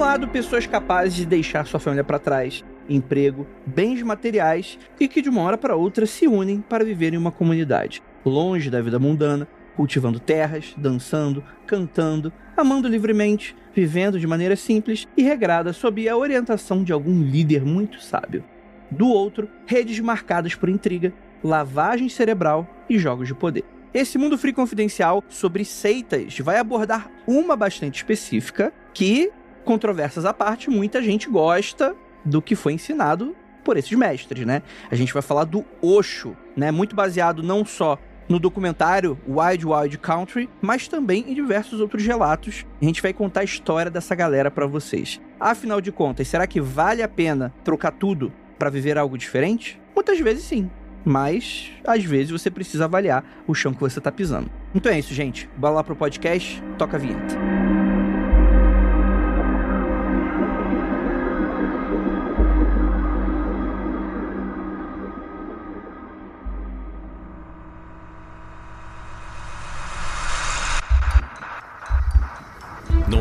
[0.00, 5.20] um lado, pessoas capazes de deixar sua família para trás, emprego, bens materiais e que
[5.20, 8.98] de uma hora para outra se unem para viver em uma comunidade, longe da vida
[8.98, 16.16] mundana, cultivando terras, dançando, cantando, amando livremente, vivendo de maneira simples e regrada sob a
[16.16, 18.42] orientação de algum líder muito sábio.
[18.90, 21.12] Do outro, redes marcadas por intriga,
[21.44, 23.64] lavagem cerebral e jogos de poder.
[23.92, 29.30] Esse Mundo Free Confidencial sobre seitas vai abordar uma bastante específica que,
[29.64, 34.62] controversas à parte, muita gente gosta do que foi ensinado por esses mestres, né?
[34.90, 36.70] A gente vai falar do Osho, né?
[36.70, 42.64] Muito baseado não só no documentário Wild Wild Country, mas também em diversos outros relatos.
[42.80, 45.20] A gente vai contar a história dessa galera para vocês.
[45.38, 49.80] Afinal de contas, será que vale a pena trocar tudo para viver algo diferente?
[49.94, 50.70] Muitas vezes sim
[51.04, 54.50] mas às vezes você precisa avaliar o chão que você está pisando.
[54.74, 55.48] Então é isso, gente.
[55.56, 57.69] Bora lá pro podcast, toca a vinheta.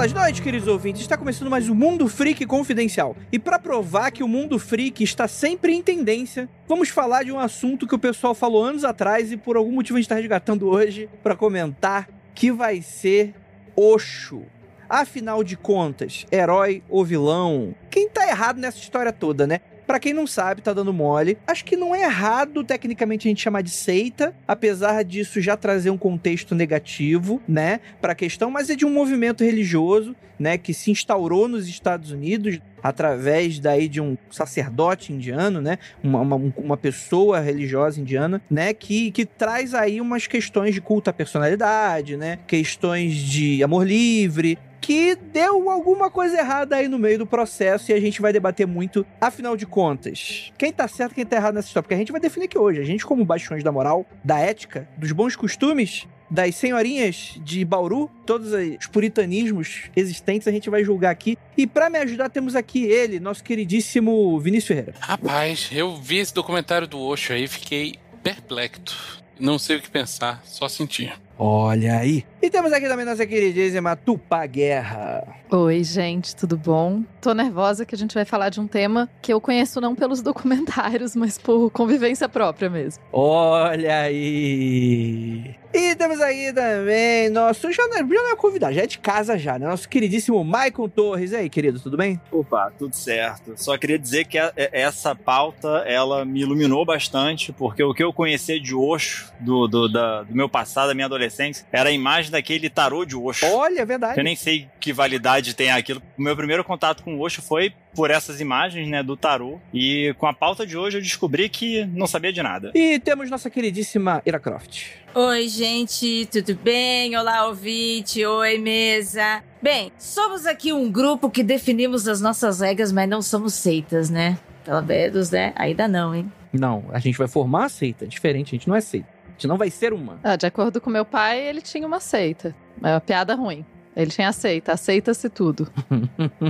[0.00, 1.02] Belas noites, queridos ouvintes.
[1.02, 3.14] Está começando mais um Mundo Freak Confidencial.
[3.30, 7.38] E para provar que o Mundo Freak está sempre em tendência, vamos falar de um
[7.38, 10.66] assunto que o pessoal falou anos atrás e por algum motivo a gente está resgatando
[10.66, 13.34] hoje para comentar, que vai ser
[13.76, 14.46] Osho.
[14.88, 17.74] Afinal de contas, herói ou vilão?
[17.90, 19.60] Quem tá errado nessa história toda, né?
[19.90, 21.36] Para quem não sabe, tá dando mole.
[21.44, 25.90] Acho que não é errado, tecnicamente, a gente chamar de seita, apesar disso já trazer
[25.90, 30.72] um contexto negativo, né, para a questão, mas é de um movimento religioso, né, que
[30.72, 36.76] se instaurou nos Estados Unidos através daí de um sacerdote indiano, né, uma, uma, uma
[36.76, 42.38] pessoa religiosa indiana, né, que, que traz aí umas questões de culto à personalidade, né,
[42.46, 47.94] questões de amor livre, que deu alguma coisa errada aí no meio do processo e
[47.94, 49.04] a gente vai debater muito.
[49.20, 51.84] Afinal de contas, quem tá certo quem tá errado nessa história?
[51.84, 52.80] Porque a gente vai definir aqui hoje.
[52.80, 58.10] A gente, como baixões da moral, da ética, dos bons costumes, das senhorinhas de Bauru,
[58.24, 61.36] todos os puritanismos existentes, a gente vai julgar aqui.
[61.56, 64.94] E para me ajudar, temos aqui ele, nosso queridíssimo Vinícius Ferreira.
[65.00, 69.20] Rapaz, eu vi esse documentário do Osho aí, fiquei perplexo.
[69.38, 71.12] Não sei o que pensar, só sentir.
[71.42, 72.22] Olha aí.
[72.42, 75.26] E temos aqui também nossa queridíssima Tupá Guerra.
[75.50, 77.02] Oi, gente, tudo bom?
[77.18, 80.20] Tô nervosa que a gente vai falar de um tema que eu conheço não pelos
[80.22, 83.02] documentários, mas por convivência própria mesmo.
[83.10, 85.54] Olha aí.
[85.72, 87.70] E temos aí também nosso.
[87.72, 89.68] Já não, é, já não é convidado, já é de casa já, né?
[89.68, 91.30] Nosso queridíssimo Maicon Torres.
[91.30, 92.20] E aí, querido, tudo bem?
[92.32, 93.52] Opa, tudo certo.
[93.56, 98.12] Só queria dizer que a, essa pauta ela me iluminou bastante, porque o que eu
[98.12, 101.29] conhecia de Osho, do, do, da, do meu passado, da minha adolescência,
[101.72, 103.46] era a imagem daquele tarô de Osho.
[103.46, 104.18] Olha, é verdade.
[104.18, 106.02] Eu nem sei que validade tem aquilo.
[106.18, 109.58] O meu primeiro contato com o Osho foi por essas imagens, né, do tarô.
[109.72, 112.70] E com a pauta de hoje eu descobri que não sabia de nada.
[112.74, 114.86] E temos nossa queridíssima Ira Croft.
[115.14, 117.16] Oi, gente, tudo bem?
[117.16, 118.24] Olá, ouvinte.
[118.24, 119.42] Oi, mesa.
[119.60, 124.38] Bem, somos aqui um grupo que definimos as nossas regras, mas não somos seitas, né?
[124.64, 125.52] Pelo menos, né?
[125.56, 126.32] Ainda não, hein?
[126.52, 128.06] Não, a gente vai formar a seita.
[128.06, 129.08] Diferente, a gente não é seita.
[129.46, 130.18] Não vai ser uma.
[130.22, 132.54] Ah, de acordo com meu pai, ele tinha uma seita.
[132.82, 133.64] É uma piada ruim.
[133.96, 135.70] Ele tinha aceita, aceita-se tudo.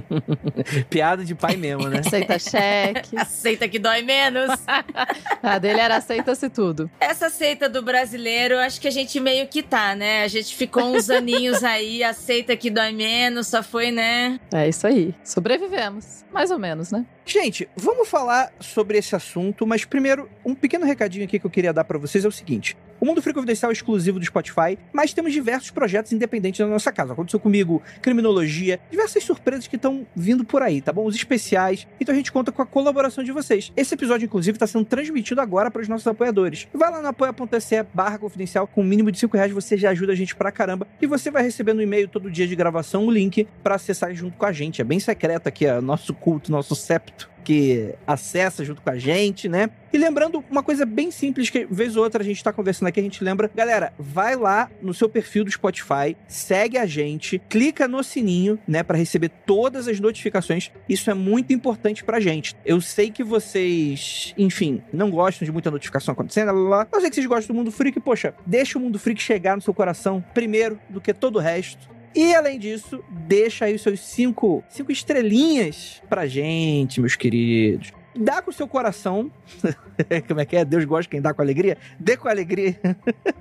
[0.91, 2.01] Piada de pai mesmo, né?
[2.01, 3.17] aceita cheque.
[3.19, 4.51] aceita que dói menos.
[5.43, 6.91] a dele era aceita-se tudo.
[7.01, 10.23] Essa aceita do brasileiro, acho que a gente meio que tá, né?
[10.23, 14.39] A gente ficou uns aninhos aí, aceita que dói menos, só foi, né?
[14.53, 15.15] É isso aí.
[15.25, 16.25] Sobrevivemos.
[16.33, 17.07] Mais ou menos, né?
[17.25, 21.73] Gente, vamos falar sobre esse assunto, mas primeiro, um pequeno recadinho aqui que eu queria
[21.73, 22.77] dar para vocês é o seguinte.
[23.01, 26.93] O Mundo Free Confidencial é exclusivo do Spotify, mas temos diversos projetos independentes na nossa
[26.93, 27.15] casa.
[27.15, 31.07] Aconteceu comigo criminologia, diversas surpresas que estão vindo por aí, tá bom?
[31.07, 31.89] Os especiais.
[31.99, 33.73] Então a gente conta com a colaboração de vocês.
[33.75, 36.69] Esse episódio, inclusive, está sendo transmitido agora para os nossos apoiadores.
[36.75, 40.13] Vai lá no apoia.se barra confidencial, com um mínimo de 5 reais você já ajuda
[40.13, 40.87] a gente pra caramba.
[41.01, 44.37] E você vai receber no e-mail todo dia de gravação o link para acessar junto
[44.37, 44.83] com a gente.
[44.83, 49.49] É bem secreto aqui, é nosso culto, nosso septo que acessa junto com a gente,
[49.49, 49.71] né?
[49.93, 53.01] E lembrando uma coisa bem simples que vez ou outra a gente tá conversando aqui,
[53.01, 57.89] a gente lembra, galera, vai lá no seu perfil do Spotify, segue a gente, clica
[57.89, 60.71] no sininho, né, para receber todas as notificações.
[60.89, 62.55] Isso é muito importante pra gente.
[62.65, 66.87] Eu sei que vocês, enfim, não gostam de muita notificação acontecendo, blá.
[66.93, 69.63] Eu sei que vocês gostam do Mundo Freak, poxa, deixa o Mundo Freak chegar no
[69.63, 72.00] seu coração primeiro do que todo o resto.
[72.15, 77.93] E além disso, deixa aí os seus cinco, cinco estrelinhas pra gente, meus queridos.
[78.21, 79.31] Dá com o seu coração.
[80.29, 80.65] Como é que é?
[80.65, 81.79] Deus gosta quem dá com alegria?
[81.99, 82.79] Dê com alegria.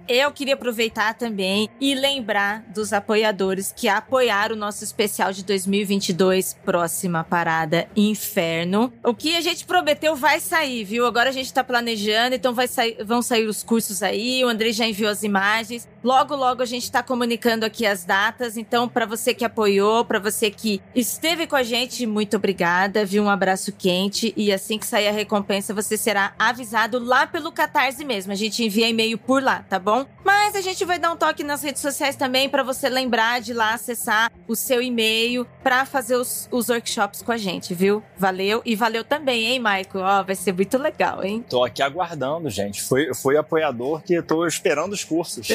[0.07, 6.57] Eu queria aproveitar também e lembrar dos apoiadores que apoiaram o nosso especial de 2022,
[6.65, 8.93] próxima parada Inferno.
[9.03, 11.05] O que a gente prometeu vai sair, viu?
[11.05, 14.43] Agora a gente tá planejando, então vai sair, vão sair os cursos aí.
[14.45, 15.87] O Andrei já enviou as imagens.
[16.03, 18.55] Logo, logo a gente tá comunicando aqui as datas.
[18.55, 23.03] Então, para você que apoiou, para você que esteve com a gente, muito obrigada.
[23.05, 23.23] Viu?
[23.23, 24.33] Um abraço quente.
[24.37, 28.31] E assim que sair a recompensa, você será avisado lá pelo Catarse mesmo.
[28.31, 30.05] A gente envia e-mail por lá, tá bom?
[30.23, 33.53] Mas a gente vai dar um toque nas redes sociais também para você lembrar de
[33.53, 38.03] lá acessar o seu e-mail para fazer os, os workshops com a gente, viu?
[38.17, 38.61] Valeu.
[38.65, 40.05] E valeu também, hein, Michael?
[40.05, 41.43] Ó, vai ser muito legal, hein?
[41.49, 42.81] Tô aqui aguardando, gente.
[42.81, 45.47] Foi, foi apoiador que tô esperando os cursos.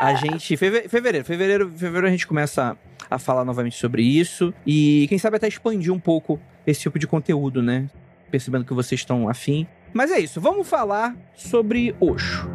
[0.00, 0.56] A gente.
[0.56, 2.76] feve- Fevereiro, fevereiro, fevereiro a gente começa
[3.10, 4.52] a falar novamente sobre isso.
[4.66, 7.86] E quem sabe até expandir um pouco esse tipo de conteúdo, né?
[8.30, 9.66] Percebendo que vocês estão afim.
[9.92, 12.50] Mas é isso, vamos falar sobre Osho.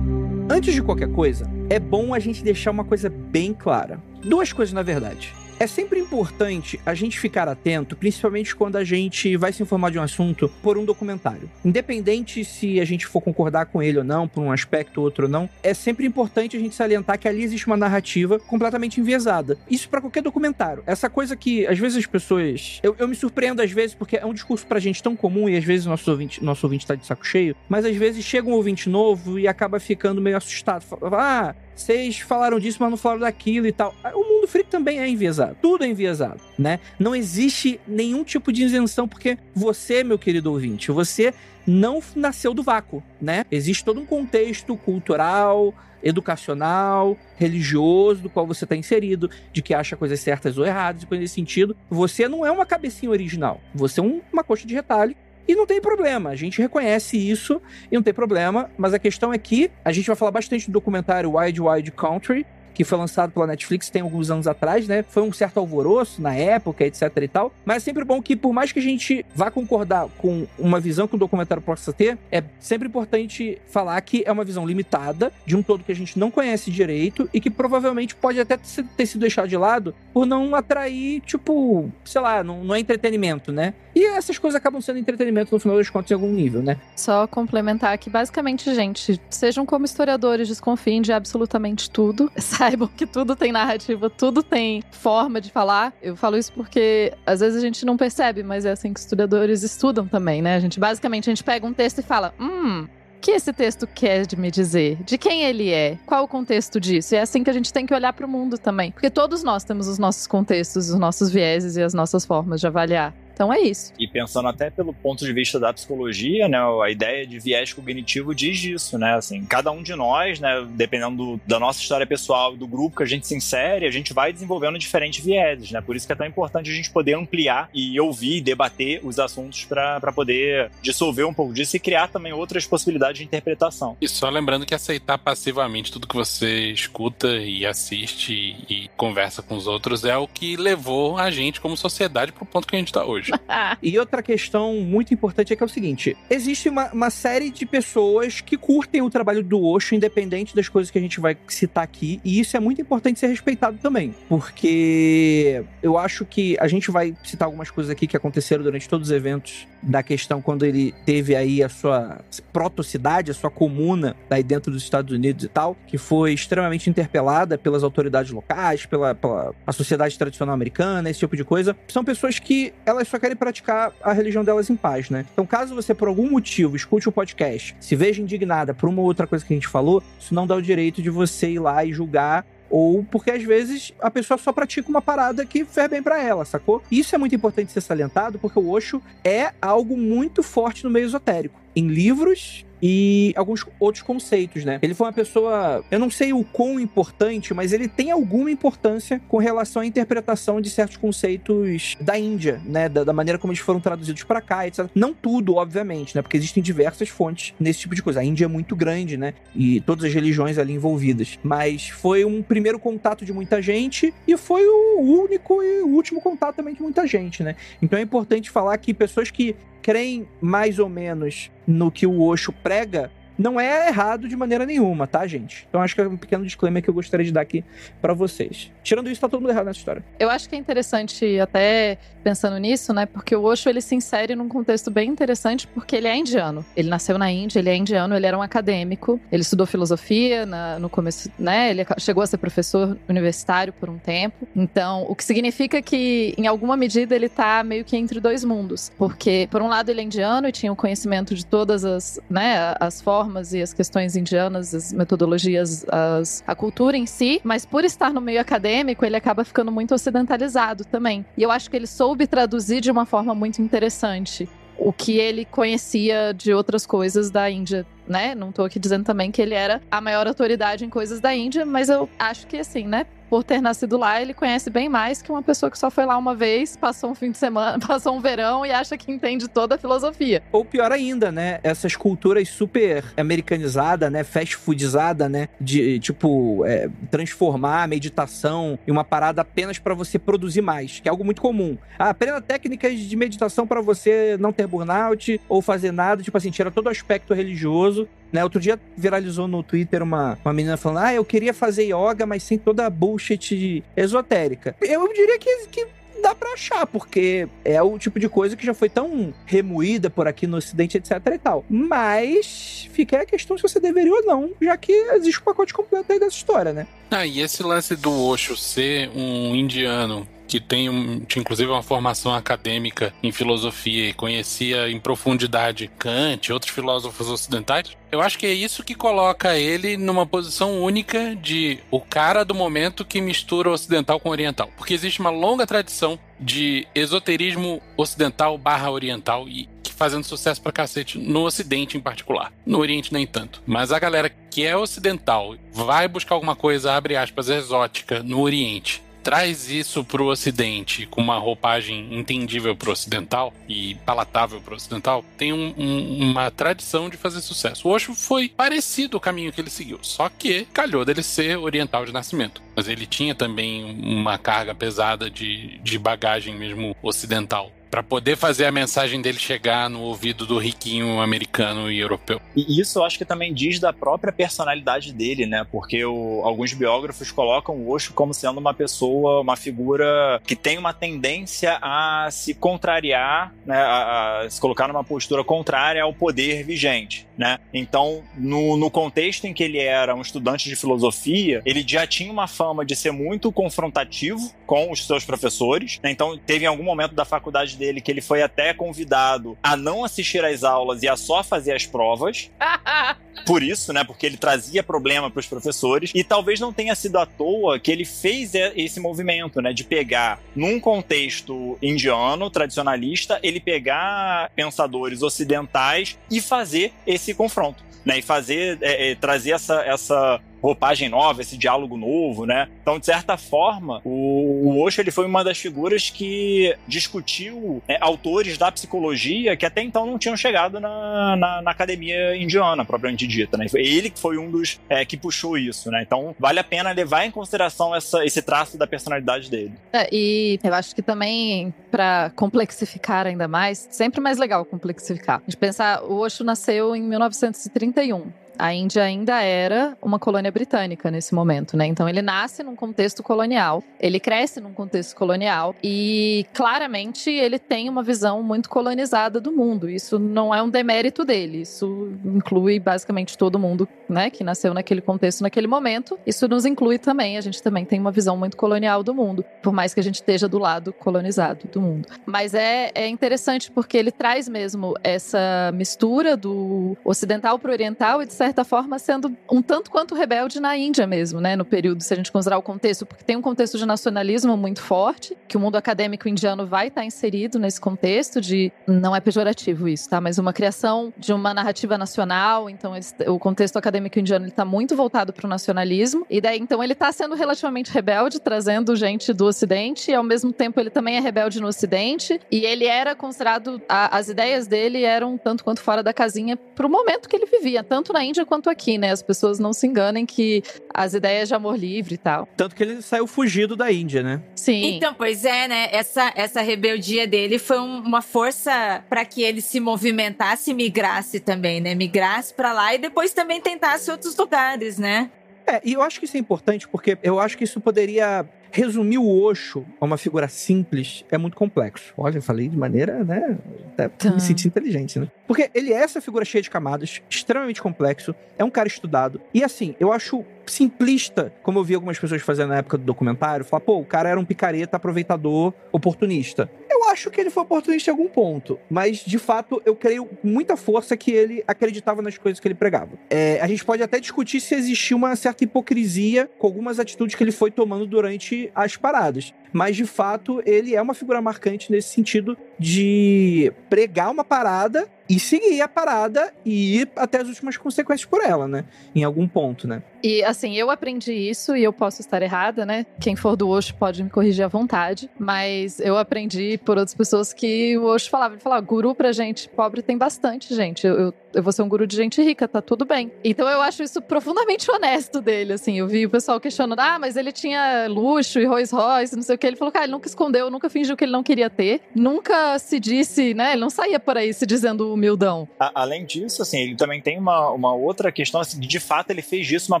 [0.50, 4.02] Antes de qualquer coisa, é bom a gente deixar uma coisa bem clara.
[4.22, 5.32] Duas coisas, na verdade.
[5.60, 9.98] É sempre importante a gente ficar atento, principalmente quando a gente vai se informar de
[9.98, 11.50] um assunto por um documentário.
[11.64, 15.24] Independente se a gente for concordar com ele ou não, por um aspecto ou outro
[15.24, 19.58] ou não, é sempre importante a gente salientar que ali existe uma narrativa completamente enviesada.
[19.68, 20.84] Isso para qualquer documentário.
[20.86, 22.78] Essa coisa que às vezes as pessoas.
[22.80, 25.56] Eu, eu me surpreendo às vezes porque é um discurso pra gente tão comum e
[25.56, 28.52] às vezes nosso ouvinte, nosso ouvinte tá de saco cheio, mas às vezes chega um
[28.52, 30.82] ouvinte novo e acaba ficando meio assustado.
[30.82, 33.94] Fala, ah, vocês falaram disso, mas não falaram daquilo e tal.
[34.14, 35.56] O mundo freak também é enviesado.
[35.62, 36.80] Tudo é enviesado, né?
[36.98, 41.32] Não existe nenhum tipo de isenção, porque você, meu querido ouvinte, você
[41.66, 43.44] não nasceu do vácuo, né?
[43.50, 49.96] Existe todo um contexto cultural, educacional, religioso, do qual você está inserido, de que acha
[49.96, 51.76] coisas certas ou erradas, e coisas nesse sentido.
[51.90, 53.60] Você não é uma cabecinha original.
[53.74, 55.14] Você é um- uma coxa de retalho
[55.48, 57.60] e não tem problema, a gente reconhece isso
[57.90, 60.72] e não tem problema, mas a questão é que a gente vai falar bastante do
[60.72, 62.46] documentário Wide Wide Country,
[62.78, 65.02] que foi lançado pela Netflix tem alguns anos atrás, né?
[65.02, 67.52] Foi um certo alvoroço na época, etc e tal.
[67.64, 71.08] Mas é sempre bom que, por mais que a gente vá concordar com uma visão
[71.08, 75.56] que o documentário possa ter, é sempre importante falar que é uma visão limitada de
[75.56, 79.22] um todo que a gente não conhece direito e que provavelmente pode até ter sido
[79.22, 83.74] deixado de lado por não atrair, tipo, sei lá, não, não é entretenimento, né?
[83.92, 86.76] E essas coisas acabam sendo entretenimento no final das contas em algum nível, né?
[86.94, 92.30] Só complementar que, basicamente, gente, sejam como historiadores, desconfiem de absolutamente tudo.
[92.68, 95.94] Saibam que tudo tem narrativa, tudo tem forma de falar.
[96.02, 99.62] Eu falo isso porque às vezes a gente não percebe, mas é assim que historiadores
[99.62, 100.54] estudam também, né?
[100.54, 102.86] A gente basicamente a gente pega um texto e fala: hum.
[103.16, 105.02] O que esse texto quer de me dizer?
[105.02, 105.98] De quem ele é?
[106.06, 107.16] Qual o contexto disso?
[107.16, 108.92] E é assim que a gente tem que olhar para o mundo também.
[108.92, 112.68] Porque todos nós temos os nossos contextos, os nossos vieses e as nossas formas de
[112.68, 113.12] avaliar.
[113.38, 113.92] Então é isso.
[113.96, 118.34] E pensando até pelo ponto de vista da psicologia, né, a ideia de viés cognitivo
[118.34, 122.56] diz isso, né, assim, cada um de nós, né, dependendo do- da nossa história pessoal,
[122.56, 125.94] do grupo que a gente se insere, a gente vai desenvolvendo diferentes vieses, né, por
[125.94, 129.64] isso que é tão importante a gente poder ampliar e ouvir e debater os assuntos
[129.64, 133.96] para poder dissolver um pouco disso e criar também outras possibilidades de interpretação.
[134.00, 138.32] E só lembrando que aceitar passivamente tudo que você escuta e assiste
[138.68, 142.66] e conversa com os outros é o que levou a gente como sociedade pro ponto
[142.66, 143.27] que a gente tá hoje.
[143.82, 147.64] E outra questão muito importante é que é o seguinte: existe uma, uma série de
[147.64, 151.84] pessoas que curtem o trabalho do Osho, independente das coisas que a gente vai citar
[151.84, 154.14] aqui, e isso é muito importante ser respeitado também.
[154.28, 159.08] Porque eu acho que a gente vai citar algumas coisas aqui que aconteceram durante todos
[159.08, 162.20] os eventos da questão quando ele teve aí a sua
[162.52, 167.56] protocidade, a sua comuna aí dentro dos Estados Unidos e tal, que foi extremamente interpelada
[167.56, 171.76] pelas autoridades locais, pela, pela a sociedade tradicional americana, esse tipo de coisa.
[171.88, 175.24] São pessoas que elas só querem praticar a religião delas em paz, né?
[175.32, 179.06] Então, caso você por algum motivo escute o podcast, se veja indignada por uma ou
[179.06, 181.84] outra coisa que a gente falou, isso não dá o direito de você ir lá
[181.84, 186.02] e julgar ou porque às vezes a pessoa só pratica uma parada que fez bem
[186.02, 186.82] para ela, sacou?
[186.90, 191.06] Isso é muito importante ser salientado porque o Osho é algo muito forte no meio
[191.06, 191.58] esotérico.
[191.74, 194.78] Em livros, e alguns outros conceitos, né?
[194.82, 199.20] Ele foi uma pessoa, eu não sei o quão importante, mas ele tem alguma importância
[199.28, 202.88] com relação à interpretação de certos conceitos da Índia, né?
[202.88, 204.86] Da, da maneira como eles foram traduzidos para cá, etc.
[204.94, 206.22] Não tudo, obviamente, né?
[206.22, 208.20] Porque existem diversas fontes nesse tipo de coisa.
[208.20, 209.34] A Índia é muito grande, né?
[209.54, 211.38] E todas as religiões ali envolvidas.
[211.42, 216.20] Mas foi um primeiro contato de muita gente e foi o único e o último
[216.20, 217.56] contato também de muita gente, né?
[217.82, 222.52] Então é importante falar que pessoas que creem mais ou menos no que o Osho
[222.52, 225.64] prega, não é errado de maneira nenhuma, tá, gente?
[225.68, 227.64] Então acho que é um pequeno disclaimer que eu gostaria de dar aqui
[228.02, 228.72] para vocês.
[228.82, 230.04] Tirando isso, tá todo mundo errado nessa história.
[230.18, 233.06] Eu acho que é interessante, até pensando nisso, né?
[233.06, 236.64] Porque o Osho ele se insere num contexto bem interessante, porque ele é indiano.
[236.76, 240.78] Ele nasceu na Índia, ele é indiano, ele era um acadêmico, ele estudou filosofia na,
[240.78, 241.70] no começo, né?
[241.70, 244.48] Ele chegou a ser professor universitário por um tempo.
[244.56, 248.90] Então, o que significa que, em alguma medida, ele tá meio que entre dois mundos.
[248.98, 252.74] Porque, por um lado, ele é indiano e tinha o conhecimento de todas as, né,
[252.80, 257.66] as formas formas e as questões indianas, as metodologias, as, a cultura em si, mas
[257.66, 261.24] por estar no meio acadêmico, ele acaba ficando muito ocidentalizado também.
[261.36, 265.44] E eu acho que ele soube traduzir de uma forma muito interessante o que ele
[265.44, 268.34] conhecia de outras coisas da Índia, né?
[268.34, 271.66] Não tô aqui dizendo também que ele era a maior autoridade em coisas da Índia,
[271.66, 273.04] mas eu acho que assim, né?
[273.28, 276.16] Por ter nascido lá, ele conhece bem mais que uma pessoa que só foi lá
[276.16, 279.74] uma vez, passou um fim de semana, passou um verão e acha que entende toda
[279.74, 280.42] a filosofia.
[280.52, 281.60] Ou pior ainda, né?
[281.62, 284.24] Essas culturas super americanizadas, né?
[284.24, 285.48] Fast foodizada, né?
[285.60, 291.08] De, tipo, é, transformar a meditação em uma parada apenas para você produzir mais, que
[291.08, 291.76] é algo muito comum.
[291.98, 296.50] Ah, aprenda técnicas de meditação para você não ter burnout ou fazer nada, tipo assim,
[296.50, 301.04] tira todo o aspecto religioso né, outro dia viralizou no Twitter uma, uma menina falando:
[301.04, 304.76] Ah, eu queria fazer yoga, mas sem toda a bullshit esotérica.
[304.80, 305.86] Eu diria que, que
[306.22, 310.26] dá para achar, porque é o tipo de coisa que já foi tão remoída por
[310.26, 311.64] aqui no Ocidente, etc e tal.
[311.68, 316.12] Mas fica a questão se você deveria ou não, já que existe um pacote completo
[316.12, 316.86] aí dessa história, né?
[317.10, 321.82] Ah, e esse lance do Osho ser um indiano que tem um, tinha inclusive uma
[321.82, 328.38] formação acadêmica em filosofia e conhecia em profundidade Kant e outros filósofos ocidentais, eu acho
[328.38, 333.20] que é isso que coloca ele numa posição única de o cara do momento que
[333.20, 334.70] mistura ocidental com oriental.
[334.76, 341.18] Porque existe uma longa tradição de esoterismo ocidental barra oriental e fazendo sucesso pra cacete
[341.18, 342.52] no Ocidente em particular.
[342.64, 343.60] No Oriente nem tanto.
[343.66, 349.02] Mas a galera que é ocidental vai buscar alguma coisa, abre aspas, exótica no Oriente
[349.28, 354.72] traz isso para o Ocidente com uma roupagem entendível para o ocidental e palatável para
[354.72, 357.86] o ocidental, tem um, um, uma tradição de fazer sucesso.
[357.86, 362.06] O Osho foi parecido o caminho que ele seguiu, só que calhou dele ser oriental
[362.06, 362.62] de nascimento.
[362.74, 368.66] Mas ele tinha também uma carga pesada de, de bagagem mesmo ocidental para poder fazer
[368.66, 372.40] a mensagem dele chegar no ouvido do riquinho americano e europeu.
[372.54, 375.66] E isso eu acho que também diz da própria personalidade dele, né?
[375.70, 380.78] Porque o, alguns biógrafos colocam o Osho como sendo uma pessoa, uma figura que tem
[380.78, 383.76] uma tendência a se contrariar, né?
[383.76, 387.58] A, a se colocar numa postura contrária ao poder vigente, né?
[387.72, 392.30] Então, no, no contexto em que ele era um estudante de filosofia, ele já tinha
[392.30, 396.10] uma fama de ser muito confrontativo com os seus professores, né?
[396.10, 400.04] Então, teve em algum momento da faculdade dele que ele foi até convidado a não
[400.04, 402.50] assistir às aulas e a só fazer as provas.
[403.46, 404.04] Por isso, né?
[404.04, 406.10] Porque ele trazia problema para os professores.
[406.14, 409.72] E talvez não tenha sido à toa que ele fez esse movimento, né?
[409.72, 417.88] De pegar, num contexto indiano, tradicionalista, ele pegar pensadores ocidentais e fazer esse confronto.
[418.04, 422.68] Né, e fazer, é, é, trazer essa, essa roupagem nova, esse diálogo novo, né?
[422.82, 427.98] Então, de certa forma, o, o Osho ele foi uma das figuras que discutiu é,
[428.00, 433.26] autores da psicologia que até então não tinham chegado na, na, na academia indiana, propriamente
[433.26, 433.66] dita, né?
[433.74, 436.02] Ele que foi um dos é, que puxou isso, né?
[436.02, 439.72] Então, vale a pena levar em consideração essa, esse traço da personalidade dele.
[439.92, 445.38] É, e eu acho que também, para complexificar ainda mais, sempre mais legal complexificar.
[445.38, 451.10] A gente pensar, o Osho nasceu em 1931 a Índia ainda era uma colônia britânica
[451.10, 451.86] nesse momento, né?
[451.86, 457.88] Então ele nasce num contexto colonial, ele cresce num contexto colonial e claramente ele tem
[457.88, 459.88] uma visão muito colonizada do mundo.
[459.88, 465.00] Isso não é um demérito dele, isso inclui basicamente todo mundo, né, que nasceu naquele
[465.00, 466.18] contexto naquele momento.
[466.26, 469.72] Isso nos inclui também, a gente também tem uma visão muito colonial do mundo, por
[469.72, 472.08] mais que a gente esteja do lado colonizado do mundo.
[472.26, 478.22] Mas é, é interessante porque ele traz mesmo essa mistura do ocidental para o oriental
[478.22, 481.54] e de certa certa forma, sendo um tanto quanto rebelde na Índia mesmo, né?
[481.54, 484.80] No período, se a gente considerar o contexto, porque tem um contexto de nacionalismo muito
[484.80, 488.72] forte, que o mundo acadêmico indiano vai estar inserido nesse contexto de.
[488.86, 490.20] Não é pejorativo isso, tá?
[490.20, 492.70] Mas uma criação de uma narrativa nacional.
[492.70, 496.26] Então, eles, o contexto acadêmico indiano está muito voltado para o nacionalismo.
[496.30, 500.52] E daí, então, ele está sendo relativamente rebelde, trazendo gente do Ocidente, e ao mesmo
[500.52, 502.40] tempo ele também é rebelde no Ocidente.
[502.50, 503.80] E ele era considerado.
[503.88, 507.46] A, as ideias dele eram tanto quanto fora da casinha para o momento que ele
[507.46, 509.10] vivia, tanto na Índia quanto aqui, né?
[509.10, 512.48] As pessoas não se enganem que as ideias de amor livre e tal.
[512.56, 514.42] Tanto que ele saiu fugido da Índia, né?
[514.54, 514.96] Sim.
[514.96, 515.88] Então, pois é, né?
[515.92, 521.40] Essa, essa rebeldia dele foi um- uma força para que ele se movimentasse e migrasse
[521.40, 521.94] também, né?
[521.94, 525.30] Migrasse para lá e depois também tentasse outros lugares, né?
[525.66, 529.18] É, e eu acho que isso é importante porque eu acho que isso poderia resumir
[529.18, 532.12] o Osho a uma figura simples é muito complexo.
[532.16, 533.58] Olha, eu falei de maneira, né,
[533.92, 534.30] até Tá.
[534.30, 535.28] me senti inteligente, né?
[535.46, 539.40] Porque ele é essa figura cheia de camadas, extremamente complexo, é um cara estudado.
[539.54, 543.64] E assim, eu acho simplista, como eu vi algumas pessoas fazendo na época do documentário,
[543.64, 546.70] falar, pô, o cara era um picareta, aproveitador, oportunista.
[546.90, 550.48] Eu acho que ele foi oportunista em algum ponto, mas de fato eu creio com
[550.48, 553.12] muita força que ele acreditava nas coisas que ele pregava.
[553.30, 557.42] É, a gente pode até discutir se existia uma certa hipocrisia com algumas atitudes que
[557.42, 559.54] ele foi tomando durante as paradas.
[559.72, 565.38] Mas de fato ele é uma figura marcante nesse sentido de pregar uma parada e
[565.38, 568.84] seguir a parada e ir até as últimas consequências por ela, né?
[569.14, 570.02] Em algum ponto, né?
[570.22, 573.06] E assim, eu aprendi isso e eu posso estar errada, né?
[573.20, 577.52] Quem for do Osho pode me corrigir à vontade, mas eu aprendi por outras pessoas
[577.52, 581.06] que o Osho falava, ele falava, guru pra gente pobre tem bastante, gente.
[581.06, 583.32] Eu, eu, eu vou ser um guru de gente rica, tá tudo bem.
[583.44, 585.98] Então eu acho isso profundamente honesto dele, assim.
[585.98, 589.54] Eu vi o pessoal questionando, ah, mas ele tinha luxo e Rolls Royce, não sei
[589.54, 589.66] o que.
[589.66, 593.00] Ele falou, cara, ele nunca escondeu, nunca fingiu que ele não queria ter, nunca se
[593.00, 593.72] disse, né?
[593.72, 595.68] Ele não saía por aí se dizendo humildão.
[595.78, 599.42] A- além disso, assim, ele também tem uma, uma outra questão, assim, de, fato ele
[599.42, 600.00] fez disso uma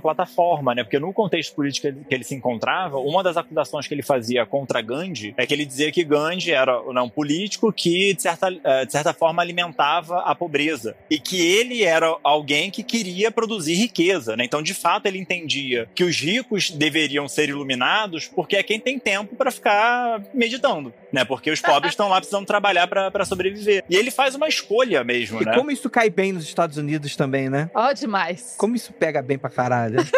[0.00, 0.82] plataforma, né?
[0.82, 4.80] Porque no contexto político que ele, se encontrava, uma das acusações que ele fazia contra
[4.80, 8.84] Gandhi é que ele dizia que Gandhi era né, um político que, de certa, eh,
[8.84, 10.96] de certa forma, alimentava a pobreza.
[11.10, 14.44] E que ele era alguém que queria produzir riqueza, né?
[14.44, 18.98] Então, de fato, ele entendia que os ricos deveriam ser iluminados porque é quem tem
[18.98, 21.24] tempo para ficar meditando, né?
[21.24, 23.84] Porque os pobres estão lá precisando trabalhar para sobreviver.
[23.88, 25.54] E ele faz uma escolha mesmo, E né?
[25.54, 27.70] como isso cai bem nos Estados Unidos também, né?
[27.74, 28.54] Ó, demais.
[28.58, 29.98] Como isso pega bem pra caralho.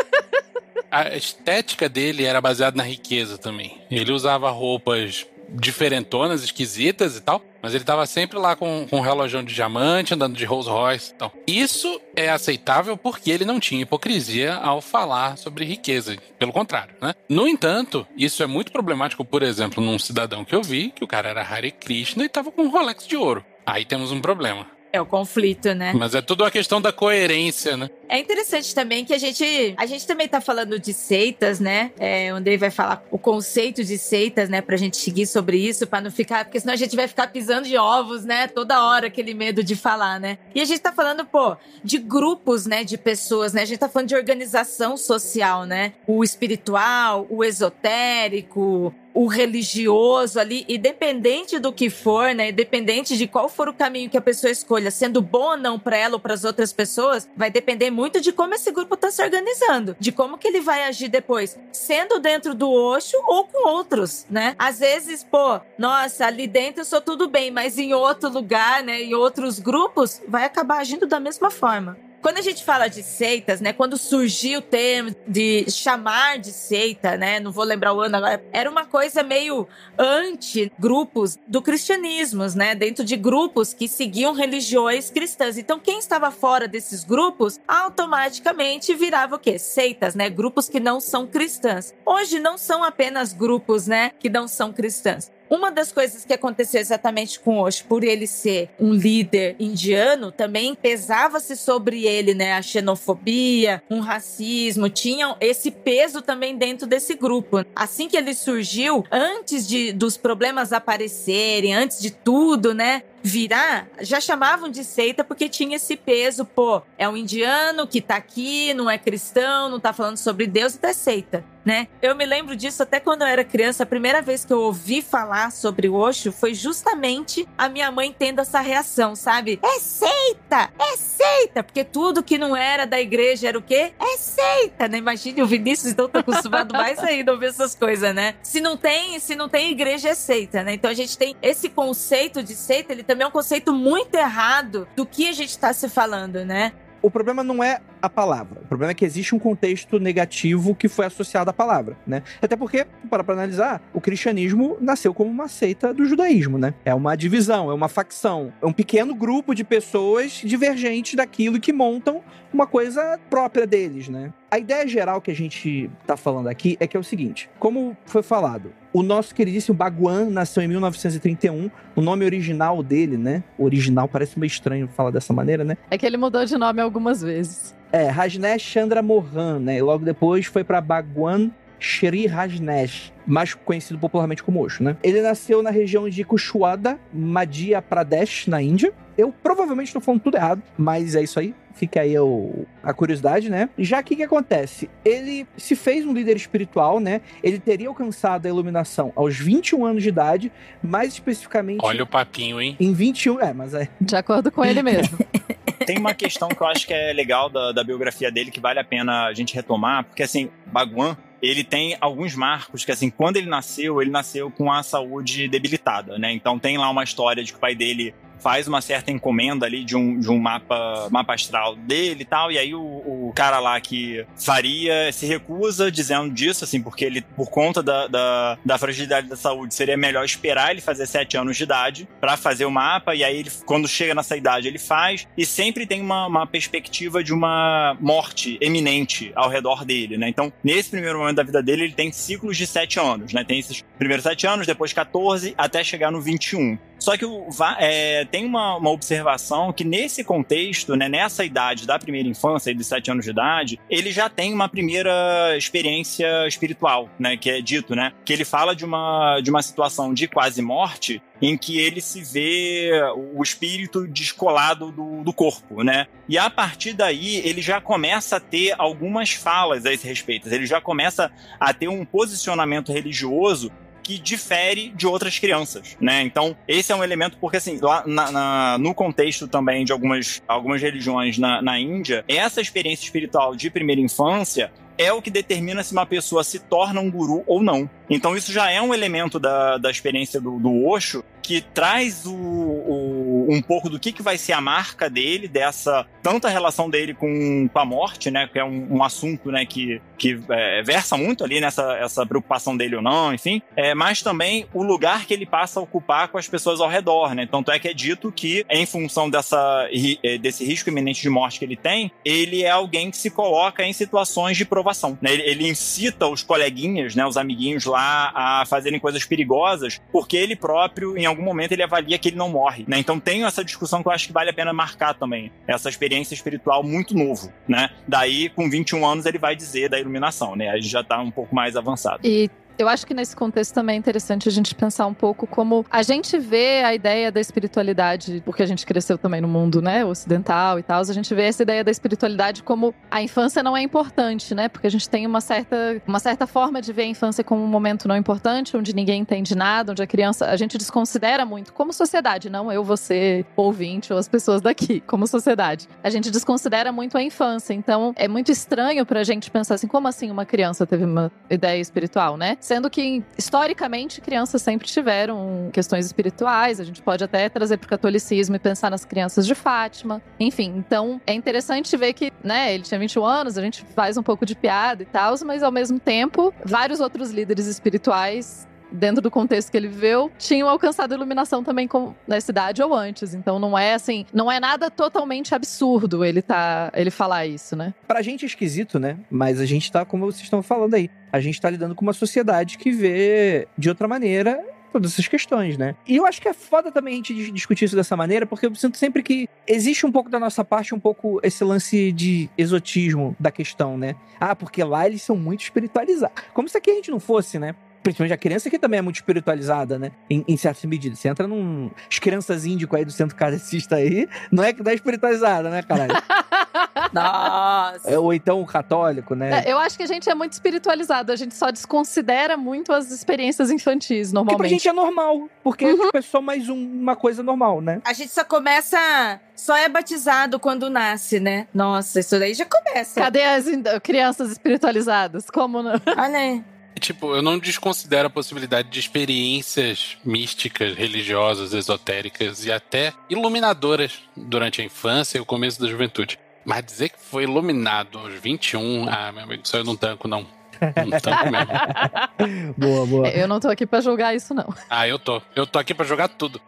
[0.91, 3.81] A estética dele era baseada na riqueza também.
[3.89, 9.03] Ele usava roupas diferentonas, esquisitas e tal, mas ele tava sempre lá com, com um
[9.03, 11.33] relógio de diamante, andando de Rolls Royce e tal.
[11.47, 16.17] Isso é aceitável porque ele não tinha hipocrisia ao falar sobre riqueza.
[16.39, 17.15] Pelo contrário, né?
[17.29, 21.09] No entanto, isso é muito problemático, por exemplo, num cidadão que eu vi, que o
[21.09, 23.45] cara era Hare Krishna e tava com um Rolex de ouro.
[23.67, 24.67] Aí temos um problema.
[24.93, 25.93] É o conflito, né?
[25.95, 27.89] Mas é tudo uma questão da coerência, né?
[28.11, 31.93] É interessante também que a gente, a gente também tá falando de seitas, né?
[31.97, 34.61] É, onde ele vai falar o conceito de seitas, né?
[34.61, 37.69] Pra gente seguir sobre isso, pra não ficar, porque senão a gente vai ficar pisando
[37.69, 38.49] de ovos, né?
[38.49, 40.39] Toda hora aquele medo de falar, né?
[40.53, 42.83] E a gente tá falando, pô, de grupos, né?
[42.83, 43.63] De pessoas, né?
[43.63, 45.93] A gente tá falando de organização social, né?
[46.05, 52.51] O espiritual, o esotérico, o religioso ali, independente do que for, né?
[52.51, 55.97] Independente de qual for o caminho que a pessoa escolha, sendo bom ou não pra
[55.97, 59.97] ela ou pras outras pessoas, vai depender muito de como esse grupo tá se organizando,
[59.99, 64.55] de como que ele vai agir depois, sendo dentro do Osho ou com outros, né?
[64.59, 69.03] Às vezes, pô, nossa, ali dentro eu sou tudo bem, mas em outro lugar, né,
[69.03, 71.99] em outros grupos, vai acabar agindo da mesma forma.
[72.23, 73.73] Quando a gente fala de seitas, né?
[73.73, 77.41] Quando surgiu o termo de chamar de seita, né?
[77.41, 78.45] Não vou lembrar o ano agora.
[78.53, 79.67] Era uma coisa meio
[79.99, 82.75] anti-grupos do cristianismo, né?
[82.75, 85.57] Dentro de grupos que seguiam religiões cristãs.
[85.57, 89.59] Então, quem estava fora desses grupos automaticamente virava o quê?
[89.59, 90.29] Seitas, né?
[90.29, 91.95] Grupos que não são cristãs.
[92.05, 94.11] Hoje não são apenas grupos, né?
[94.19, 95.33] Que não são cristãs.
[95.51, 100.77] Uma das coisas que aconteceu exatamente com Osho, por ele ser um líder indiano, também
[100.77, 107.65] pesava-se sobre ele, né, a xenofobia, um racismo, tinham esse peso também dentro desse grupo.
[107.75, 114.21] Assim que ele surgiu, antes de dos problemas aparecerem, antes de tudo, né, virar, já
[114.21, 118.89] chamavam de seita porque tinha esse peso, pô, é um indiano que tá aqui, não
[118.89, 121.89] é cristão, não tá falando sobre Deus, então é seita, né?
[122.01, 125.03] Eu me lembro disso até quando eu era criança, a primeira vez que eu ouvi
[125.03, 129.61] falar sobre o Osho foi justamente a minha mãe tendo essa reação, sabe?
[129.63, 130.71] É seita!
[130.79, 131.63] É seita!
[131.63, 133.93] Porque tudo que não era da igreja era o quê?
[133.99, 134.99] É seita, né?
[134.99, 138.35] Imagine o Vinícius, então tá acostumado mais ainda a ouvir essas coisas, né?
[138.43, 140.75] Se não tem, se não tem igreja é seita, né?
[140.75, 144.89] Então a gente tem esse conceito de seita, ele também é um conceito muito errado
[144.97, 146.73] do que a gente tá se falando, né?
[147.03, 148.61] o problema não é a palavra.
[148.63, 152.23] O problema é que existe um contexto negativo que foi associado à palavra, né?
[152.41, 156.75] Até porque, para analisar, o cristianismo nasceu como uma seita do judaísmo, né?
[156.85, 161.73] É uma divisão, é uma facção, é um pequeno grupo de pessoas divergentes daquilo que
[161.73, 164.33] montam uma coisa própria deles, né?
[164.51, 167.97] A ideia geral que a gente tá falando aqui é que é o seguinte: como
[168.05, 171.71] foi falado, o nosso queridíssimo Baguan nasceu em 1931.
[171.95, 173.45] O nome original dele, né?
[173.57, 175.77] Original parece meio estranho falar dessa maneira, né?
[175.91, 177.75] É que ele mudou de nome algumas vezes.
[177.93, 179.79] É, Rajneesh Chandra Mohan, né?
[179.79, 181.51] E logo depois foi para Bhagwan
[181.81, 184.97] Shri Rajneesh, mais conhecido popularmente como Osho, né?
[185.03, 188.93] Ele nasceu na região de Kushwada, Madhya Pradesh, na Índia.
[189.17, 191.55] Eu provavelmente estou falando tudo errado, mas é isso aí.
[191.75, 193.71] Fica aí o, a curiosidade, né?
[193.79, 194.91] Já que o que acontece?
[195.05, 197.21] Ele se fez um líder espiritual, né?
[197.43, 201.81] Ele teria alcançado a iluminação aos 21 anos de idade, mais especificamente.
[201.83, 202.77] Olha o papinho, hein?
[202.79, 203.89] Em 21, é, mas é.
[204.01, 205.19] De acordo com ele mesmo.
[205.87, 208.79] Tem uma questão que eu acho que é legal da, da biografia dele, que vale
[208.79, 213.37] a pena a gente retomar, porque assim, Baguan, ele tem alguns marcos que, assim, quando
[213.39, 216.33] ele nasceu, ele nasceu com a saúde debilitada, né?
[216.33, 219.85] Então tem lá uma história de que o pai dele faz uma certa encomenda ali
[219.85, 223.59] de um, de um mapa, mapa astral dele e tal, e aí o, o cara
[223.59, 228.79] lá que faria se recusa dizendo disso, assim, porque ele, por conta da, da, da
[228.79, 232.71] fragilidade da saúde, seria melhor esperar ele fazer sete anos de idade para fazer o
[232.71, 236.47] mapa, e aí ele, quando chega nessa idade, ele faz, e sempre tem uma, uma
[236.47, 240.29] perspectiva de uma morte eminente ao redor dele, né?
[240.29, 243.45] Então, nesse primeiro momento da vida dele, ele tem ciclos de sete anos, né?
[243.45, 246.79] Tem esses primeiros sete anos, depois 14, até chegar no 21.
[247.01, 251.99] Só que o, é, tem uma, uma, observação que nesse contexto, né, nessa idade da
[251.99, 257.37] primeira infância, de 7 anos de idade, ele já tem uma primeira experiência espiritual, né,
[257.37, 261.23] que é dito, né, que ele fala de uma, de uma situação de quase morte
[261.43, 266.07] em que ele se vê o espírito descolado do, do corpo, né?
[266.29, 270.53] E a partir daí ele já começa a ter algumas falas a esse respeito.
[270.53, 273.73] Ele já começa a ter um posicionamento religioso
[274.11, 276.23] que difere de outras crianças, né?
[276.23, 280.43] Então, esse é um elemento, porque assim, lá na, na, no contexto também de algumas,
[280.49, 285.83] algumas religiões na, na Índia, essa experiência espiritual de primeira infância é o que determina
[285.83, 287.89] se uma pessoa se torna um guru ou não.
[288.09, 292.35] Então isso já é um elemento da, da experiência do, do Osho que traz o,
[292.35, 297.15] o, um pouco do que, que vai ser a marca dele, dessa tanta relação dele
[297.15, 298.49] com, com a morte, né?
[298.51, 302.77] Que é um, um assunto né, que, que é, versa muito ali nessa essa preocupação
[302.77, 303.63] dele ou não, enfim.
[303.77, 307.35] É, mas também o lugar que ele passa a ocupar com as pessoas ao redor,
[307.35, 307.49] né?
[307.51, 309.89] Tanto é que é dito que, em função dessa,
[310.23, 313.85] é, desse risco iminente de morte que ele tem, ele é alguém que se coloca
[313.85, 315.19] em situações de provação.
[315.21, 315.33] Né?
[315.33, 320.57] Ele, ele incita os coleguinhas, né, os amiguinhos lá, a fazerem coisas perigosas, porque ele
[320.57, 322.99] próprio, em algum momento ele avalia que ele não morre, né?
[322.99, 326.10] Então tem essa discussão que eu acho que vale a pena marcar também, essa experiência
[326.35, 327.91] espiritual muito novo, né?
[328.07, 330.69] Daí, com 21 anos, ele vai dizer da iluminação, né?
[330.71, 332.27] Aí já tá um pouco mais avançado.
[332.27, 335.85] E eu acho que nesse contexto também é interessante a gente pensar um pouco como
[335.91, 340.03] a gente vê a ideia da espiritualidade, porque a gente cresceu também no mundo, né,
[340.05, 343.83] ocidental e tal, a gente vê essa ideia da espiritualidade como a infância não é
[343.83, 344.69] importante, né?
[344.69, 347.67] Porque a gente tem uma certa, uma certa forma de ver a infância como um
[347.67, 351.93] momento não importante, onde ninguém entende nada, onde a criança, a gente desconsidera muito como
[351.93, 355.87] sociedade, não eu, você, ouvinte ou as pessoas daqui, como sociedade.
[356.03, 360.09] A gente desconsidera muito a infância, então é muito estranho pra gente pensar assim, como
[360.09, 362.57] assim uma criança teve uma ideia espiritual, né?
[362.71, 366.79] Sendo que, historicamente, crianças sempre tiveram questões espirituais.
[366.79, 370.23] A gente pode até trazer para o catolicismo e pensar nas crianças de Fátima.
[370.39, 374.23] Enfim, então é interessante ver que, né, ele tinha 21 anos, a gente faz um
[374.23, 379.31] pouco de piada e tal, mas ao mesmo tempo, vários outros líderes espirituais dentro do
[379.31, 383.35] contexto que ele viveu, tinham alcançado iluminação também com, na cidade ou antes.
[383.35, 387.95] Então não é assim, não é nada totalmente absurdo ele tá, ele falar isso, né?
[388.07, 389.19] Pra gente é esquisito, né?
[389.31, 392.13] Mas a gente tá, como vocês estão falando aí, a gente tá lidando com uma
[392.13, 395.95] sociedade que vê de outra maneira todas essas questões, né?
[396.07, 398.75] E eu acho que é foda também a gente discutir isso dessa maneira, porque eu
[398.75, 403.37] sinto sempre que existe um pouco da nossa parte, um pouco esse lance de exotismo
[403.39, 404.17] da questão, né?
[404.39, 406.43] Ah, porque lá eles são muito espiritualizados.
[406.53, 407.75] Como se aqui a gente não fosse, né?
[408.03, 410.13] Principalmente a criança que também é muito espiritualizada, né?
[410.29, 411.19] Em, em certas medidas.
[411.19, 411.91] Você entra num.
[412.11, 415.83] As crianças índico aí do centro cadecista aí, não é que não é espiritualizada, né,
[415.83, 416.15] caralho?
[417.13, 418.11] Nossa!
[418.11, 419.65] É, ou então o católico, né?
[419.65, 423.11] É, eu acho que a gente é muito espiritualizado, a gente só desconsidera muito as
[423.11, 424.57] experiências infantis, normalmente.
[424.57, 426.07] Porque pra gente é normal, porque uhum.
[426.07, 428.01] tipo, é só mais um, uma coisa normal, né?
[428.05, 429.41] A gente só começa.
[429.55, 431.67] Só é batizado quando nasce, né?
[431.75, 433.21] Nossa, isso daí já começa.
[433.21, 433.67] Cadê as
[434.03, 435.51] crianças espiritualizadas?
[435.51, 436.01] Como não?
[436.17, 436.65] Ah, né?
[437.01, 444.83] Tipo, eu não desconsidero a possibilidade de experiências místicas, religiosas, esotéricas e até iluminadoras durante
[444.83, 446.39] a infância e o começo da juventude.
[446.65, 450.47] Mas dizer que foi iluminado aos 21, ah, meu amigo, isso eu não tanco, não.
[452.77, 453.29] Boa, boa.
[453.29, 454.73] Eu não tô aqui pra julgar isso, não.
[454.89, 455.43] Ah, eu tô.
[455.55, 456.61] Eu tô aqui pra jogar tudo.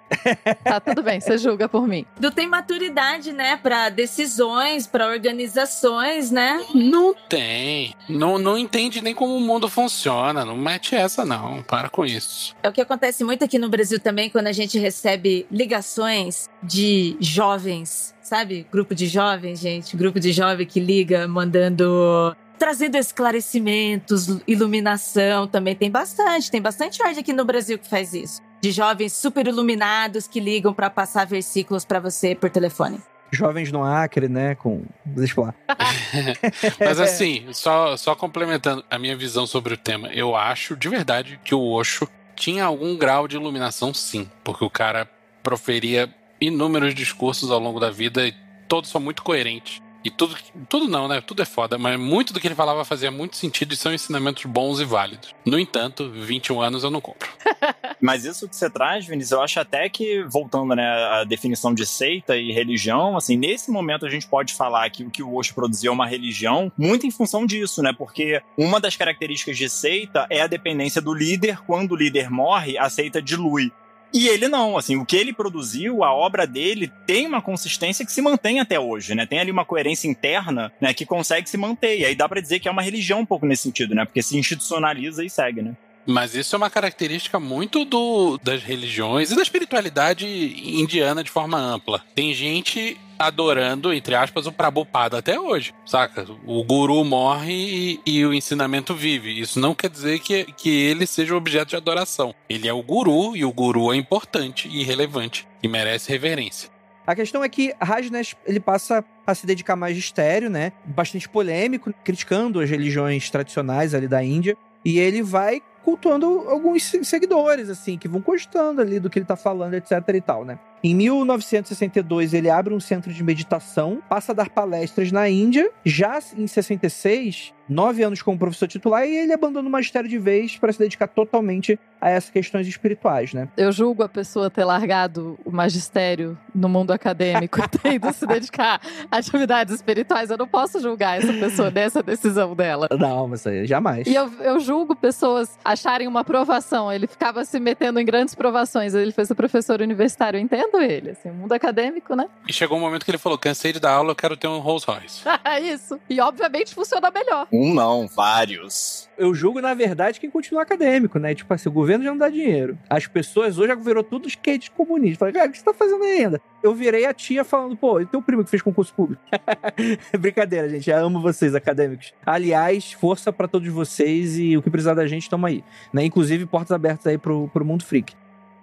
[0.62, 2.04] Tá tudo bem, você julga por mim.
[2.20, 3.56] Tu tem maturidade, né?
[3.56, 6.62] Pra decisões, pra organizações, né?
[6.74, 7.94] Não tem.
[8.08, 10.44] Não, não entende nem como o mundo funciona.
[10.44, 11.62] Não mete essa, não.
[11.62, 12.54] Para com isso.
[12.62, 17.16] É o que acontece muito aqui no Brasil também, quando a gente recebe ligações de
[17.20, 18.66] jovens, sabe?
[18.70, 19.96] Grupo de jovens, gente.
[19.96, 22.36] Grupo de jovem que liga mandando.
[22.58, 26.50] Trazendo esclarecimentos, iluminação também tem bastante.
[26.50, 28.40] Tem bastante gente aqui no Brasil que faz isso.
[28.60, 33.00] De jovens super iluminados que ligam pra passar versículos pra você por telefone.
[33.32, 34.54] Jovens no Acre, né?
[34.54, 34.82] Com.
[35.04, 35.54] Deixa eu falar.
[36.78, 41.40] Mas assim, só, só complementando a minha visão sobre o tema, eu acho de verdade
[41.42, 44.30] que o Osho tinha algum grau de iluminação, sim.
[44.44, 45.08] Porque o cara
[45.42, 48.34] proferia inúmeros discursos ao longo da vida e
[48.68, 49.80] todos são muito coerentes.
[50.04, 50.36] E tudo,
[50.68, 51.20] tudo não, né?
[51.20, 54.44] Tudo é foda, mas muito do que ele falava fazia muito sentido e são ensinamentos
[54.46, 55.34] bons e válidos.
[55.46, 57.28] No entanto, 21 anos eu não compro.
[58.00, 61.86] Mas isso que você traz, Vinícius, eu acho até que, voltando né, à definição de
[61.86, 65.54] seita e religião, assim, nesse momento a gente pode falar que o que o Osho
[65.54, 67.92] produzia é uma religião muito em função disso, né?
[67.96, 71.60] Porque uma das características de seita é a dependência do líder.
[71.64, 73.72] Quando o líder morre, a seita dilui.
[74.12, 78.12] E ele não, assim, o que ele produziu, a obra dele tem uma consistência que
[78.12, 79.24] se mantém até hoje, né?
[79.24, 81.98] Tem ali uma coerência interna, né, que consegue se manter.
[81.98, 84.04] E aí dá para dizer que é uma religião um pouco nesse sentido, né?
[84.04, 85.74] Porque se institucionaliza e segue, né?
[86.06, 91.58] Mas isso é uma característica muito do, das religiões e da espiritualidade indiana de forma
[91.58, 92.02] ampla.
[92.14, 96.26] Tem gente adorando, entre aspas, o Prabhupada até hoje, saca?
[96.44, 99.38] O guru morre e, e, o ensinamento vive.
[99.38, 102.34] Isso não quer dizer que, que ele seja objeto de adoração.
[102.48, 106.70] Ele é o guru e o guru é importante e relevante e merece reverência.
[107.06, 110.72] A questão é que Rajneesh, ele passa a se dedicar a magistério, né?
[110.84, 114.56] Bastante polêmico, criticando as religiões tradicionais ali da Índia.
[114.84, 119.36] E ele vai cultuando alguns seguidores, assim, que vão gostando ali do que ele tá
[119.36, 120.58] falando, etc e tal, né?
[120.84, 125.70] Em 1962, ele abre um centro de meditação, passa a dar palestras na Índia.
[125.84, 130.56] Já em 66, nove anos como professor titular, e ele abandona o magistério de vez
[130.56, 133.48] para se dedicar totalmente a essas questões espirituais, né?
[133.56, 138.26] Eu julgo a pessoa ter largado o magistério no mundo acadêmico e ter ido se
[138.26, 140.28] dedicar a atividades espirituais.
[140.28, 142.88] Eu não posso julgar essa pessoa nessa decisão dela.
[142.98, 144.08] Não, mas aí, jamais.
[144.08, 146.92] E eu, eu julgo pessoas acharem uma provação.
[146.92, 148.94] Ele ficava se metendo em grandes provações.
[148.94, 150.38] Ele foi ser professor universitário.
[150.38, 152.28] Eu entendo ele, assim, o mundo acadêmico, né?
[152.48, 154.58] E chegou um momento que ele falou: cansei de dar aula, eu quero ter um
[154.58, 155.22] Rolls Royce.
[155.62, 156.00] Isso.
[156.10, 157.46] E obviamente funciona melhor.
[157.52, 159.10] Um não, vários.
[159.18, 161.34] Eu julgo, na verdade, quem continua acadêmico, né?
[161.34, 162.78] Tipo assim, o governo já não dá dinheiro.
[162.88, 165.18] As pessoas hoje já virou tudo skate comunista.
[165.18, 166.40] Falei, cara, o que você tá fazendo ainda?
[166.62, 169.20] Eu virei a tia falando, pô, e teu primo que fez concurso público?
[170.18, 170.88] Brincadeira, gente.
[170.88, 172.14] Eu amo vocês, acadêmicos.
[172.24, 175.62] Aliás, força para todos vocês e o que precisar da gente, tamo aí.
[175.92, 176.06] Né?
[176.06, 178.14] Inclusive, portas abertas aí pro, pro mundo freak.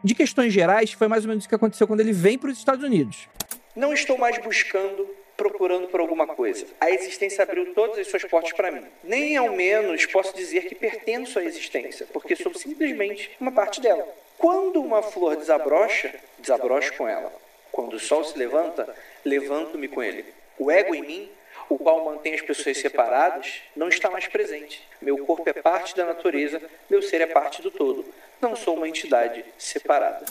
[0.03, 2.57] De questões gerais, foi mais ou menos o que aconteceu quando ele vem para os
[2.57, 3.27] Estados Unidos.
[3.75, 5.05] Não estou mais buscando
[5.39, 6.67] procurando por alguma coisa.
[6.81, 8.85] A existência abriu todas as suas portas para mim.
[9.01, 14.05] Nem ao menos posso dizer que pertenço à existência, porque sou simplesmente uma parte dela.
[14.37, 17.33] Quando uma flor desabrocha, desabrocho com ela.
[17.71, 20.25] Quando o sol se levanta, levanto-me com ele.
[20.57, 21.31] O ego em mim,
[21.69, 24.85] o qual mantém as pessoas separadas, não está mais presente.
[25.01, 28.03] Meu corpo é parte da natureza, meu ser é parte do todo.
[28.41, 30.25] Não sou uma entidade separada.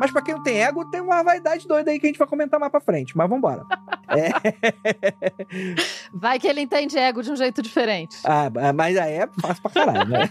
[0.00, 2.26] Mas pra quem não tem ego, tem uma vaidade doida aí que a gente vai
[2.26, 3.14] comentar mais pra frente.
[3.14, 3.66] Mas vambora.
[4.08, 4.30] é...
[6.10, 8.16] Vai que ele entende ego de um jeito diferente.
[8.24, 10.30] Ah, mas aí é fácil pra caralho, né?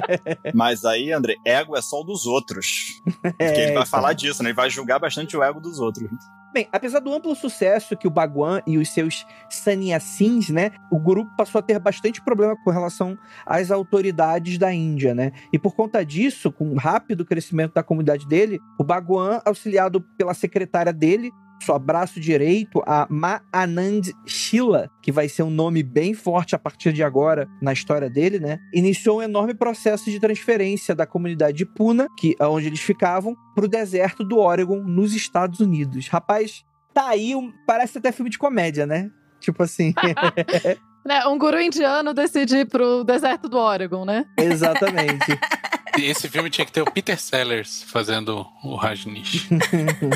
[0.54, 3.00] mas aí, André, ego é só o dos outros.
[3.22, 3.86] Porque é, ele vai então.
[3.86, 4.50] falar disso, né?
[4.50, 6.10] Ele vai julgar bastante o ego dos outros.
[6.56, 11.30] Bem, apesar do amplo sucesso que o Baguan e os seus sannyasins, né, o grupo
[11.36, 15.32] passou a ter bastante problema com relação às autoridades da Índia, né?
[15.52, 20.32] E por conta disso, com o rápido crescimento da comunidade dele, o Baguan, auxiliado pela
[20.32, 21.30] secretária dele,
[21.62, 26.58] só braço direito, a Ma Anand Shila, que vai ser um nome bem forte a
[26.58, 28.58] partir de agora na história dele, né?
[28.72, 33.34] Iniciou um enorme processo de transferência da comunidade de Puna, que é onde eles ficavam,
[33.54, 36.08] para o deserto do Oregon, nos Estados Unidos.
[36.08, 39.10] Rapaz, tá aí, um, parece até filme de comédia, né?
[39.40, 39.94] Tipo assim.
[41.04, 41.26] né?
[41.26, 44.24] Um guru indiano decide ir pro deserto do Oregon, né?
[44.38, 45.38] Exatamente.
[46.04, 49.48] esse filme tinha que ter o Peter Sellers fazendo o Rajnish.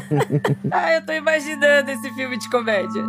[0.71, 3.05] ah, eu tô imaginando esse filme de comédia.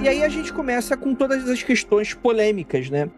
[0.00, 3.10] E aí a gente começa com todas as questões polêmicas, né?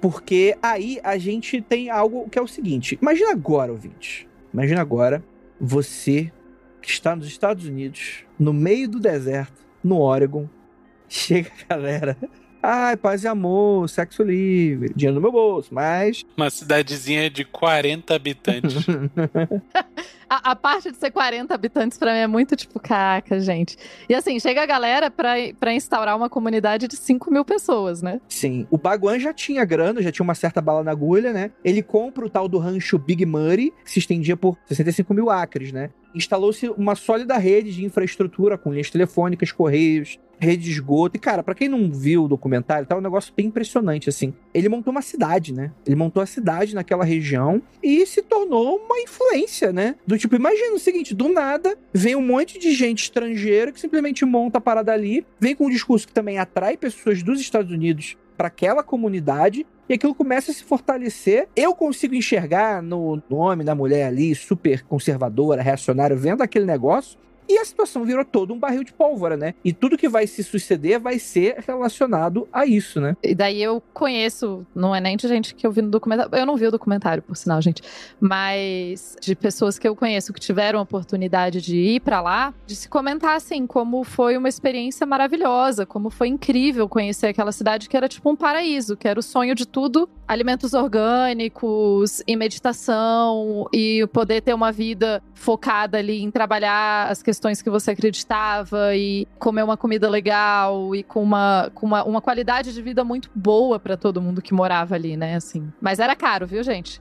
[0.00, 4.28] Porque aí a gente tem algo que é o seguinte: imagina agora, ouvinte.
[4.52, 5.22] Imagina agora
[5.60, 6.32] você
[6.80, 10.48] que está nos Estados Unidos, no meio do deserto, no Oregon,
[11.08, 12.16] chega a galera.
[12.62, 16.24] Ai, paz e amor, sexo livre, dinheiro no meu bolso, mas.
[16.36, 18.86] Uma cidadezinha de 40 habitantes.
[20.30, 23.78] A, a, parte de ser 40 habitantes pra mim é muito tipo, caca, gente.
[24.06, 28.20] E assim, chega a galera pra, pra instaurar uma comunidade de 5 mil pessoas, né?
[28.28, 28.66] Sim.
[28.70, 31.50] O Baguan já tinha grana, já tinha uma certa bala na agulha, né?
[31.64, 35.72] Ele compra o tal do rancho Big Muddy, que se estendia por 65 mil acres,
[35.72, 35.88] né?
[36.14, 41.16] Instalou-se uma sólida rede de infraestrutura com linhas telefônicas, correios, rede de esgoto.
[41.16, 44.32] E, cara, para quem não viu o documentário, tá um negócio bem impressionante, assim.
[44.52, 45.72] Ele montou uma cidade, né?
[45.86, 49.96] Ele montou a cidade naquela região e se tornou uma influência, né?
[50.06, 54.24] Do tipo, imagina o seguinte, do nada, vem um monte de gente estrangeira que simplesmente
[54.24, 58.16] monta a parada ali, vem com um discurso que também atrai pessoas dos Estados Unidos
[58.36, 61.48] para aquela comunidade e aquilo começa a se fortalecer.
[61.56, 67.18] Eu consigo enxergar no nome da mulher ali, super conservadora, reacionária, vendo aquele negócio,
[67.48, 69.54] e a situação virou todo um barril de pólvora, né?
[69.64, 73.16] E tudo que vai se suceder vai ser relacionado a isso, né?
[73.22, 76.44] E daí eu conheço, não é nem de gente que eu vi no documentário, eu
[76.44, 77.82] não vi o documentário, por sinal, gente,
[78.20, 82.76] mas de pessoas que eu conheço que tiveram a oportunidade de ir para lá, de
[82.76, 87.96] se comentar assim, como foi uma experiência maravilhosa, como foi incrível conhecer aquela cidade que
[87.96, 94.06] era tipo um paraíso, que era o sonho de tudo, alimentos orgânicos e meditação e
[94.12, 99.26] poder ter uma vida focada ali em trabalhar as questões questões que você acreditava e
[99.38, 103.78] comer uma comida legal e com uma, com uma, uma qualidade de vida muito boa
[103.78, 105.36] para todo mundo que morava ali, né?
[105.36, 105.72] Assim.
[105.80, 107.00] Mas era caro, viu, gente?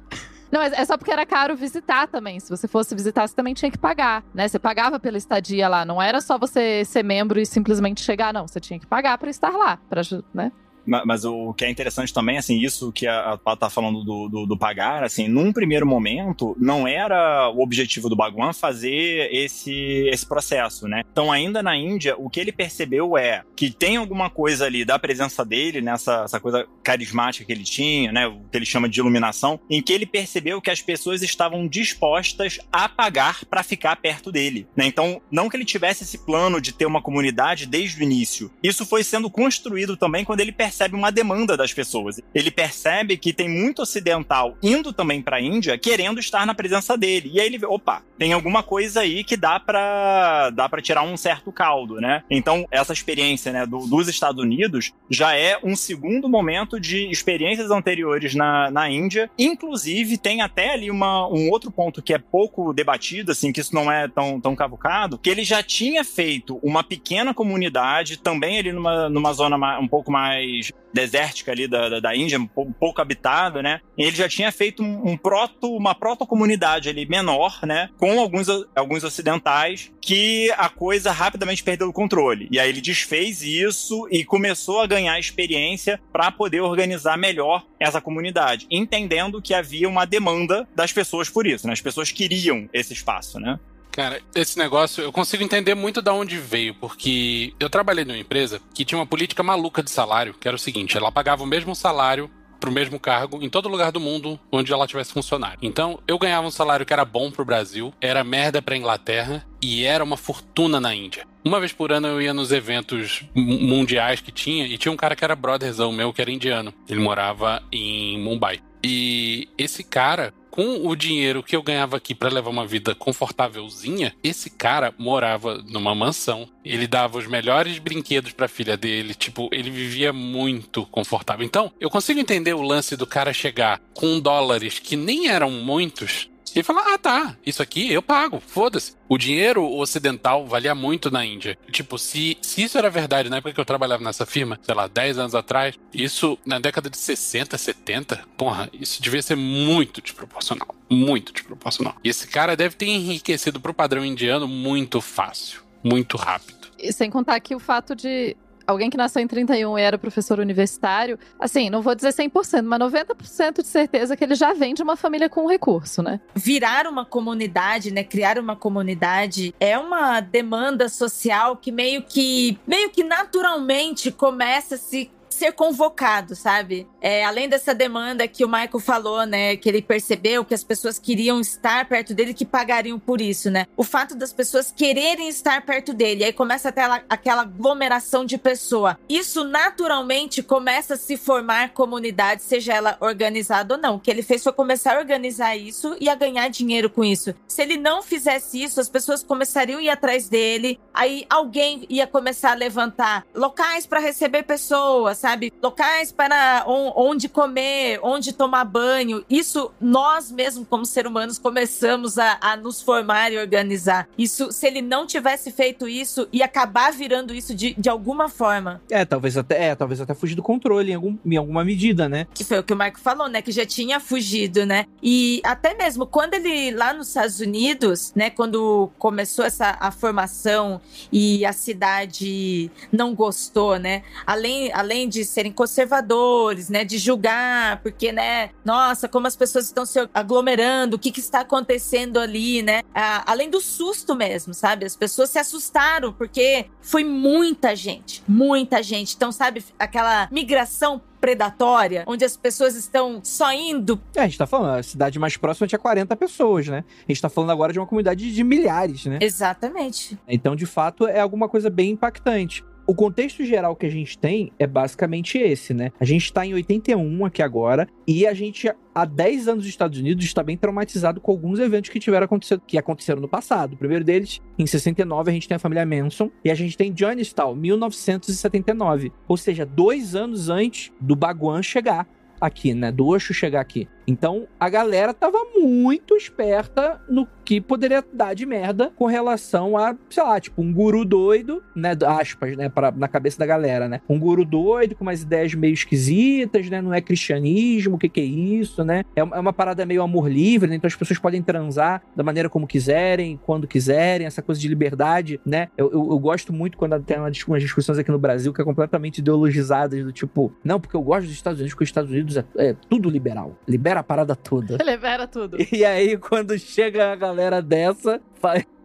[0.52, 2.40] Não, é só porque era caro visitar também.
[2.40, 4.48] Se você fosse visitar, você também tinha que pagar, né?
[4.48, 5.84] Você pagava pela estadia lá.
[5.84, 8.48] Não era só você ser membro e simplesmente chegar, não.
[8.48, 10.02] Você tinha que pagar para estar lá, para,
[10.34, 10.52] né?
[10.88, 14.46] Mas o que é interessante também, assim, isso que a Paula tá falando do, do,
[14.46, 20.26] do, pagar, assim, num primeiro momento, não era o objetivo do Bhagwan fazer esse, esse
[20.26, 21.04] processo, né?
[21.12, 24.98] Então, ainda na Índia, o que ele percebeu é que tem alguma coisa ali da
[24.98, 28.28] presença dele, nessa essa coisa carismática que ele tinha, né?
[28.28, 32.60] O que ele chama de iluminação, em que ele percebeu que as pessoas estavam dispostas
[32.72, 34.86] a pagar para ficar perto dele, né?
[34.86, 38.50] Então, não que ele tivesse esse plano de ter uma comunidade desde o início.
[38.64, 42.22] Isso foi sendo construído também quando ele percebeu percebe uma demanda das pessoas.
[42.36, 46.96] Ele percebe que tem muito ocidental indo também para a Índia querendo estar na presença
[46.96, 47.32] dele.
[47.34, 51.02] E aí ele vê, opa, tem alguma coisa aí que dá para dá para tirar
[51.02, 52.24] um certo caldo, né?
[52.30, 57.72] Então, essa experiência, né, do, dos Estados Unidos já é um segundo momento de experiências
[57.72, 59.30] anteriores na, na Índia.
[59.38, 63.74] Inclusive, tem até ali uma, um outro ponto que é pouco debatido, assim, que isso
[63.74, 68.72] não é tão, tão cavucado, que ele já tinha feito uma pequena comunidade, também ali
[68.72, 73.62] numa, numa zona um pouco mais desértica ali da, da, da Índia, um pouco habitada,
[73.62, 73.82] né?
[73.98, 77.90] Ele já tinha feito um, um proto, uma proto-comunidade ali menor, né?
[77.98, 82.48] Com alguns, alguns ocidentais, que a coisa rapidamente perdeu o controle.
[82.52, 88.02] E aí ele desfez isso e começou a ganhar experiência para poder organizar melhor essa
[88.02, 91.74] comunidade, entendendo que havia uma demanda das pessoas por isso, né?
[91.74, 93.60] As pessoas queriam esse espaço, né?
[93.98, 98.62] Cara, esse negócio eu consigo entender muito da onde veio, porque eu trabalhei numa empresa
[98.72, 101.76] que tinha uma política maluca de salário, que era o seguinte: ela pagava o mesmo
[101.76, 102.30] salário
[102.60, 105.58] pro mesmo cargo em todo lugar do mundo onde ela tivesse funcionário.
[105.64, 109.84] Então, eu ganhava um salário que era bom pro Brasil, era merda pra Inglaterra e
[109.84, 111.26] era uma fortuna na Índia.
[111.44, 115.16] Uma vez por ano eu ia nos eventos mundiais que tinha e tinha um cara
[115.16, 116.72] que era brotherzão meu, que era indiano.
[116.88, 118.60] Ele morava em Mumbai.
[118.84, 124.16] E esse cara, com o dinheiro que eu ganhava aqui para levar uma vida confortávelzinha,
[124.24, 126.48] esse cara morava numa mansão.
[126.64, 131.46] Ele dava os melhores brinquedos para a filha dele, tipo, ele vivia muito confortável.
[131.46, 136.30] Então, eu consigo entender o lance do cara chegar com dólares que nem eram muitos
[136.56, 138.96] e falar: ah, tá, isso aqui eu pago, foda-se.
[139.10, 141.58] O dinheiro ocidental valia muito na Índia.
[141.72, 144.88] Tipo, se, se isso era verdade na época que eu trabalhava nessa firma, sei lá,
[144.88, 150.76] 10 anos atrás, isso na década de 60, 70, porra, isso devia ser muito desproporcional.
[150.90, 151.96] Muito desproporcional.
[152.04, 156.68] E esse cara deve ter enriquecido pro padrão indiano muito fácil, muito rápido.
[156.78, 158.36] E sem contar que o fato de
[158.68, 162.80] alguém que nasceu em 31 e era professor universitário, assim, não vou dizer 100%, mas
[162.80, 166.20] 90% de certeza que ele já vem de uma família com recurso, né?
[166.36, 172.90] Virar uma comunidade, né, criar uma comunidade é uma demanda social que meio que meio
[172.90, 176.88] que naturalmente começa a se ser convocado, sabe?
[177.02, 180.98] É, além dessa demanda que o Michael falou, né, que ele percebeu que as pessoas
[180.98, 183.68] queriam estar perto dele, que pagariam por isso, né?
[183.76, 189.00] O fato das pessoas quererem estar perto dele, aí começa até aquela aglomeração de pessoa.
[189.08, 193.96] Isso naturalmente começa a se formar comunidade, seja ela organizada ou não.
[193.96, 197.34] O que ele fez foi começar a organizar isso e a ganhar dinheiro com isso.
[197.48, 202.08] Se ele não fizesse isso, as pessoas começariam a ir atrás dele, aí alguém ia
[202.08, 205.54] começar a levantar locais para receber pessoas, sabe?
[205.62, 206.64] Locais para
[206.98, 209.24] onde comer, onde tomar banho.
[209.30, 214.10] Isso nós mesmos, como seres humanos, começamos a, a nos formar e organizar.
[214.18, 218.82] Isso, se ele não tivesse feito isso, ia acabar virando isso de, de alguma forma.
[218.90, 222.26] É, talvez até, é, talvez até fugir do controle em, algum, em alguma medida, né?
[222.34, 223.44] Que foi o que o Marco falou, né?
[223.44, 224.86] Que já tinha fugido, né?
[225.04, 228.32] E até mesmo quando ele, lá nos Estados Unidos, né?
[228.32, 230.82] Quando começou essa a formação
[231.12, 234.02] e a cidade não gostou, né?
[234.26, 236.77] Além, além de serem conservadores, né?
[236.84, 238.50] De julgar, porque, né?
[238.64, 242.82] Nossa, como as pessoas estão se aglomerando, o que, que está acontecendo ali, né?
[243.26, 244.86] Além do susto mesmo, sabe?
[244.86, 249.16] As pessoas se assustaram, porque foi muita gente, muita gente.
[249.16, 254.00] Então, sabe, aquela migração predatória, onde as pessoas estão só indo.
[254.16, 256.84] É, a gente tá falando, a cidade mais próxima tinha 40 pessoas, né?
[257.08, 259.18] A gente tá falando agora de uma comunidade de milhares, né?
[259.22, 260.18] Exatamente.
[260.28, 262.64] Então, de fato, é alguma coisa bem impactante.
[262.90, 265.92] O contexto geral que a gente tem é basicamente esse, né?
[266.00, 270.00] A gente está em 81 aqui agora e a gente há 10 anos nos Estados
[270.00, 273.74] Unidos está bem traumatizado com alguns eventos que tiveram acontecido, que aconteceram no passado.
[273.74, 276.94] O primeiro deles, em 69, a gente tem a família Manson e a gente tem
[276.94, 279.12] Johnstown, 1979.
[279.28, 282.08] Ou seja, dois anos antes do Baguan chegar
[282.40, 282.90] aqui, né?
[282.90, 283.86] Do Osho chegar aqui.
[284.08, 289.96] Então a galera tava muito esperta no que poderia dar de merda com relação a,
[290.10, 291.92] sei lá, tipo, um guru doido, né?
[292.06, 292.68] Aspas, né?
[292.68, 294.02] Pra, na cabeça da galera, né?
[294.08, 296.82] Um guru doido com umas ideias meio esquisitas, né?
[296.82, 299.04] Não é cristianismo, o que, que é isso, né?
[299.16, 300.76] É, é uma parada meio amor livre, né?
[300.76, 305.40] Então as pessoas podem transar da maneira como quiserem, quando quiserem, essa coisa de liberdade,
[305.46, 305.70] né?
[305.78, 309.20] Eu, eu, eu gosto muito quando tem umas discussões aqui no Brasil que é completamente
[309.20, 312.46] ideologizadas, do tipo, não, porque eu gosto dos Estados Unidos, porque os Estados Unidos é,
[312.58, 313.58] é tudo liberal.
[313.68, 314.78] Libera a parada toda.
[314.84, 315.58] Libera tudo.
[315.72, 318.22] E aí, quando chega a galera dessa,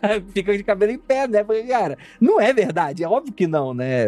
[0.32, 1.44] fica de cabelo em pé, né?
[1.44, 3.04] Porque, cara, não é verdade.
[3.04, 4.06] É óbvio que não, né?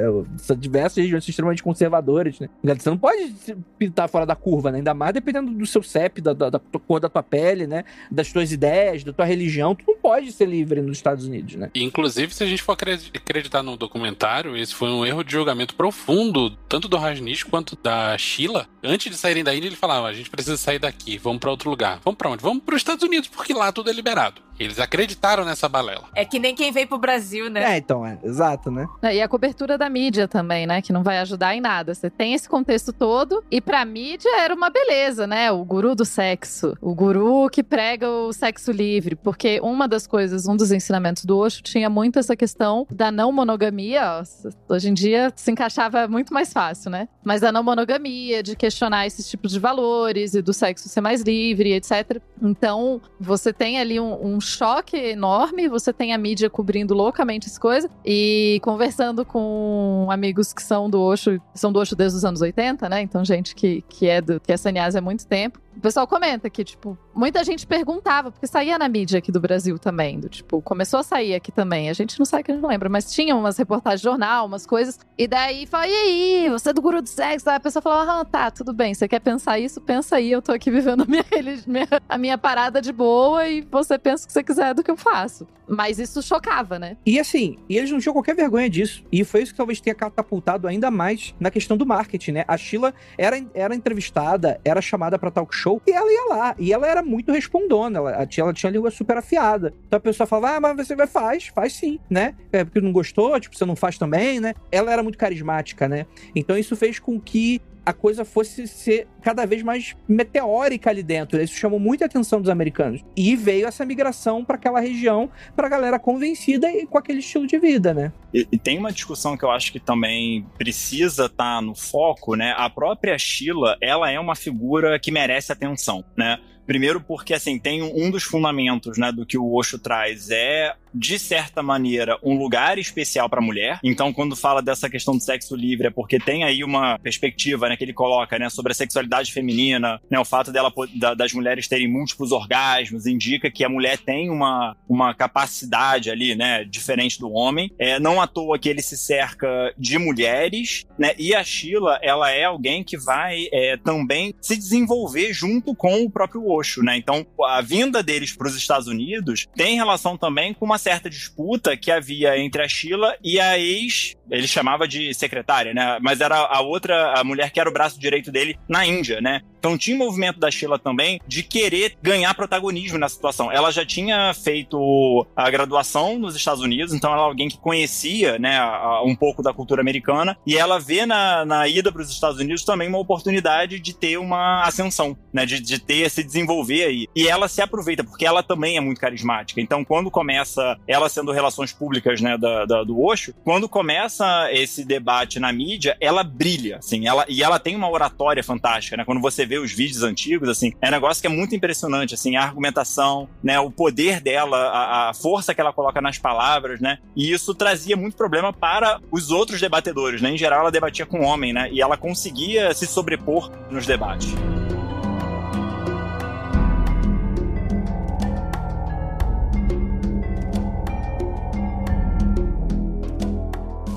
[0.59, 2.49] Diversas regiões extremamente conservadoras, né?
[2.63, 3.35] Você não pode
[3.79, 4.79] pintar fora da curva, né?
[4.79, 7.85] Ainda mais dependendo do seu CEP, da, da, da cor da tua pele, né?
[8.11, 9.75] Das tuas ideias, da tua religião.
[9.75, 11.71] Tu não pode ser livre nos Estados Unidos, né?
[11.75, 16.51] Inclusive, se a gente for acreditar no documentário, esse foi um erro de julgamento profundo,
[16.69, 18.67] tanto do Rajnish quanto da Sheila.
[18.83, 21.71] Antes de saírem da Índia, ele falava: a gente precisa sair daqui, vamos para outro
[21.71, 22.01] lugar.
[22.05, 22.43] Vamos para onde?
[22.43, 24.44] Vamos para os Estados Unidos, porque lá tudo é liberado.
[24.59, 26.05] Eles acreditaram nessa balela.
[26.15, 27.75] É que nem quem veio pro Brasil, né?
[27.75, 28.87] É, então, é, exato, né?
[29.03, 30.81] É, e a cobertura da mídia também, né?
[30.81, 31.95] Que não vai ajudar em nada.
[31.95, 35.51] Você tem esse contexto todo, e pra mídia era uma beleza, né?
[35.51, 36.77] O guru do sexo.
[36.81, 39.17] O guru que prega o sexo livre.
[39.17, 43.33] Porque uma das coisas, um dos ensinamentos do Osho tinha muito essa questão da não
[43.33, 44.23] monogamia.
[44.69, 47.09] Hoje em dia se encaixava muito mais fácil, né?
[47.25, 51.23] Mas da não monogamia, de questionar esses tipos de valores e do sexo ser mais
[51.23, 52.21] livre, etc.
[52.41, 57.59] Então, você tem ali um, um choque enorme, você tem a mídia cobrindo loucamente as
[57.59, 62.41] coisas e conversando com amigos que são do Osho, são do Osho desde os anos
[62.41, 63.03] 80, né?
[63.03, 65.61] Então, gente que, que é do que é sannyasa há muito tempo.
[65.77, 69.79] O pessoal comenta que, tipo, muita gente perguntava, porque saía na mídia aqui do Brasil
[69.79, 71.91] também, do tipo, começou a sair aqui também.
[71.91, 74.47] A gente não sabe que a gente não lembra, mas tinha umas reportagens de jornal,
[74.47, 74.99] umas coisas.
[75.19, 77.49] E daí fala, e aí, você é do guru do sexo?
[77.51, 79.81] Aí a pessoa falava, ah, tá, tudo bem, você quer pensar isso?
[79.81, 81.25] Pensa aí, eu tô aqui vivendo a minha,
[81.67, 84.91] minha, a minha parada de boa e você pensa o que você quiser do que
[84.91, 85.47] eu faço.
[85.67, 86.97] Mas isso chocava, né?
[87.07, 89.03] E assim, eles não tinham qualquer vergonha disso.
[89.11, 92.45] E foi isso que talvez tenha catapultado ainda mais na questão do marketing, né?
[92.47, 96.55] A Sheila era, era entrevistada, era chamada para talk show e ela ia lá.
[96.59, 99.73] E ela era muito respondona, ela, ela, tinha, ela tinha a língua super afiada.
[99.87, 102.35] Então a pessoa falava, ah, mas você vai, faz, faz sim, né?
[102.53, 104.55] É porque não gostou, tipo, você não faz também, né?
[104.71, 106.07] Ela era muito carismática, né?
[106.35, 111.41] Então isso fez com que a coisa fosse ser cada vez mais meteórica ali dentro.
[111.43, 113.03] Isso chamou muita atenção dos americanos.
[113.17, 117.47] E veio essa migração para aquela região, para a galera convencida e com aquele estilo
[117.47, 118.13] de vida, né?
[118.33, 122.35] E, e, tem uma discussão que eu acho que também precisa estar tá no foco,
[122.35, 122.55] né?
[122.57, 126.39] A própria Sheila, ela é uma figura que merece atenção, né?
[126.67, 131.19] Primeiro porque, assim, tem um dos fundamentos, né, do que o Osho traz é de
[131.19, 133.81] certa maneira, um lugar especial para mulher.
[133.83, 137.77] Então, quando fala dessa questão do sexo livre, é porque tem aí uma perspectiva né,
[137.77, 141.67] que ele coloca né, sobre a sexualidade feminina, né, o fato dela, da, das mulheres
[141.67, 147.33] terem múltiplos orgasmos, indica que a mulher tem uma, uma capacidade ali, né, diferente do
[147.33, 147.71] homem.
[147.79, 152.31] É, não à toa que ele se cerca de mulheres, né, e a Sheila, ela
[152.31, 156.97] é alguém que vai é, também se desenvolver junto com o próprio Osho, né?
[156.97, 161.77] Então, a vinda deles para os Estados Unidos tem relação também com uma certa disputa
[161.79, 165.99] que havia entre a Sheila e a ex, ele chamava de secretária, né?
[166.03, 169.41] Mas era a outra, a mulher que era o braço direito dele na Índia, né?
[169.59, 173.51] Então tinha movimento da Sheila também de querer ganhar protagonismo na situação.
[173.51, 178.39] Ela já tinha feito a graduação nos Estados Unidos, então ela é alguém que conhecia,
[178.39, 178.61] né,
[179.07, 182.63] um pouco da cultura americana, e ela vê na, na ida para os Estados Unidos
[182.63, 187.07] também uma oportunidade de ter uma ascensão, né, de, de ter, se desenvolver aí.
[187.17, 189.63] E ela se aproveita, porque ela também é muito carismática.
[189.63, 194.85] Então quando começa, ela sendo relações públicas, né, da, da do Osho, quando começa esse
[194.85, 199.21] debate na mídia, ela brilha, assim, ela, e ela tem uma oratória fantástica, né, quando
[199.21, 202.43] você vê os vídeos antigos, assim, é um negócio que é muito impressionante, assim, a
[202.43, 207.33] argumentação, né, o poder dela, a, a força que ela coloca nas palavras, né, e
[207.33, 211.53] isso trazia muito problema para os outros debatedores, né, em geral ela debatia com homem,
[211.53, 214.35] né, e ela conseguia se sobrepor nos debates.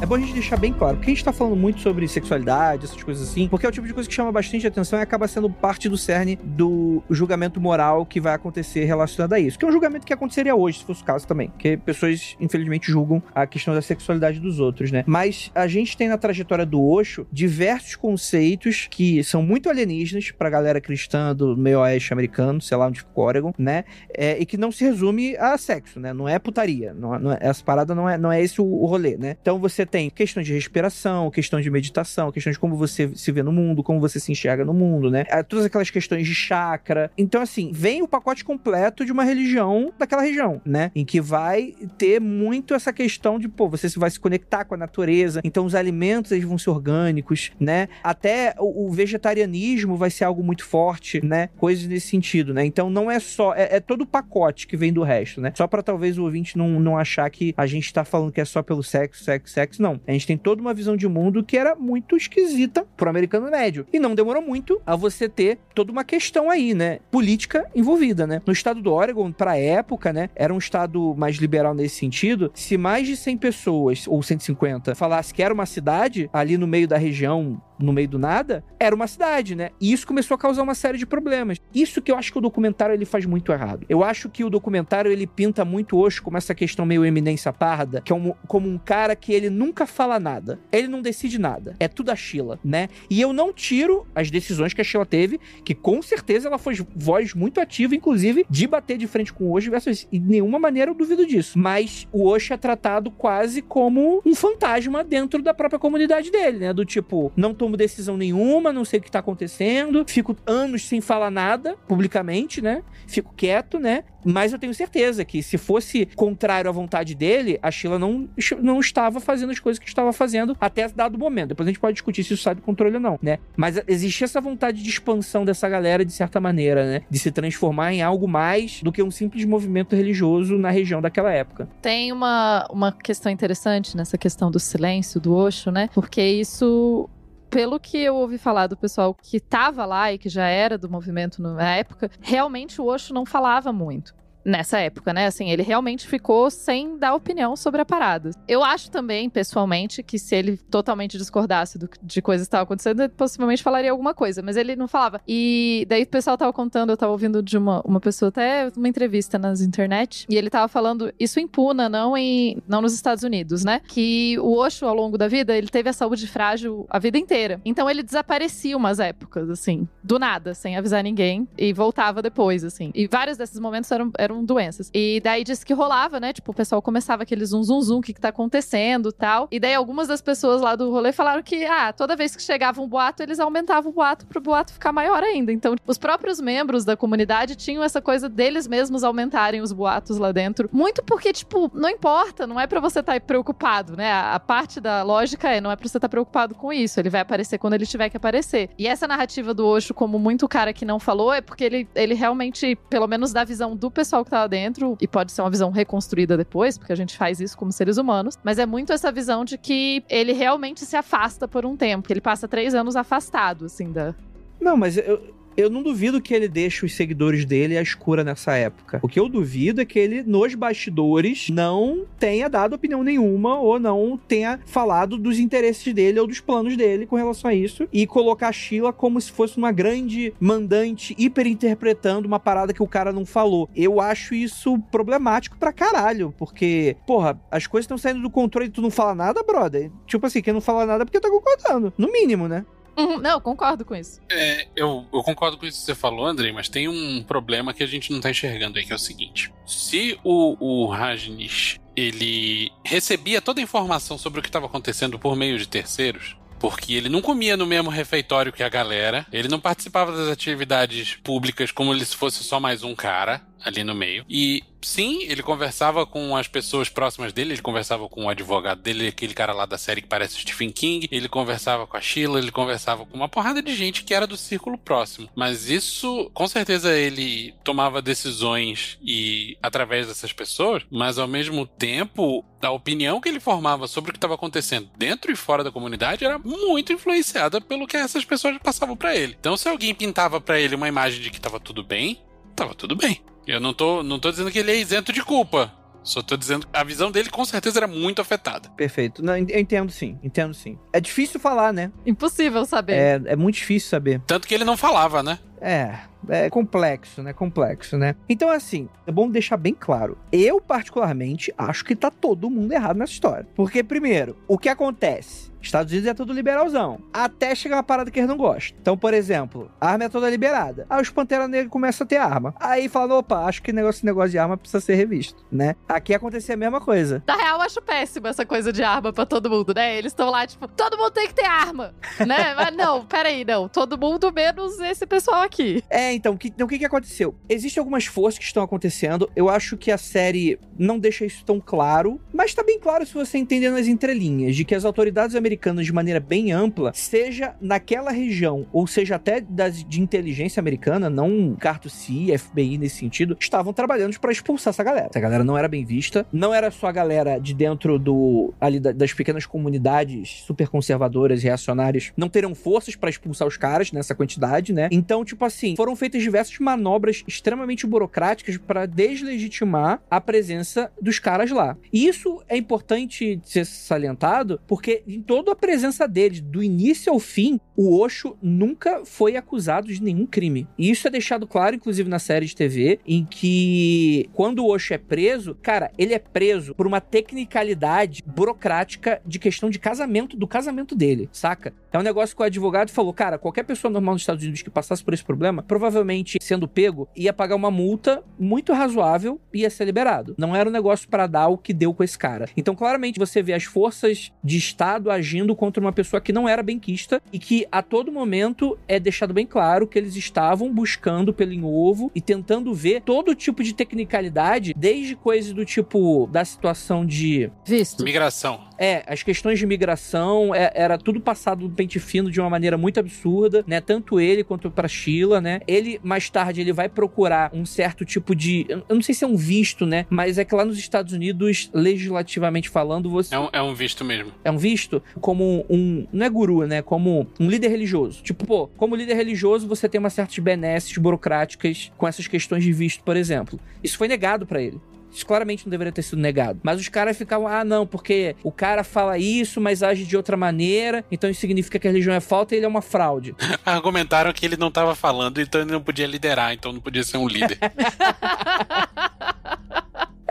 [0.08, 3.04] Bom a gente deixar bem claro, porque a gente tá falando muito sobre sexualidade, essas
[3.04, 5.50] coisas assim, porque é o tipo de coisa que chama bastante atenção e acaba sendo
[5.50, 9.60] parte do cerne do julgamento moral que vai acontecer relacionado a isso.
[9.60, 11.50] Que é um julgamento que aconteceria hoje, se fosse o caso também.
[11.50, 15.04] Porque pessoas, infelizmente, julgam a questão da sexualidade dos outros, né?
[15.06, 20.50] Mas a gente tem na trajetória do Osho diversos conceitos que são muito alienígenas pra
[20.50, 23.84] galera cristã do meio oeste americano, sei lá onde fica o Oregon, né?
[24.16, 26.14] É, e que não se resume a sexo, né?
[26.14, 26.94] Não é putaria.
[26.94, 29.36] Não, não é, essa parada não é, não é esse o, o rolê, né?
[29.42, 33.42] Então você tem questão de respiração, questão de meditação, questão de como você se vê
[33.42, 35.26] no mundo, como você se enxerga no mundo, né?
[35.30, 37.12] É, todas aquelas questões de chakra.
[37.18, 40.92] Então, assim, vem o pacote completo de uma religião daquela região, né?
[40.96, 44.78] Em que vai ter muito essa questão de, pô, você vai se conectar com a
[44.78, 47.88] natureza, então os alimentos eles vão ser orgânicos, né?
[48.04, 51.50] Até o, vegetarianismo vai ser algo muito forte, né?
[51.58, 52.66] Coisas nesse sentido, né?
[52.66, 55.52] Então não é só, é, é todo o pacote que vem do resto, né?
[55.56, 58.46] Só para talvez o ouvinte não, não achar que a gente tá falando que é
[58.46, 59.82] só pelo sexo, sexo, sexo.
[59.88, 60.02] Não.
[60.06, 63.86] A gente tem toda uma visão de mundo que era muito esquisita pro americano médio.
[63.94, 67.00] E não demorou muito a você ter toda uma questão aí, né?
[67.10, 68.42] Política envolvida, né?
[68.46, 70.30] No estado do Oregon, pra época, né?
[70.36, 72.52] Era um estado mais liberal nesse sentido.
[72.54, 76.88] Se mais de 100 pessoas, ou 150, falasse que era uma cidade ali no meio
[76.88, 79.72] da região no meio do nada, era uma cidade, né?
[79.80, 81.58] E isso começou a causar uma série de problemas.
[81.74, 83.86] Isso que eu acho que o documentário ele faz muito errado.
[83.90, 88.02] Eu acho que o documentário ele pinta muito hoje como essa questão meio eminência parda,
[88.02, 90.60] que é um, como um cara que ele nunca fala nada.
[90.72, 91.76] Ele não decide nada.
[91.80, 92.88] É tudo a Sheila, né?
[93.10, 96.76] E eu não tiro as decisões que a Sheila teve, que com certeza ela foi
[96.96, 100.08] voz muito ativa, inclusive, de bater de frente com o Osho versus.
[100.12, 101.58] E de nenhuma maneira eu duvido disso.
[101.58, 106.74] Mas o Osho é tratado quase como um fantasma dentro da própria comunidade dele, né?
[106.74, 110.88] Do tipo, não tô tomo decisão nenhuma, não sei o que tá acontecendo, fico anos
[110.88, 112.82] sem falar nada publicamente, né?
[113.06, 114.04] Fico quieto, né?
[114.26, 118.28] Mas eu tenho certeza que se fosse contrário à vontade dele, a Sheila não,
[118.62, 121.50] não estava fazendo as coisas que estava fazendo até dado momento.
[121.50, 123.40] Depois a gente pode discutir se isso sai do controle ou não, né?
[123.56, 127.02] Mas existia essa vontade de expansão dessa galera de certa maneira, né?
[127.10, 131.32] De se transformar em algo mais do que um simples movimento religioso na região daquela
[131.32, 131.70] época.
[131.82, 135.90] Tem uma, uma questão interessante nessa questão do silêncio, do Osho, né?
[135.94, 137.10] Porque isso
[137.50, 140.90] pelo que eu ouvi falar do pessoal que estava lá e que já era do
[140.90, 144.16] movimento na época, realmente o Osho não falava muito
[144.48, 145.28] nessa época, né?
[145.28, 148.32] Assim, ele realmente ficou sem dar opinião sobre a parada.
[148.48, 153.02] Eu acho também, pessoalmente, que se ele totalmente discordasse do, de coisas que estavam acontecendo,
[153.02, 155.22] ele possivelmente falaria alguma coisa, mas ele não falava.
[155.28, 158.88] E daí o pessoal tava contando, eu tava ouvindo de uma, uma pessoa, até uma
[158.88, 163.24] entrevista nas internet, e ele tava falando isso em Puna, não, em, não nos Estados
[163.24, 163.82] Unidos, né?
[163.86, 167.60] Que o Osho, ao longo da vida, ele teve a saúde frágil a vida inteira.
[167.66, 172.92] Então ele desaparecia umas épocas, assim, do nada, sem avisar ninguém, e voltava depois, assim.
[172.96, 174.90] E vários desses momentos eram, eram doenças.
[174.94, 176.34] E daí disse que rolava, né?
[176.34, 179.48] Tipo, o pessoal começava aquele zum zum zum, o que que tá acontecendo tal.
[179.52, 182.82] E daí algumas das pessoas lá do rolê falaram que, ah, toda vez que chegava
[182.82, 185.52] um boato, eles aumentavam o boato pro boato ficar maior ainda.
[185.52, 190.32] Então, os próprios membros da comunidade tinham essa coisa deles mesmos aumentarem os boatos lá
[190.32, 190.70] dentro.
[190.72, 194.12] Muito porque, tipo, não importa, não é para você estar tá preocupado, né?
[194.12, 197.00] A, parte da lógica é, não é pra você estar tá preocupado com isso.
[197.00, 198.70] Ele vai aparecer quando ele tiver que aparecer.
[198.78, 202.14] E essa narrativa do Osho, como muito cara que não falou, é porque ele, ele
[202.14, 205.50] realmente, pelo menos da visão do pessoal pessoal que tava dentro, e pode ser uma
[205.50, 209.12] visão reconstruída depois, porque a gente faz isso como seres humanos, mas é muito essa
[209.12, 212.96] visão de que ele realmente se afasta por um tempo, que ele passa três anos
[212.96, 214.16] afastado, assim, da.
[214.60, 218.56] Não, mas eu, eu não duvido que ele deixe os seguidores dele à escura nessa
[218.56, 219.00] época.
[219.02, 223.80] O que eu duvido é que ele, nos bastidores, não tenha dado opinião nenhuma ou
[223.80, 228.06] não tenha falado dos interesses dele ou dos planos dele com relação a isso e
[228.06, 233.12] colocar a Sheila como se fosse uma grande mandante hiperinterpretando uma parada que o cara
[233.12, 233.68] não falou.
[233.76, 238.72] Eu acho isso problemático pra caralho, porque, porra, as coisas estão saindo do controle e
[238.72, 239.90] tu não fala nada, brother.
[240.06, 241.92] Tipo assim, quem não fala nada é porque tá concordando.
[241.98, 242.64] No mínimo, né?
[242.98, 244.20] Uhum, não, concordo com isso.
[244.30, 247.84] É, eu, eu concordo com isso que você falou, Andrei, mas tem um problema que
[247.84, 249.54] a gente não tá enxergando aí, que é o seguinte.
[249.66, 255.36] Se o, o Rajnish, ele recebia toda a informação sobre o que estava acontecendo por
[255.36, 259.60] meio de terceiros, porque ele não comia no mesmo refeitório que a galera, ele não
[259.60, 264.26] participava das atividades públicas como se fosse só mais um cara ali no meio.
[264.30, 269.08] E sim, ele conversava com as pessoas próximas dele, ele conversava com o advogado dele,
[269.08, 272.52] aquele cara lá da série que parece Stephen King, ele conversava com a Sheila, ele
[272.52, 275.30] conversava com uma porrada de gente que era do círculo próximo.
[275.36, 282.46] Mas isso, com certeza ele tomava decisões e através dessas pessoas, mas ao mesmo tempo,
[282.62, 286.26] a opinião que ele formava sobre o que estava acontecendo dentro e fora da comunidade
[286.26, 289.36] era muito influenciada pelo que essas pessoas passavam para ele.
[289.40, 292.96] Então, se alguém pintava para ele uma imagem de que estava tudo bem, estava tudo
[292.96, 293.22] bem.
[293.48, 295.74] Eu não tô, não tô dizendo que ele é isento de culpa.
[296.04, 298.70] Só tô dizendo que a visão dele com certeza era muito afetada.
[298.70, 299.22] Perfeito.
[299.24, 300.78] Não, eu entendo sim, entendo sim.
[300.94, 301.92] É difícil falar, né?
[302.06, 302.94] Impossível saber.
[302.94, 304.22] É, é muito difícil saber.
[304.26, 305.38] Tanto que ele não falava, né?
[305.60, 305.98] É,
[306.30, 307.34] é complexo, né?
[307.34, 308.16] Complexo, né?
[308.28, 310.18] Então, assim, é bom deixar bem claro.
[310.32, 313.48] Eu, particularmente, acho que tá todo mundo errado nessa história.
[313.56, 315.52] Porque, primeiro, o que acontece?
[315.68, 317.00] Estados Unidos é tudo liberalzão.
[317.14, 318.78] Até chegar uma parada que eles não gostam.
[318.82, 320.86] Então, por exemplo, a arma é toda liberada.
[320.90, 322.54] Aí os Pantera Negra começam a ter arma.
[322.60, 325.76] Aí falam, opa, acho que negócio, negócio de arma precisa ser revisto, né?
[325.88, 327.24] Aqui acontecia a mesma coisa.
[327.28, 329.98] Na real, eu acho péssimo essa coisa de arma pra todo mundo, né?
[329.98, 331.94] Eles estão lá, tipo, todo mundo tem que ter arma,
[332.26, 332.54] né?
[332.56, 333.68] Mas não, peraí, não.
[333.68, 335.84] Todo mundo menos esse pessoal aqui.
[335.90, 337.36] É, então, que, então, o que, que aconteceu?
[337.50, 339.30] Existem algumas forças que estão acontecendo.
[339.36, 343.14] Eu acho que a série não deixa isso tão claro, mas tá bem claro se
[343.14, 348.12] você entender nas entrelinhas de que as autoridades americanas, de maneira bem ampla, seja naquela
[348.12, 353.72] região, ou seja até das, de inteligência americana, não carto C, FBI nesse sentido, estavam
[353.74, 355.08] trabalhando para expulsar essa galera.
[355.10, 358.80] Essa galera não era bem vista, não era só a galera de dentro do ali
[358.80, 363.92] da- das pequenas comunidades super conservadoras e reacionárias não teriam forças para expulsar os caras
[363.92, 364.88] nessa quantidade, né?
[364.92, 371.52] Então, tipo assim, foram feitas diversas manobras extremamente burocráticas para deslegitimar a presença dos caras
[371.52, 371.78] lá.
[371.92, 377.20] E isso é importante ser salientado porque em toda a presença deles, do início ao
[377.20, 380.68] fim, o Osho nunca foi acusado de nenhum crime.
[380.80, 384.96] E isso é deixado claro, inclusive, na série de TV, em que quando o Osho
[384.96, 390.48] é preso, cara, ele é preso por uma tecnicalidade burocrática de questão de casamento, do
[390.48, 391.72] casamento dele, saca?
[391.94, 394.70] É um negócio que o advogado falou, cara, qualquer pessoa normal nos Estados Unidos que
[394.72, 399.70] passasse por esse problema, provavelmente sendo pego, ia pagar uma multa muito razoável e ia
[399.70, 400.34] ser liberado.
[400.38, 402.50] Não era um negócio para dar o que deu com esse cara.
[402.58, 406.64] Então, claramente, você vê as forças de Estado agindo contra uma pessoa que não era
[406.64, 411.54] benquista e que a todo momento é deixado bem claro que eles estavam buscando pelo
[411.54, 417.06] em ovo e tentando ver todo tipo de tecnicalidade, desde coisas do tipo da situação
[417.06, 418.04] de Visto.
[418.04, 418.62] Migração.
[418.78, 422.78] é, as questões de migração é- era tudo passado do pente fino de uma maneira
[422.78, 423.82] muito absurda, né?
[423.82, 425.62] Tanto ele quanto pra Sheila, né?
[425.68, 428.66] Ele, mais tarde, ele vai procurar um certo tipo de.
[428.70, 430.06] Eu eu não sei se é um visto, né?
[430.10, 433.36] Mas é que lá nos Estados Unidos, legislativamente falando, você.
[433.36, 434.32] É um, é um visto mesmo.
[434.44, 436.08] É um visto como um.
[436.12, 436.82] Não é guru, né?
[436.82, 438.22] Como um líder religioso.
[438.22, 442.72] Tipo, pô, como líder religioso, você tem uma certas benesses burocráticas com essas questões de
[442.72, 443.60] visto, por exemplo.
[443.84, 444.80] Isso foi negado pra ele.
[445.12, 446.60] Isso claramente não deveria ter sido negado.
[446.62, 450.38] Mas os caras ficavam, ah, não, porque o cara fala isso, mas age de outra
[450.38, 453.36] maneira, então isso significa que a religião é falta e ele é uma fraude.
[453.66, 457.18] Argumentaram que ele não tava falando, então ele não podia liderar, então não podia ser
[457.18, 457.58] um líder.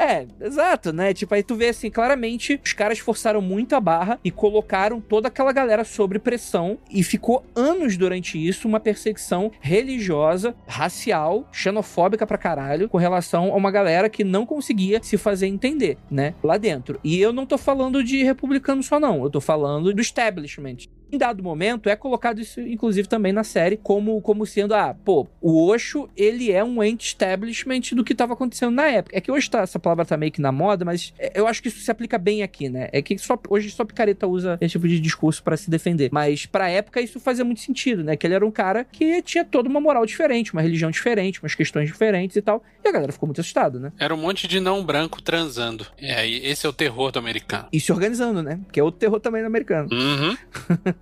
[0.07, 1.13] É, exato, né?
[1.13, 5.27] Tipo, aí tu vê assim, claramente, os caras forçaram muito a barra e colocaram toda
[5.27, 12.39] aquela galera sob pressão e ficou anos durante isso uma perseguição religiosa, racial, xenofóbica pra
[12.39, 16.35] caralho, com relação a uma galera que não conseguia se fazer entender, né?
[16.41, 17.01] Lá dentro.
[17.03, 19.25] E eu não tô falando de republicano só, não.
[19.25, 20.87] Eu tô falando do establishment.
[21.11, 25.27] Em dado momento, é colocado isso, inclusive, também na série, como, como sendo, ah, pô,
[25.41, 29.17] o Osho, ele é um anti-establishment do que estava acontecendo na época.
[29.17, 31.63] É que hoje tá, essa palavra tá meio que na moda, mas é, eu acho
[31.63, 32.89] que isso se aplica bem aqui, né?
[32.93, 36.11] É que só, hoje só picareta usa esse tipo de discurso para se defender.
[36.13, 38.17] Mas pra época isso fazia muito sentido, né?
[38.17, 41.55] Que ele era um cara que tinha toda uma moral diferente, uma religião diferente, umas
[41.55, 42.65] questões diferentes e tal.
[42.85, 43.93] E a galera ficou muito assustada, né?
[43.99, 45.87] Era um monte de não branco transando.
[45.99, 47.69] É, esse é o terror do americano.
[47.73, 48.59] E se organizando, né?
[48.73, 49.89] Que é outro terror também do americano.
[49.93, 50.37] Uhum.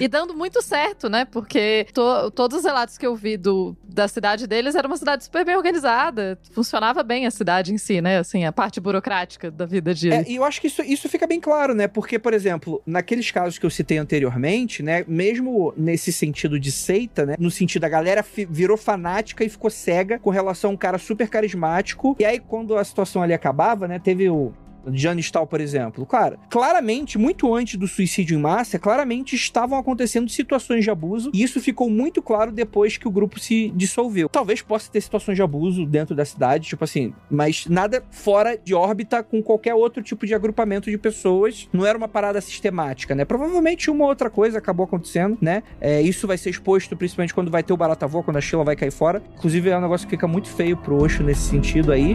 [0.00, 1.24] E dando muito certo, né?
[1.24, 5.24] Porque to- todos os relatos que eu vi do, da cidade deles era uma cidade
[5.24, 6.38] super bem organizada.
[6.52, 8.18] Funcionava bem a cidade em si, né?
[8.18, 10.10] Assim, a parte burocrática da vida de.
[10.12, 11.86] É, e eu acho que isso, isso fica bem claro, né?
[11.88, 15.04] Porque, por exemplo, naqueles casos que eu citei anteriormente, né?
[15.06, 17.34] Mesmo nesse sentido de seita, né?
[17.38, 21.28] No sentido da galera virou fanática e ficou cega com relação a um cara super
[21.28, 22.16] carismático.
[22.18, 23.98] E aí, quando a situação ali acabava, né?
[23.98, 24.52] Teve o.
[24.92, 26.06] Jane Stahl, por exemplo.
[26.06, 31.42] Claro, claramente, muito antes do suicídio em massa, claramente estavam acontecendo situações de abuso, e
[31.42, 34.28] isso ficou muito claro depois que o grupo se dissolveu.
[34.28, 38.74] Talvez possa ter situações de abuso dentro da cidade, tipo assim, mas nada fora de
[38.74, 41.68] órbita com qualquer outro tipo de agrupamento de pessoas.
[41.72, 43.24] Não era uma parada sistemática, né?
[43.24, 45.62] Provavelmente uma outra coisa acabou acontecendo, né?
[45.80, 48.76] É, isso vai ser exposto principalmente quando vai ter o Baratavô, quando a Sheila vai
[48.76, 49.22] cair fora.
[49.36, 52.14] Inclusive, é um negócio que fica muito feio pro Osho nesse sentido aí.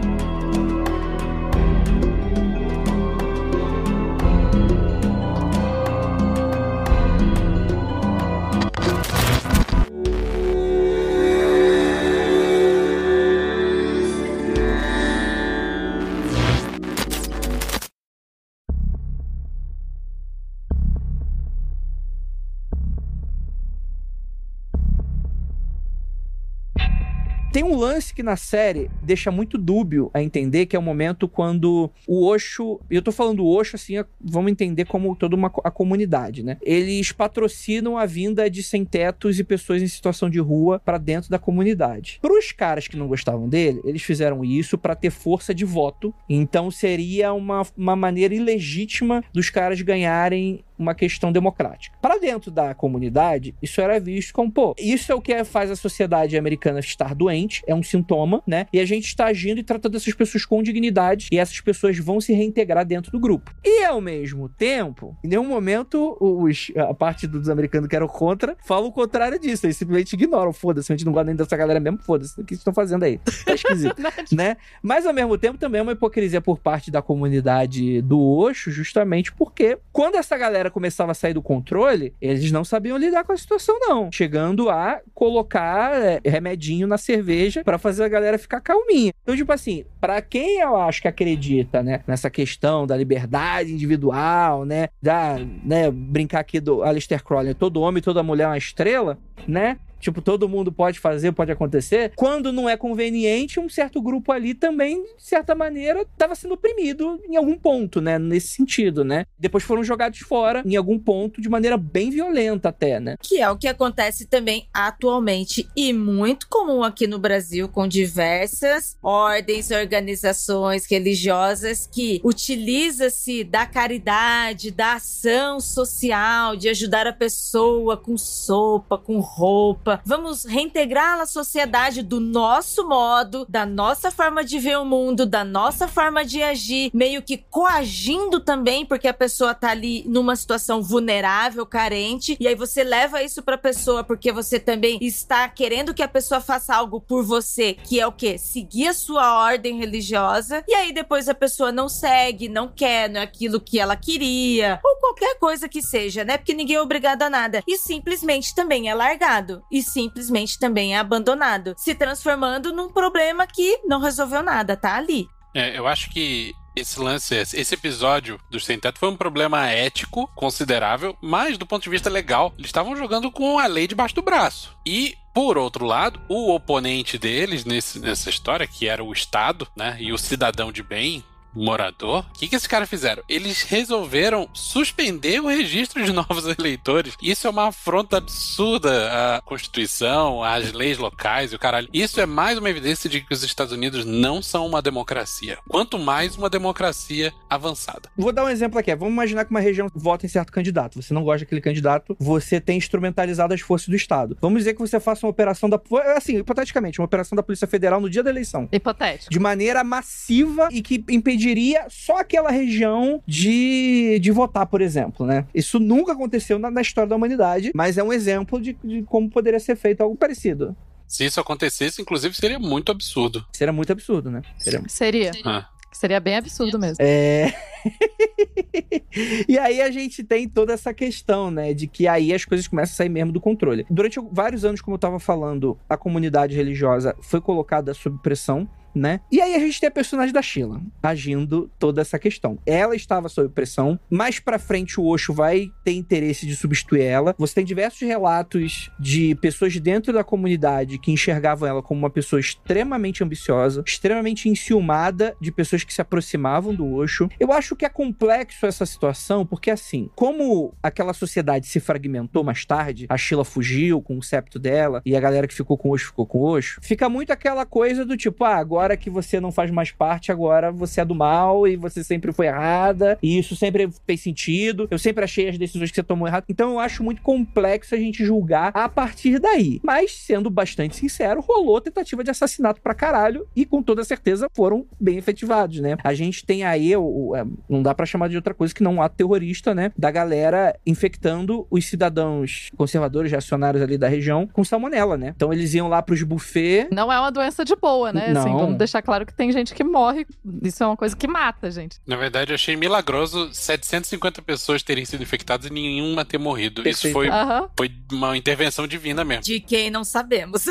[27.52, 31.26] Tem um lance que na série deixa muito dúbio a entender, que é o momento
[31.26, 35.70] quando o Osho, eu tô falando Osho assim, é- vamos entender como toda uma a
[35.70, 36.58] comunidade, né?
[36.62, 41.40] Eles patrocinam a vinda de sem-tetos e pessoas em situação de rua pra dentro da
[41.40, 42.20] comunidade.
[42.22, 46.14] Para os caras que não gostavam dele, eles fizeram isso pra ter força de voto.
[46.28, 51.96] Então seria uma, uma maneira ilegítima dos caras ganharem uma questão democrática.
[52.00, 55.76] Para dentro da comunidade, isso era visto como, pô, isso é o que faz a
[55.76, 58.66] sociedade americana estar doente, é um sintoma, né?
[58.72, 62.20] E a gente está agindo e tratando essas pessoas com dignidade e essas pessoas vão
[62.20, 63.54] se reintegrar dentro do grupo.
[63.64, 68.56] E ao mesmo tempo, em nenhum momento os, a parte dos americanos que eram contra
[68.64, 71.80] falam o contrário disso, eles simplesmente ignoram, foda-se, a gente não gosta nem dessa galera
[71.80, 73.18] mesmo, foda-se, o que estão fazendo aí?
[73.44, 74.00] Tá esquisito
[74.32, 74.56] né?
[74.82, 79.32] Mas ao mesmo tempo também é uma hipocrisia por parte da comunidade do Osho, justamente
[79.32, 83.36] porque quando essa galera começava a sair do controle, eles não sabiam lidar com a
[83.36, 89.12] situação não, chegando a colocar é, remedinho na cerveja pra fazer a galera ficar calminha.
[89.22, 94.64] Então, tipo assim, pra quem eu acho que acredita, né, nessa questão da liberdade individual,
[94.64, 99.18] né, da, né, brincar aqui do Alistair Crowley, todo homem, toda mulher é uma estrela,
[99.46, 99.78] né?
[100.00, 102.12] Tipo, todo mundo pode fazer, pode acontecer.
[102.16, 107.20] Quando não é conveniente, um certo grupo ali também, de certa maneira, estava sendo oprimido
[107.28, 108.18] em algum ponto, né?
[108.18, 109.26] Nesse sentido, né?
[109.38, 113.16] Depois foram jogados fora em algum ponto de maneira bem violenta até, né?
[113.20, 118.96] Que é o que acontece também atualmente e muito comum aqui no Brasil, com diversas
[119.02, 128.16] ordens, organizações religiosas que utiliza-se da caridade, da ação social, de ajudar a pessoa com
[128.16, 129.89] sopa, com roupa.
[130.04, 135.44] Vamos reintegrá-la à sociedade do nosso modo, da nossa forma de ver o mundo, da
[135.44, 140.82] nossa forma de agir, meio que coagindo também, porque a pessoa tá ali numa situação
[140.82, 146.02] vulnerável, carente, e aí você leva isso pra pessoa porque você também está querendo que
[146.02, 148.38] a pessoa faça algo por você, que é o quê?
[148.38, 153.20] Seguir a sua ordem religiosa, e aí depois a pessoa não segue, não quer, não
[153.20, 156.36] é aquilo que ela queria, ou qualquer coisa que seja, né?
[156.36, 157.62] Porque ninguém é obrigado a nada.
[157.66, 163.80] E simplesmente também é largado, e simplesmente também é abandonado, se transformando num problema que
[163.84, 165.28] não resolveu nada, tá ali.
[165.54, 170.30] É, eu acho que esse lance, esse episódio do Sem Teto foi um problema ético
[170.34, 174.22] considerável, mas do ponto de vista legal, eles estavam jogando com a lei debaixo do
[174.22, 174.76] braço.
[174.86, 179.96] E, por outro lado, o oponente deles nesse, nessa história, que era o Estado, né,
[180.00, 181.24] e o cidadão de bem,
[181.54, 183.22] morador, o que, que esses caras fizeram?
[183.28, 187.14] Eles resolveram suspender o registro de novos eleitores.
[187.22, 191.88] Isso é uma afronta absurda à Constituição, às leis locais e o caralho.
[191.92, 195.58] Isso é mais uma evidência de que os Estados Unidos não são uma democracia.
[195.68, 198.08] Quanto mais uma democracia avançada.
[198.16, 198.94] Vou dar um exemplo aqui.
[198.94, 201.00] Vamos imaginar que uma região vota em certo candidato.
[201.00, 204.36] Você não gosta daquele candidato, você tem instrumentalizado as forças do Estado.
[204.40, 205.80] Vamos dizer que você faça uma operação da.
[206.16, 208.68] Assim, hipoteticamente, uma operação da Polícia Federal no dia da eleição.
[208.72, 209.30] Hipotético.
[209.30, 215.24] De maneira massiva e que impediria decidiria só aquela região de, de votar, por exemplo,
[215.24, 215.46] né?
[215.54, 219.30] Isso nunca aconteceu na, na história da humanidade, mas é um exemplo de, de como
[219.30, 220.76] poderia ser feito algo parecido.
[221.06, 223.44] Se isso acontecesse, inclusive, seria muito absurdo.
[223.52, 224.42] Seria muito absurdo, né?
[224.58, 224.82] Seria...
[224.86, 225.32] Seria.
[225.44, 225.66] Ah.
[225.92, 226.98] Seria bem absurdo mesmo.
[227.00, 227.52] É.
[229.48, 232.94] e aí a gente tem toda essa questão, né, de que aí as coisas começam
[232.94, 233.84] a sair mesmo do controle.
[233.90, 239.20] Durante vários anos, como eu tava falando, a comunidade religiosa foi colocada sob pressão né?
[239.30, 242.58] E aí a gente tem a personagem da Sheila agindo toda essa questão.
[242.66, 247.34] Ela estava sob pressão, mais pra frente o Osho vai ter interesse de substituir ela.
[247.38, 252.40] Você tem diversos relatos de pessoas dentro da comunidade que enxergavam ela como uma pessoa
[252.40, 257.28] extremamente ambiciosa, extremamente enciumada de pessoas que se aproximavam do Osho.
[257.38, 262.64] Eu acho que é complexo essa situação, porque assim, como aquela sociedade se fragmentou mais
[262.64, 265.92] tarde, a Sheila fugiu com o septo dela e a galera que ficou com o
[265.92, 269.10] Osho ficou com o Osho, fica muito aquela coisa do tipo, ah, agora agora que
[269.10, 273.18] você não faz mais parte, agora você é do mal e você sempre foi errada,
[273.22, 274.88] e isso sempre fez sentido.
[274.90, 276.44] Eu sempre achei as decisões que você tomou errado.
[276.48, 279.80] Então eu acho muito complexo a gente julgar a partir daí.
[279.82, 284.86] Mas, sendo bastante sincero, rolou tentativa de assassinato pra caralho e com toda certeza foram
[284.98, 285.98] bem efetivados, né?
[286.02, 288.94] A gente tem aí, o, é, não dá para chamar de outra coisa que não
[288.94, 289.92] um ato terrorista, né?
[289.96, 295.34] Da galera infectando os cidadãos conservadores, reacionários ali da região com salmonela, né?
[295.36, 296.88] Então eles iam lá pros buffet.
[296.90, 298.32] Não é uma doença de boa, né?
[298.32, 298.40] Não.
[298.40, 300.26] Assim, vamos deixar claro que tem gente que morre.
[300.62, 301.98] Isso é uma coisa que mata, gente.
[302.06, 306.80] Na verdade, eu achei milagroso 750 pessoas terem sido infectadas e nenhuma ter morrido.
[306.88, 307.12] Isso Perfeito.
[307.12, 307.68] foi, Aham.
[307.76, 309.42] foi uma intervenção divina mesmo.
[309.42, 310.64] De quem não sabemos.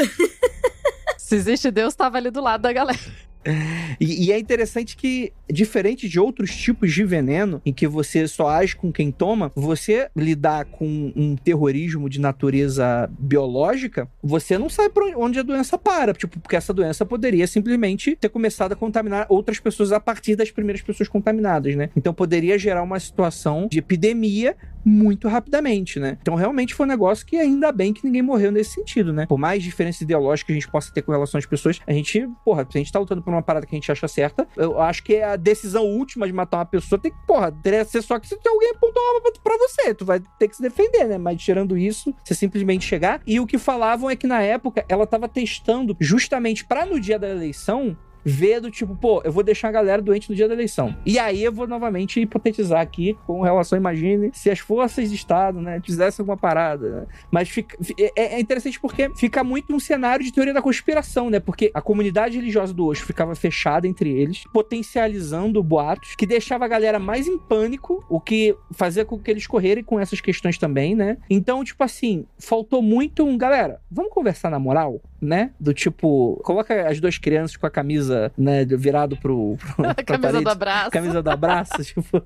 [1.17, 2.99] Se existe Deus, tava ali do lado da galera.
[3.99, 8.49] E, e é interessante que, diferente de outros tipos de veneno, em que você só
[8.49, 14.93] age com quem toma, você lidar com um terrorismo de natureza biológica, você não sabe
[14.93, 16.13] pra onde a doença para.
[16.13, 20.51] Tipo, porque essa doença poderia simplesmente ter começado a contaminar outras pessoas a partir das
[20.51, 21.89] primeiras pessoas contaminadas, né?
[21.95, 26.17] Então poderia gerar uma situação de epidemia muito rapidamente, né?
[26.21, 29.25] Então realmente foi um negócio que ainda bem que ninguém morreu nesse sentido, né?
[29.27, 32.27] Por mais diferenças ideológicas que a gente possa ter com relação às pessoas, a gente,
[32.43, 34.79] porra, se a gente tá lutando por uma parada que a gente acha certa, eu
[34.79, 38.01] acho que a decisão última de matar uma pessoa tem que, porra, teria que ser
[38.01, 40.61] só que se tem alguém apontar uma arma pra você, tu vai ter que se
[40.61, 41.17] defender, né?
[41.17, 43.21] Mas tirando isso, você simplesmente chegar.
[43.25, 47.19] E o que falavam é que na época ela tava testando justamente pra no dia
[47.19, 50.53] da eleição ver do tipo, pô, eu vou deixar a galera doente no dia da
[50.53, 50.95] eleição.
[51.05, 55.61] E aí eu vou novamente hipotetizar aqui com relação, imagine, se as forças de Estado,
[55.61, 56.89] né, fizessem alguma parada.
[56.89, 57.07] né?
[57.31, 57.77] Mas fica,
[58.15, 61.39] é, é interessante porque fica muito um cenário de teoria da conspiração, né?
[61.39, 66.67] Porque a comunidade religiosa do Osho ficava fechada entre eles, potencializando boatos, que deixava a
[66.67, 70.95] galera mais em pânico, o que fazia com que eles correrem com essas questões também,
[70.95, 71.17] né?
[71.29, 73.37] Então, tipo assim, faltou muito um.
[73.37, 75.01] Galera, vamos conversar na moral?
[75.21, 75.51] Né?
[75.59, 79.57] Do tipo, coloca as duas crianças com a camisa, né, virado pro.
[79.75, 80.43] pro A camisa parede.
[80.43, 80.91] do abraço.
[80.91, 82.21] Camisa do abraço, tipo,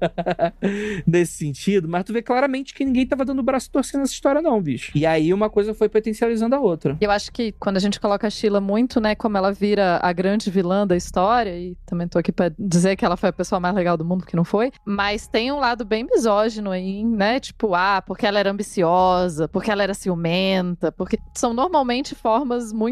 [1.05, 1.87] nesse sentido.
[1.87, 4.91] Mas tu vê claramente que ninguém tava dando o braço torcendo nessa história, não, bicho.
[4.95, 6.97] E aí uma coisa foi potencializando a outra.
[7.01, 10.13] Eu acho que quando a gente coloca a Sheila muito, né, como ela vira a
[10.13, 13.59] grande vilã da história, e também tô aqui pra dizer que ela foi a pessoa
[13.59, 17.39] mais legal do mundo, que não foi, mas tem um lado bem misógino aí, né,
[17.39, 22.82] tipo, ah, porque ela era ambiciosa, porque ela era ciumenta, porque são normalmente formas muito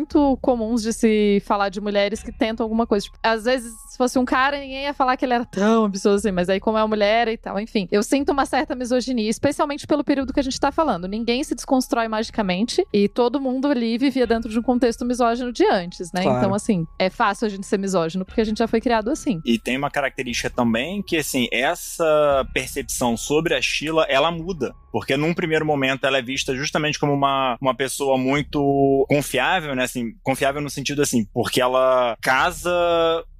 [0.41, 3.05] comuns de se falar de mulheres que tentam alguma coisa.
[3.05, 6.17] Tipo, às vezes, se fosse um cara, ninguém ia falar que ele era tão ambicioso
[6.17, 7.87] assim, mas aí como é uma mulher e tal, enfim.
[7.91, 11.07] Eu sinto uma certa misoginia, especialmente pelo período que a gente tá falando.
[11.07, 15.65] Ninguém se desconstrói magicamente e todo mundo ali vivia dentro de um contexto misógino de
[15.65, 16.23] antes, né?
[16.23, 16.37] Claro.
[16.37, 19.41] Então, assim, é fácil a gente ser misógino porque a gente já foi criado assim.
[19.45, 24.73] E tem uma característica também que, assim, essa percepção sobre a Sheila, ela muda.
[24.91, 29.83] Porque num primeiro momento ela é vista justamente como uma, uma pessoa muito confiável, né?
[29.83, 32.71] Assim, confiável no sentido assim, porque ela casa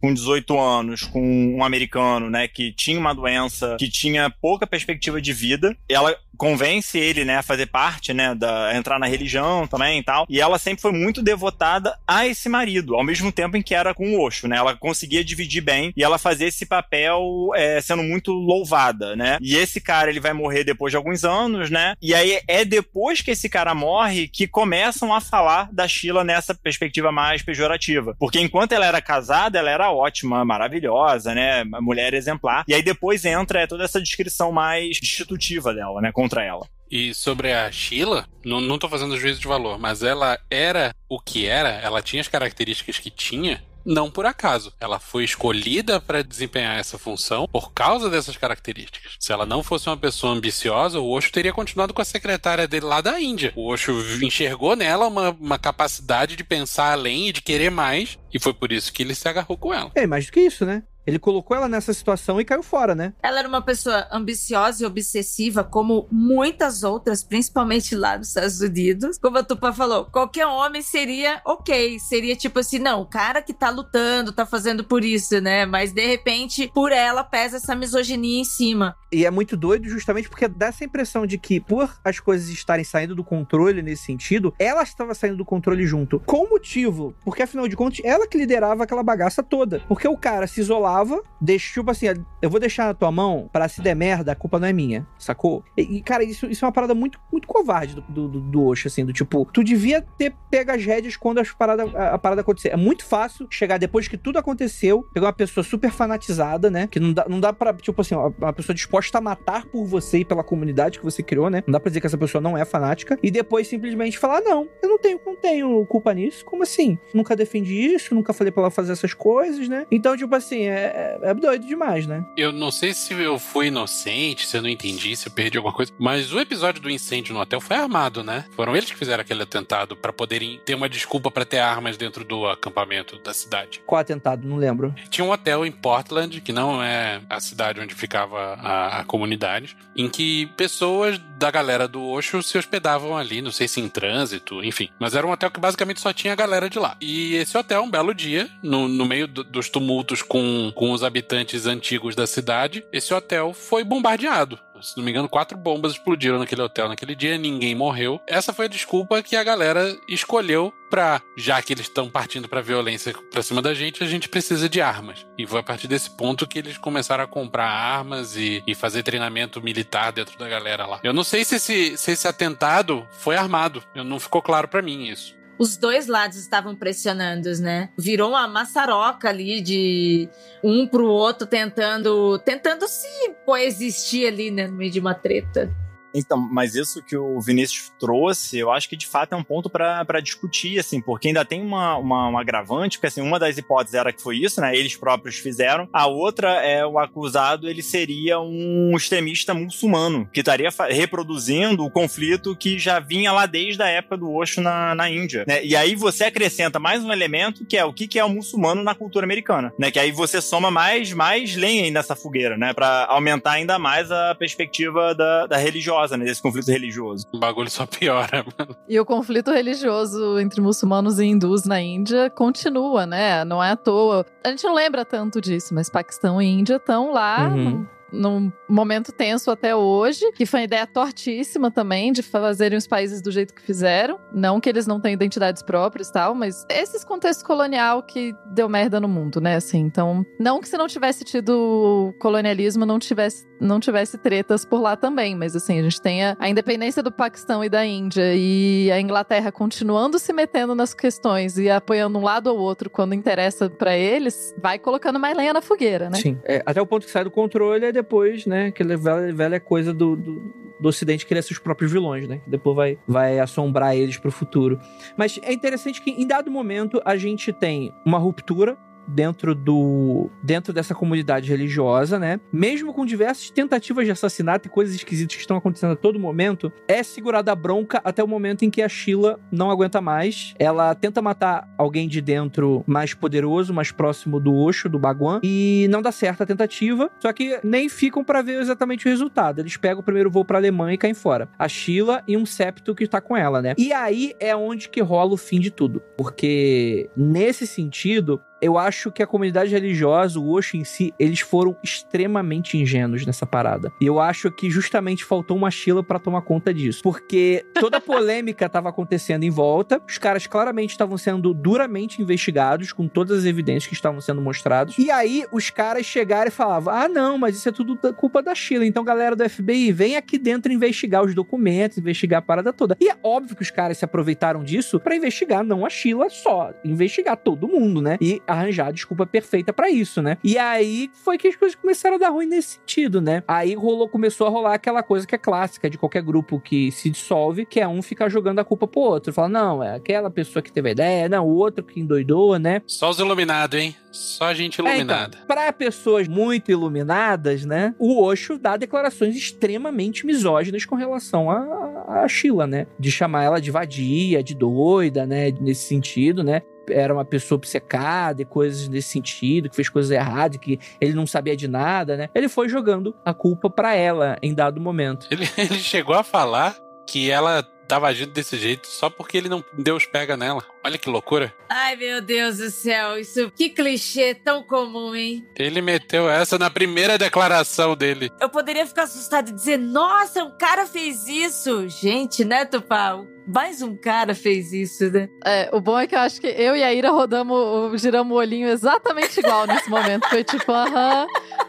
[0.02, 5.22] com 18 anos com um americano, né, que tinha uma doença, que tinha pouca perspectiva
[5.22, 5.78] de vida.
[5.88, 10.26] Ela convence ele, né, a fazer parte, né, da entrar na religião também e tal.
[10.28, 13.94] E ela sempre foi muito devotada a esse marido, ao mesmo tempo em que era
[13.94, 14.58] com o Osho, né?
[14.58, 19.38] Ela conseguia dividir bem e ela fazia esse papel é, sendo muito louvada, né?
[19.40, 21.94] E esse cara ele vai morrer depois de alguns anos, né?
[22.02, 26.56] E aí é depois que esse cara morre que começam a falar da Sheila nessa
[26.56, 31.64] perspectiva mais pejorativa, porque enquanto ela era casada, ela era ótima, maravilhosa, né?
[31.64, 32.64] Mulher exemplar.
[32.68, 36.12] E aí depois entra é, toda essa descrição mais destitutiva dela, né?
[36.12, 36.68] Contra ela.
[36.90, 41.20] E sobre a Sheila, não, não tô fazendo juízo de valor, mas ela era o
[41.20, 44.74] que era, ela tinha as características que tinha, não por acaso.
[44.80, 49.16] Ela foi escolhida para desempenhar essa função por causa dessas características.
[49.20, 52.86] Se ela não fosse uma pessoa ambiciosa, o Osho teria continuado com a secretária dele
[52.86, 53.54] lá da Índia.
[53.56, 58.40] O Osho enxergou nela uma, uma capacidade de pensar além e de querer mais, e
[58.40, 59.92] foi por isso que ele se agarrou com ela.
[59.96, 60.84] É mais do que isso, né?
[61.06, 63.14] Ele colocou ela nessa situação e caiu fora, né?
[63.24, 69.18] Ela era uma pessoa ambiciosa e obsessiva, como muitas outras, principalmente lá nos Estados Unidos.
[69.18, 72.00] Como a Tupa falou, qualquer homem seria ok.
[72.00, 75.66] Seria tipo assim, não, o cara que tá lutando, tá fazendo por isso, né?
[75.66, 78.96] Mas de repente, por ela pesa essa misoginia em cima.
[79.12, 82.86] E é muito doido justamente porque dá essa impressão de que, por as coisas estarem
[82.86, 86.20] saindo do controle nesse sentido, ela estava saindo do controle junto.
[86.22, 87.14] Com motivo?
[87.26, 89.82] Porque afinal de contas, ela que liderava aquela bagaça toda.
[89.88, 90.91] Porque o cara se isolava,
[91.40, 92.08] deixa, tipo assim,
[92.42, 95.08] eu vou deixar na tua mão para se der merda, a culpa não é minha,
[95.18, 95.64] sacou?
[95.78, 98.88] E, e, cara, isso, isso é uma parada muito, muito covarde do, do, do Osho,
[98.88, 102.42] assim, do tipo, tu devia ter pego as rédeas quando as parada, a, a parada
[102.42, 102.70] acontecer.
[102.70, 106.88] É muito fácil chegar depois que tudo aconteceu, pegar uma pessoa super fanatizada, né?
[106.88, 110.20] Que não dá, não dá pra, tipo assim, uma pessoa disposta a matar por você
[110.20, 111.64] e pela comunidade que você criou, né?
[111.66, 113.18] Não dá pra dizer que essa pessoa não é fanática.
[113.22, 116.44] E depois simplesmente falar, não, eu não tenho, não tenho culpa nisso.
[116.46, 116.98] Como assim?
[117.14, 119.86] Nunca defendi isso, nunca falei pra ela fazer essas coisas, né?
[119.92, 122.24] Então, tipo assim, é, é, é doido demais, né?
[122.36, 125.74] Eu não sei se eu fui inocente, se eu não entendi, se eu perdi alguma
[125.74, 128.46] coisa, mas o episódio do incêndio no hotel foi armado, né?
[128.56, 132.24] Foram eles que fizeram aquele atentado para poderem ter uma desculpa para ter armas dentro
[132.24, 133.82] do acampamento da cidade.
[133.86, 134.48] Qual atentado?
[134.48, 134.94] Não lembro.
[135.10, 139.76] Tinha um hotel em Portland, que não é a cidade onde ficava a, a comunidade,
[139.96, 144.64] em que pessoas da galera do Osho se hospedavam ali, não sei se em trânsito,
[144.64, 144.90] enfim.
[145.00, 146.96] Mas era um hotel que basicamente só tinha a galera de lá.
[147.02, 151.04] E esse hotel, um belo dia, no, no meio do, dos tumultos com, com os
[151.04, 156.40] habitantes antigos da cidade, esse hotel foi bombardeado se não me engano, quatro bombas explodiram
[156.40, 158.20] naquele hotel naquele dia, ninguém morreu.
[158.28, 162.62] Essa foi a desculpa que a galera escolheu pra, já que eles estão partindo pra
[162.62, 165.26] violência pra cima da gente, a gente precisa de armas.
[165.38, 169.04] E foi a partir desse ponto que eles começaram a comprar armas e, e fazer
[169.04, 171.00] treinamento militar dentro da galera lá.
[171.04, 175.08] Eu não sei se esse, se esse atentado foi armado, não ficou claro para mim
[175.08, 177.90] isso os dois lados estavam pressionando, né?
[177.96, 180.28] Virou uma maçaroca ali de
[180.64, 183.08] um pro outro tentando tentando se
[183.46, 185.72] coexistir ali, né, no meio de uma treta.
[186.14, 189.70] Então, mas isso que o Vinícius trouxe, eu acho que de fato é um ponto
[189.70, 193.94] para discutir, assim, porque ainda tem uma, uma, uma, agravante, porque assim, uma das hipóteses
[193.94, 194.76] era que foi isso, né?
[194.76, 195.88] Eles próprios fizeram.
[195.94, 202.56] A outra é o acusado, ele seria um extremista muçulmano, que estaria reproduzindo o conflito
[202.56, 205.46] que já vinha lá desde a época do Osho na, na Índia.
[205.48, 205.64] Né?
[205.64, 208.84] E aí você acrescenta mais um elemento que é o que, que é o muçulmano
[208.84, 209.92] na cultura americana, né?
[209.92, 212.74] Que aí você soma mais, mais lenha nessa fogueira, né?
[212.74, 216.26] Para aumentar ainda mais a perspectiva da, da religiosa religiosa, né?
[216.26, 217.28] Desse conflito religioso.
[217.32, 218.76] O bagulho só piora, mano.
[218.88, 223.44] E o conflito religioso entre muçulmanos e hindus na Índia continua, né?
[223.46, 224.26] Não é à toa.
[224.44, 227.50] A gente não lembra tanto disso, mas Paquistão e Índia estão lá.
[227.50, 232.88] Uhum num momento tenso até hoje, que foi uma ideia tortíssima também de fazerem os
[232.88, 234.20] países do jeito que fizeram.
[234.34, 238.68] Não que eles não tenham identidades próprias e tal, mas esses contexto colonial que deu
[238.70, 239.56] merda no mundo, né?
[239.56, 244.82] Assim, então, não que se não tivesse tido colonialismo, não tivesse, não tivesse tretas por
[244.82, 248.34] lá também, mas assim, a gente tem a, a independência do Paquistão e da Índia
[248.36, 253.14] e a Inglaterra continuando se metendo nas questões e apoiando um lado ou outro quando
[253.14, 256.18] interessa para eles, vai colocando mais lenha na fogueira, né?
[256.18, 256.40] Sim.
[256.44, 259.94] É, até o ponto que sai do controle é depois, né, aquela velha, velha coisa
[259.94, 262.40] do, do, do Ocidente querer seus próprios vilões, né?
[262.44, 264.80] Que depois vai, vai assombrar eles pro futuro.
[265.16, 268.78] Mas é interessante que, em dado momento, a gente tem uma ruptura
[269.12, 272.40] dentro do dentro dessa comunidade religiosa, né?
[272.52, 276.72] Mesmo com diversas tentativas de assassinato e coisas esquisitas que estão acontecendo a todo momento,
[276.88, 280.54] é segurada a bronca até o momento em que a Sheila não aguenta mais.
[280.58, 285.88] Ela tenta matar alguém de dentro mais poderoso, mais próximo do Osho, do Baguan, e
[285.90, 287.10] não dá certo a tentativa.
[287.20, 289.60] Só que nem ficam para ver exatamente o resultado.
[289.60, 291.50] Eles pegam o primeiro voo para Alemanha e caem fora.
[291.58, 293.74] A Sheila e um septo que tá com ela, né?
[293.78, 299.12] E aí é onde que rola o fim de tudo, porque nesse sentido eu acho
[299.12, 303.92] que a comunidade religiosa, o Osho em si, eles foram extremamente ingênuos nessa parada.
[304.00, 307.02] E eu acho que justamente faltou uma Sheila para tomar conta disso.
[307.02, 312.94] Porque toda a polêmica estava acontecendo em volta, os caras claramente estavam sendo duramente investigados,
[312.94, 314.98] com todas as evidências que estavam sendo mostradas.
[314.98, 318.54] E aí os caras chegaram e falavam: ah, não, mas isso é tudo culpa da
[318.54, 318.86] Sheila.
[318.86, 322.96] Então, galera do FBI, vem aqui dentro investigar os documentos, investigar a parada toda.
[323.00, 326.74] E é óbvio que os caras se aproveitaram disso para investigar não a Sheila só,
[326.84, 328.18] investigar todo mundo, né?
[328.22, 330.38] E arranjar a desculpa perfeita para isso, né?
[330.44, 333.44] E aí foi que as coisas começaram a dar ruim nesse sentido, né?
[333.48, 337.10] Aí rolou, começou a rolar aquela coisa que é clássica de qualquer grupo que se
[337.10, 339.34] dissolve, que é um ficar jogando a culpa pro outro.
[339.34, 342.82] Fala, não, é aquela pessoa que teve a ideia, não, o outro que endoidou, né?
[342.86, 343.96] Só os iluminados, hein?
[344.12, 345.38] Só gente iluminada.
[345.38, 347.96] É, então, pra pessoas muito iluminadas, né?
[347.98, 352.88] O Osho dá declarações extremamente misóginas com relação a, a Sheila, né?
[353.00, 355.52] De chamar ela de vadia, de doida, né?
[355.62, 356.62] Nesse sentido, né?
[356.90, 361.28] Era uma pessoa obcecada e coisas nesse sentido, que fez coisas erradas, que ele não
[361.28, 362.30] sabia de nada, né?
[362.34, 365.28] Ele foi jogando a culpa para ela em dado momento.
[365.32, 366.76] Ele, ele chegou a falar
[367.08, 370.64] que ela tava agindo desse jeito só porque ele não deu os pega nela.
[370.82, 371.54] Olha que loucura.
[371.70, 375.46] Ai, meu Deus do céu, isso que clichê tão comum, hein?
[375.58, 378.32] Ele meteu essa na primeira declaração dele.
[378.40, 381.90] Eu poderia ficar assustado e dizer: Nossa, um cara fez isso!
[381.90, 383.22] Gente, né, Tupá?
[383.54, 385.30] Mais um cara fez isso, né?
[385.46, 388.40] É, o bom é que eu acho que eu e a Ira rodamos, giramos o
[388.40, 390.28] olhinho exatamente igual nesse momento.
[390.30, 391.28] Foi tipo, aham.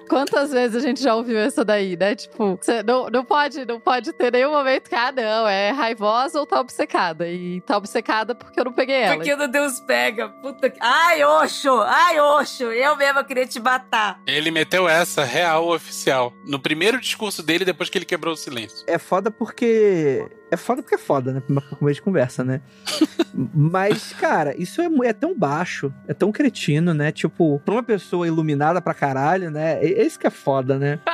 [0.08, 2.14] Quantas vezes a gente já ouviu essa daí, né?
[2.14, 6.38] Tipo, você não, não pode, não pode ter nenhum momento que, ah, não, é raivosa
[6.38, 7.28] ou tá obcecada.
[7.28, 9.16] E tá obcecada porque eu não peguei ela.
[9.16, 10.28] Porque o Deus pega.
[10.28, 10.78] Puta que.
[10.80, 11.80] Ai, Oxo!
[11.80, 12.64] Ai, Oxo!
[12.64, 14.20] Eu mesma queria te matar.
[14.26, 16.32] Ele meteu essa real oficial.
[16.46, 18.84] No primeiro discurso dele, depois que ele quebrou o silêncio.
[18.86, 20.28] É foda porque.
[20.52, 21.40] É foda porque é foda, né?
[21.40, 22.60] Pra começo de conversa, né?
[23.34, 27.10] Mas, cara, isso é, é, tão baixo, é tão cretino, né?
[27.10, 29.82] Tipo, pra uma pessoa iluminada pra caralho, né?
[29.82, 31.00] É isso que é foda, né?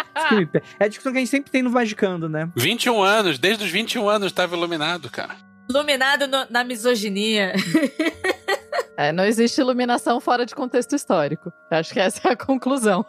[0.79, 2.51] É a discussão que a gente sempre tem no Magicando, né?
[2.55, 5.37] 21 anos, desde os 21 anos tava iluminado, cara.
[5.71, 7.55] Iluminado no, na misoginia.
[8.99, 11.53] É, não existe iluminação fora de contexto histórico.
[11.71, 13.07] Acho que essa é a conclusão.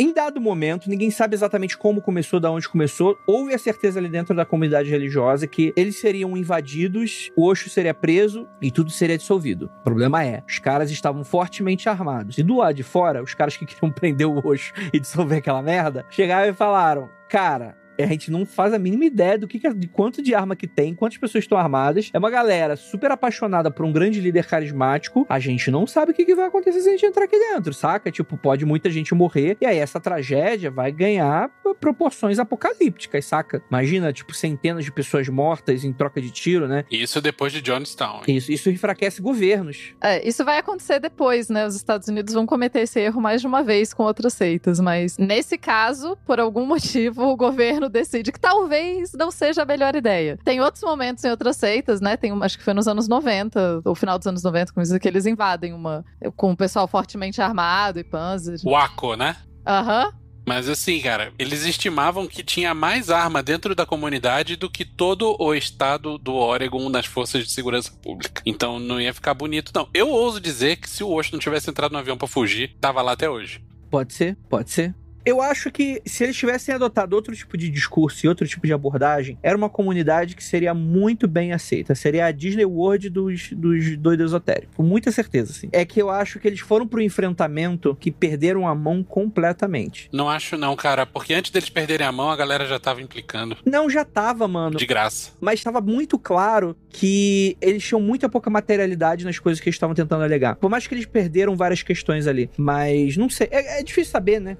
[0.00, 3.18] Em dado momento, ninguém sabe exatamente como começou, da onde começou.
[3.26, 7.92] Houve a certeza ali dentro da comunidade religiosa que eles seriam invadidos, o Osho seria
[7.92, 9.68] preso e tudo seria dissolvido.
[9.80, 12.38] O problema é, os caras estavam fortemente armados.
[12.38, 15.62] E do lado de fora, os caras que queriam prender o Osho e dissolver aquela
[15.62, 19.88] merda, chegaram e falaram: Cara, a gente não faz a mínima ideia do que, de
[19.88, 22.10] quanto de arma que tem, quantas pessoas estão armadas.
[22.12, 25.26] É uma galera super apaixonada por um grande líder carismático.
[25.28, 27.72] A gente não sabe o que, que vai acontecer se a gente entrar aqui dentro,
[27.72, 28.10] saca?
[28.10, 29.56] Tipo, pode muita gente morrer.
[29.60, 33.62] E aí essa tragédia vai ganhar proporções apocalípticas, saca?
[33.68, 36.84] Imagina, tipo, centenas de pessoas mortas em troca de tiro, né?
[36.90, 38.22] Isso depois de Johnstown.
[38.26, 38.36] Hein?
[38.36, 39.94] Isso, isso enfraquece governos.
[40.00, 41.66] É, isso vai acontecer depois, né?
[41.66, 45.16] Os Estados Unidos vão cometer esse erro mais de uma vez com outras seitas, mas
[45.18, 50.38] nesse caso, por algum motivo, o governo decide que talvez não seja a melhor ideia.
[50.44, 52.16] Tem outros momentos em outras seitas, né?
[52.16, 54.98] Tem uma, acho que foi nos anos 90, ou final dos anos 90, como isso,
[54.98, 56.04] que eles invadem uma
[56.36, 58.58] com o pessoal fortemente armado e panzer.
[58.64, 59.36] Waco, né?
[59.66, 60.06] Aham.
[60.06, 60.28] Uhum.
[60.48, 65.36] Mas assim, cara, eles estimavam que tinha mais arma dentro da comunidade do que todo
[65.38, 68.40] o estado do Oregon nas forças de segurança pública.
[68.46, 69.86] Então não ia ficar bonito, não.
[69.92, 73.02] Eu ouso dizer que se o Osho não tivesse entrado no avião para fugir, tava
[73.02, 73.62] lá até hoje.
[73.90, 74.94] Pode ser, pode ser.
[75.28, 78.72] Eu acho que se eles tivessem adotado outro tipo de discurso e outro tipo de
[78.72, 81.94] abordagem, era uma comunidade que seria muito bem aceita.
[81.94, 84.74] Seria a Disney World dos, dos doidos esotéricos.
[84.74, 85.68] Com muita certeza, sim.
[85.70, 90.08] É que eu acho que eles foram pro enfrentamento que perderam a mão completamente.
[90.10, 91.04] Não acho não, cara.
[91.04, 93.58] Porque antes deles perderem a mão, a galera já tava implicando.
[93.66, 94.78] Não, já tava, mano.
[94.78, 95.32] De graça.
[95.38, 99.94] Mas tava muito claro que eles tinham muita pouca materialidade nas coisas que eles estavam
[99.94, 100.56] tentando alegar.
[100.56, 102.48] Por mais que eles perderam várias questões ali.
[102.56, 103.48] Mas não sei.
[103.50, 104.56] É, é difícil saber, né?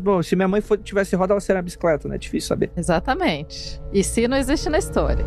[0.00, 2.18] Bom, se minha mãe tivesse roda, ela seria bicicleta, né?
[2.18, 2.70] Difícil saber.
[2.76, 3.80] Exatamente.
[3.92, 5.24] E se não existe na história.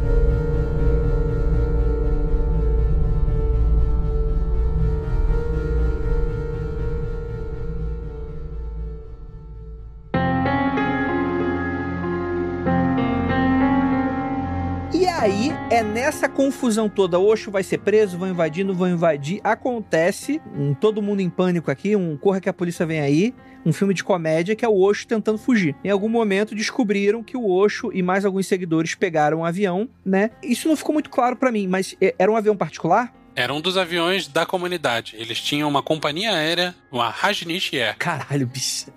[15.24, 19.40] Aí, é nessa confusão toda, Oxo vai ser preso, vão invadir, não vão invadir.
[19.42, 23.34] Acontece, um, todo mundo em pânico aqui, um corra que a polícia vem aí
[23.66, 25.74] um filme de comédia que é o Osho tentando fugir.
[25.82, 30.32] Em algum momento descobriram que o Osho e mais alguns seguidores pegaram um avião, né?
[30.44, 33.14] Isso não ficou muito claro para mim, mas é, era um avião particular?
[33.34, 35.16] Era um dos aviões da comunidade.
[35.18, 37.96] Eles tinham uma companhia aérea, uma Rajnish Air.
[37.98, 38.92] Caralho, bicho.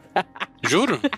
[0.64, 1.01] Juro?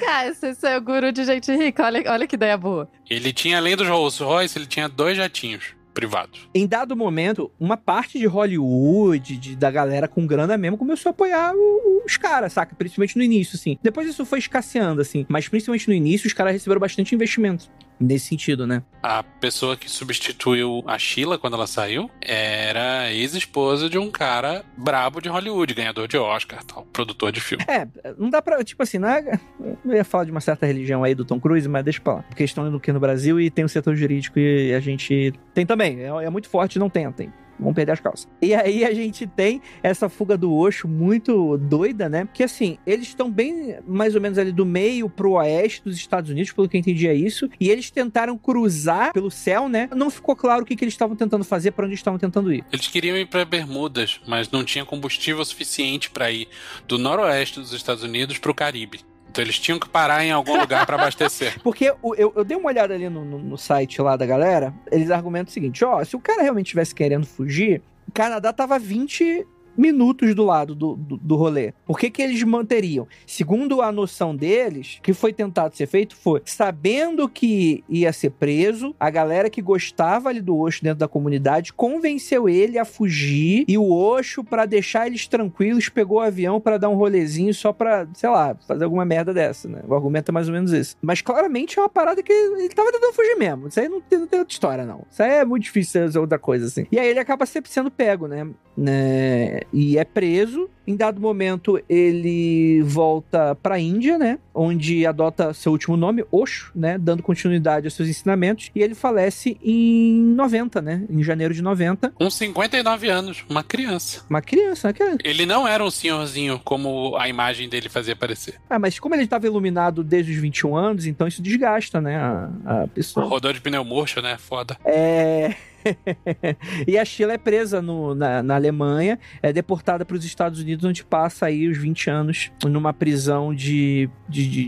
[0.00, 1.84] Cara, esse é o guru de gente rica.
[1.84, 2.90] Olha, olha que ideia boa.
[3.08, 6.48] Ele tinha, além dos Rolls Royce, ele tinha dois jatinhos privados.
[6.54, 11.12] Em dado momento, uma parte de Hollywood, de, da galera com grana mesmo, começou a
[11.12, 12.74] apoiar o, os caras, saca?
[12.74, 13.78] Principalmente no início, assim.
[13.82, 15.26] Depois isso foi escasseando, assim.
[15.28, 17.70] Mas principalmente no início, os caras receberam bastante investimento
[18.00, 18.82] nesse sentido, né?
[19.02, 25.20] A pessoa que substituiu a Sheila quando ela saiu era ex-esposa de um cara brabo
[25.20, 27.64] de Hollywood, ganhador de Oscar, tal, produtor de filme.
[27.68, 27.86] É,
[28.18, 29.38] não dá pra, tipo assim, não é,
[29.84, 32.22] eu ia falar de uma certa religião aí do Tom Cruise, mas deixa pra lá.
[32.22, 35.66] Porque estão no que no Brasil e tem o setor jurídico e a gente tem
[35.66, 36.00] também.
[36.00, 38.28] É, é muito forte, não tem, tem vão perder as calças.
[38.40, 42.28] E aí a gente tem essa fuga do Osho muito doida, né?
[42.32, 46.30] Que assim, eles estão bem mais ou menos ali do meio pro oeste dos Estados
[46.30, 47.48] Unidos, pelo que eu entendi é isso.
[47.60, 49.88] E eles tentaram cruzar pelo céu, né?
[49.94, 52.64] Não ficou claro o que, que eles estavam tentando fazer, para onde estavam tentando ir.
[52.72, 56.48] Eles queriam ir para Bermudas, mas não tinha combustível suficiente para ir
[56.86, 59.09] do noroeste dos Estados Unidos para o Caribe.
[59.30, 61.58] Então eles tinham que parar em algum lugar para abastecer.
[61.62, 65.10] Porque eu, eu, dei uma olhada ali no, no, no, site lá da galera, eles
[65.10, 69.46] argumentam o seguinte: ó, se o cara realmente estivesse querendo fugir, O Canadá tava 20
[69.76, 71.72] minutos do lado do, do, do rolê.
[71.86, 73.06] Por que, que eles manteriam?
[73.26, 78.30] Segundo a noção deles, o que foi tentado ser feito foi, sabendo que ia ser
[78.30, 83.64] preso, a galera que gostava ali do Osho dentro da comunidade convenceu ele a fugir
[83.66, 87.72] e o Osho, para deixar eles tranquilos, pegou o avião para dar um rolezinho só
[87.72, 89.80] pra, sei lá, fazer alguma merda dessa, né?
[89.86, 90.96] O argumento é mais ou menos esse.
[91.00, 93.68] Mas claramente é uma parada que ele tava tentando fugir mesmo.
[93.68, 95.04] Isso aí não tem, não tem outra história, não.
[95.10, 96.86] Isso aí é muito difícil ser outra coisa, assim.
[96.90, 98.46] E aí ele acaba sempre sendo pego, né?
[98.76, 99.59] né?
[99.72, 100.68] E é preso.
[100.86, 104.38] Em dado momento, ele volta pra Índia, né?
[104.52, 106.98] Onde adota seu último nome, Osho, né?
[106.98, 108.70] Dando continuidade aos seus ensinamentos.
[108.74, 111.04] E ele falece em 90, né?
[111.08, 112.10] Em janeiro de 90.
[112.10, 114.24] Com 59 anos, uma criança.
[114.28, 115.18] Uma criança, né?
[115.22, 118.54] Ele não era um senhorzinho como a imagem dele fazia parecer.
[118.68, 122.16] Ah, mas como ele estava iluminado desde os 21 anos, então isso desgasta, né?
[122.16, 123.26] A, a pessoa.
[123.26, 124.36] Rodou de pneu murcho, né?
[124.38, 124.76] Foda.
[124.84, 125.54] É.
[126.86, 130.84] e a Sheila é presa no- na, na Alemanha, é deportada para os Estados Unidos,
[130.84, 134.64] onde passa aí os 20 anos numa prisão de, de, de-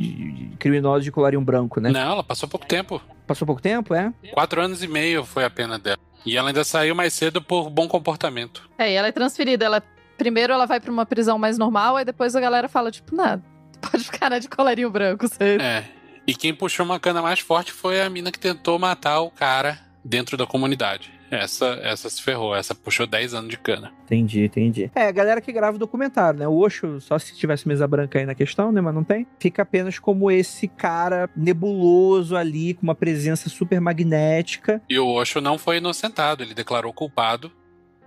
[0.50, 1.90] de criminosos de colarinho branco, né?
[1.90, 3.00] Não, ela passou pouco tempo.
[3.26, 4.12] Passou pouco tempo, é?
[4.32, 5.98] Quatro anos e meio foi a pena dela.
[6.24, 8.68] E ela ainda saiu mais cedo por bom comportamento.
[8.78, 9.64] É, e ela é transferida.
[9.64, 9.82] Ela,
[10.16, 13.42] primeiro ela vai pra uma prisão mais normal, aí depois a galera fala, tipo, nada,
[13.90, 15.26] pode ficar né, de colarinho branco.
[15.26, 15.56] Você...
[15.60, 15.84] É.
[16.26, 19.76] E quem puxou uma cana mais forte foi a mina que tentou matar o cara
[20.04, 21.12] dentro da comunidade.
[21.30, 23.92] Essa, essa se ferrou, essa puxou 10 anos de cana.
[24.04, 24.90] Entendi, entendi.
[24.94, 26.46] É, a galera que grava o documentário, né?
[26.46, 28.80] O Osho, só se tivesse mesa branca aí na questão, né?
[28.80, 29.26] Mas não tem.
[29.38, 34.82] Fica apenas como esse cara nebuloso ali, com uma presença super magnética.
[34.90, 37.50] E o Osho não foi inocentado, ele declarou culpado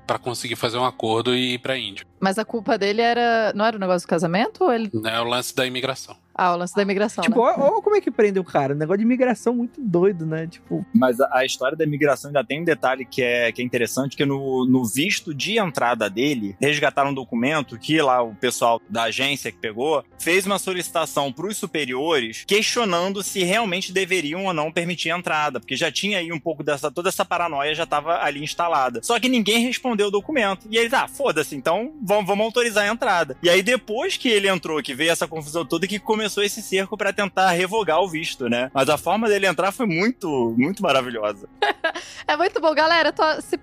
[0.06, 2.06] pra conseguir fazer um acordo e ir pra Índia.
[2.20, 3.52] Mas a culpa dele era.
[3.56, 4.64] Não era o negócio do casamento?
[4.64, 4.92] Ou ele.
[5.06, 6.16] É o lance da imigração.
[6.38, 7.24] Ah, o lance da imigração.
[7.24, 7.54] Tipo, né?
[7.58, 8.74] ó, ó como é que prende o cara.
[8.74, 10.46] Um negócio de imigração muito doido, né?
[10.48, 13.66] Tipo, Mas a, a história da imigração ainda tem um detalhe que é, que é
[13.66, 18.82] interessante, que no, no visto de entrada dele, resgataram um documento que lá o pessoal
[18.90, 24.54] da agência que pegou fez uma solicitação para os superiores questionando se realmente deveriam ou
[24.54, 27.84] não permitir a entrada, porque já tinha aí um pouco dessa, toda essa paranoia já
[27.84, 29.00] estava ali instalada.
[29.04, 30.68] Só que ninguém respondeu o documento.
[30.70, 33.38] E eles, ah, foda-se, então vamos, vamos autorizar a entrada.
[33.42, 36.98] E aí depois que ele entrou, que veio essa confusão toda, que começou esse cerco
[36.98, 38.70] para tentar revogar o visto, né?
[38.74, 41.48] Mas a forma dele entrar foi muito, muito maravilhosa.
[42.28, 43.12] É muito bom, galera.
[43.14, 43.24] Tô...
[43.42, 43.56] Se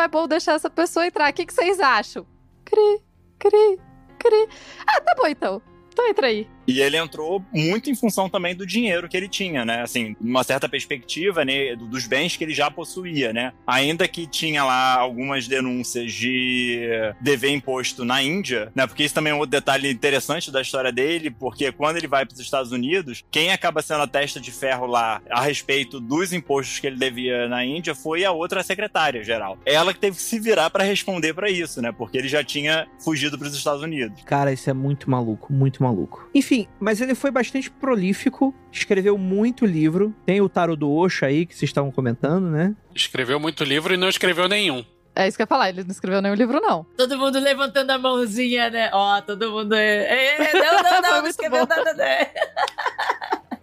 [0.00, 1.30] é bom deixar essa pessoa entrar.
[1.30, 2.26] O que, que vocês acham?
[2.64, 3.00] Cri,
[3.38, 3.78] cri,
[4.18, 4.48] cri.
[4.86, 5.62] Ah, tá bom então.
[5.92, 6.48] Então entra aí.
[6.68, 9.80] E ele entrou muito em função também do dinheiro que ele tinha, né?
[9.82, 13.52] Assim, uma certa perspectiva, né, do- dos bens que ele já possuía, né?
[13.66, 16.80] Ainda que tinha lá algumas denúncias de
[17.20, 18.86] dever imposto na Índia, né?
[18.86, 22.26] Porque isso também é um outro detalhe interessante da história dele, porque quando ele vai
[22.26, 26.32] para os Estados Unidos, quem acaba sendo a testa de ferro lá a respeito dos
[26.32, 29.58] impostos que ele devia na Índia foi a outra secretária geral.
[29.64, 31.92] Ela que teve que se virar para responder para isso, né?
[31.92, 34.22] Porque ele já tinha fugido para os Estados Unidos.
[34.24, 36.28] cara, isso é muito maluco, muito maluco.
[36.34, 40.14] Enfim, mas ele foi bastante prolífico, escreveu muito livro.
[40.24, 42.74] Tem o Tarot do Osho aí, que vocês estavam comentando, né?
[42.94, 44.84] Escreveu muito livro e não escreveu nenhum.
[45.14, 45.68] É isso que eu ia falar.
[45.70, 46.86] Ele não escreveu nenhum livro, não.
[46.96, 48.88] Todo mundo levantando a mãozinha, né?
[48.92, 49.74] Ó, todo mundo.
[49.74, 51.74] É, é, não, não, não, não muito escreveu bom.
[51.74, 52.28] nada, né?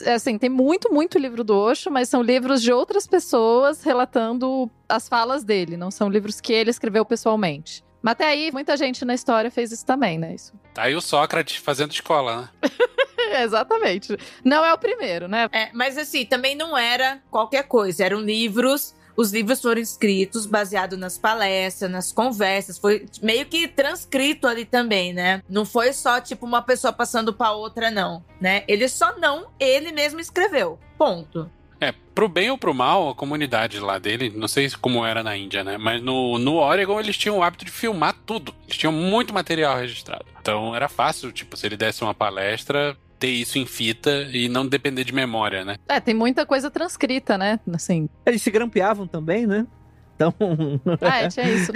[0.04, 4.70] É, assim, tem muito, muito livro do Osho, mas são livros de outras pessoas relatando
[4.90, 5.78] as falas dele.
[5.78, 7.85] Não são livros que ele escreveu pessoalmente.
[8.06, 10.36] Mas até aí, muita gente na história fez isso também, né?
[10.36, 10.54] Isso.
[10.76, 12.70] Tá aí o Sócrates fazendo escola, né?
[13.42, 14.16] Exatamente.
[14.44, 15.50] Não é o primeiro, né?
[15.52, 18.94] É, mas assim, também não era qualquer coisa, eram livros.
[19.18, 25.12] Os livros foram escritos baseado nas palestras, nas conversas, foi meio que transcrito ali também,
[25.12, 25.42] né?
[25.50, 28.64] Não foi só tipo uma pessoa passando pra outra, não, né?
[28.68, 30.78] Ele só não, ele mesmo escreveu.
[30.96, 31.50] Ponto.
[31.80, 35.36] É, pro bem ou pro mal, a comunidade lá dele, não sei como era na
[35.36, 35.78] Índia, né?
[35.78, 38.54] Mas no, no Oregon eles tinham o hábito de filmar tudo.
[38.64, 40.26] Eles tinham muito material registrado.
[40.40, 44.68] Então era fácil, tipo, se ele desse uma palestra, ter isso em fita e não
[44.68, 45.78] depender de memória, né?
[45.88, 47.60] É, tem muita coisa transcrita, né?
[47.74, 48.10] Assim.
[48.26, 49.66] Eles se grampeavam também, né?
[50.16, 50.34] Então.
[51.02, 51.72] Ah, é, tinha isso.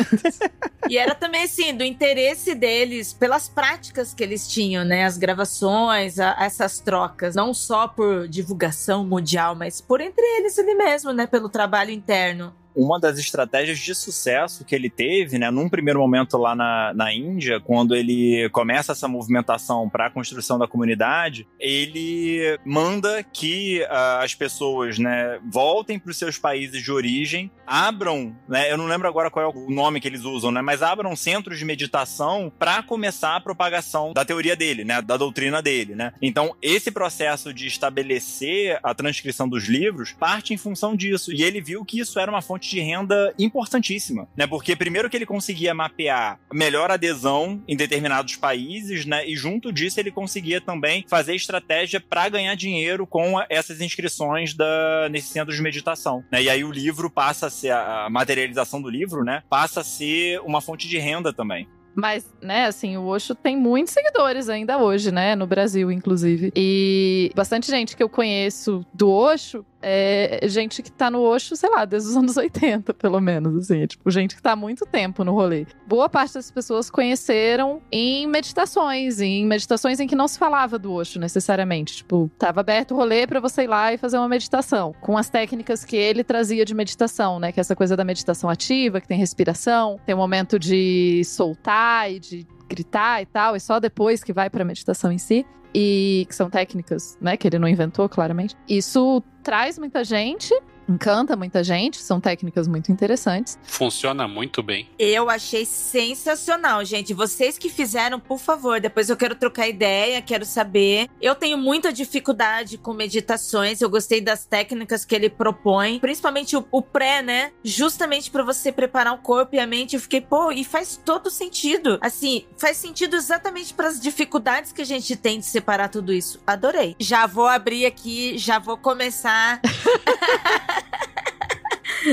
[0.90, 5.06] E era também assim, do interesse deles pelas práticas que eles tinham, né?
[5.06, 10.74] As gravações, a- essas trocas, não só por divulgação mundial, mas por entre eles ali
[10.74, 11.28] mesmo, né?
[11.28, 12.54] Pelo trabalho interno.
[12.80, 17.14] Uma das estratégias de sucesso que ele teve, né, num primeiro momento lá na, na
[17.14, 24.22] Índia, quando ele começa essa movimentação para a construção da comunidade, ele manda que ah,
[24.24, 29.08] as pessoas, né, voltem para os seus países de origem, abram, né, eu não lembro
[29.08, 32.82] agora qual é o nome que eles usam, né, mas abram centros de meditação para
[32.82, 36.14] começar a propagação da teoria dele, né, da doutrina dele, né.
[36.22, 41.60] Então, esse processo de estabelecer a transcrição dos livros parte em função disso, e ele
[41.60, 44.46] viu que isso era uma fonte fonte de renda importantíssima, né?
[44.46, 49.28] Porque primeiro que ele conseguia mapear melhor adesão em determinados países, né?
[49.28, 55.10] E junto disso ele conseguia também fazer estratégia para ganhar dinheiro com essas inscrições da,
[55.10, 56.44] nesse centro de meditação, né?
[56.44, 59.42] E aí o livro passa a ser a materialização do livro, né?
[59.50, 61.68] Passa a ser uma fonte de renda também.
[61.96, 65.36] Mas, né, assim, o Osho tem muitos seguidores ainda hoje, né?
[65.36, 66.52] No Brasil, inclusive.
[66.56, 71.70] E bastante gente que eu conheço do Osho é gente que tá no Osho, sei
[71.70, 73.82] lá, desde os anos 80, pelo menos, assim.
[73.82, 75.66] É, tipo, gente que tá há muito tempo no rolê.
[75.88, 80.94] Boa parte das pessoas conheceram em meditações, em meditações em que não se falava do
[80.94, 81.98] Osho necessariamente.
[81.98, 85.30] Tipo, tava aberto o rolê para você ir lá e fazer uma meditação, com as
[85.30, 87.52] técnicas que ele trazia de meditação, né?
[87.52, 91.24] Que é essa coisa da meditação ativa, que tem respiração, tem o um momento de
[91.26, 95.18] soltar e de gritar e tal, e só depois que vai para a meditação em
[95.18, 98.56] si e que são técnicas, né, que ele não inventou, claramente.
[98.68, 100.54] Isso traz muita gente
[100.90, 103.58] encanta muita gente, são técnicas muito interessantes.
[103.64, 104.90] Funciona muito bem.
[104.98, 107.14] Eu achei sensacional, gente.
[107.14, 111.08] Vocês que fizeram, por favor, depois eu quero trocar ideia, quero saber.
[111.22, 116.66] Eu tenho muita dificuldade com meditações, eu gostei das técnicas que ele propõe, principalmente o,
[116.72, 117.52] o pré, né?
[117.64, 119.96] Justamente para você preparar o corpo e a mente.
[119.96, 121.98] Eu fiquei, pô, e faz todo sentido.
[122.02, 126.40] Assim, faz sentido exatamente para as dificuldades que a gente tem de separar tudo isso.
[126.46, 126.96] Adorei.
[127.00, 129.62] Já vou abrir aqui, já vou começar.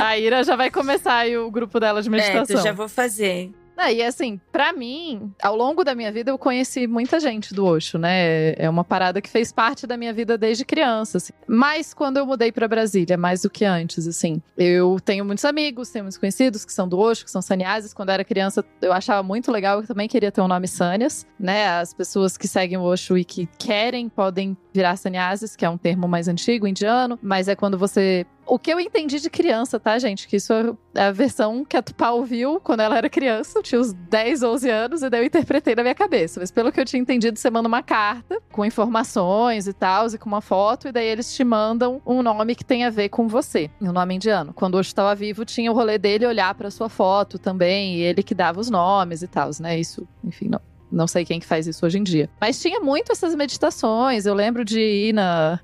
[0.01, 2.57] A Ira já vai começar aí o grupo dela de meditação.
[2.57, 3.53] É, eu já vou fazer.
[3.77, 7.67] Ah, e assim, para mim, ao longo da minha vida, eu conheci muita gente do
[7.67, 8.55] Osho, né?
[8.55, 11.19] É uma parada que fez parte da minha vida desde criança.
[11.19, 11.33] Assim.
[11.47, 15.91] Mas quando eu mudei para Brasília, mais do que antes, assim, eu tenho muitos amigos,
[15.91, 17.93] tenho muitos conhecidos que são do Osho, que são sannyasis.
[17.93, 20.67] Quando eu era criança, eu achava muito legal, eu também queria ter o um nome
[20.67, 21.69] Sanyas, né?
[21.69, 25.79] As pessoas que seguem o Osho e que querem podem virar sannyasis, que é um
[25.79, 29.99] termo mais antigo, indiano, mas é quando você o que eu entendi de criança, tá,
[29.99, 30.29] gente?
[30.29, 30.53] Que isso
[30.95, 33.59] é a versão que a Tupá ouviu quando ela era criança.
[33.59, 36.39] Eu tinha uns 10, 11 anos e daí eu interpretei na minha cabeça.
[36.39, 40.19] Mas pelo que eu tinha entendido, você manda uma carta com informações e tal, e
[40.19, 43.27] com uma foto, e daí eles te mandam um nome que tem a ver com
[43.27, 43.69] você.
[43.81, 44.53] Um nome indiano.
[44.55, 48.23] Quando o estava vivo, tinha o rolê dele olhar para sua foto também, e ele
[48.23, 49.79] que dava os nomes e tal, né?
[49.79, 50.61] Isso, enfim, não,
[50.91, 52.29] não sei quem que faz isso hoje em dia.
[52.41, 54.27] Mas tinha muito essas meditações.
[54.27, 55.61] Eu lembro de ir na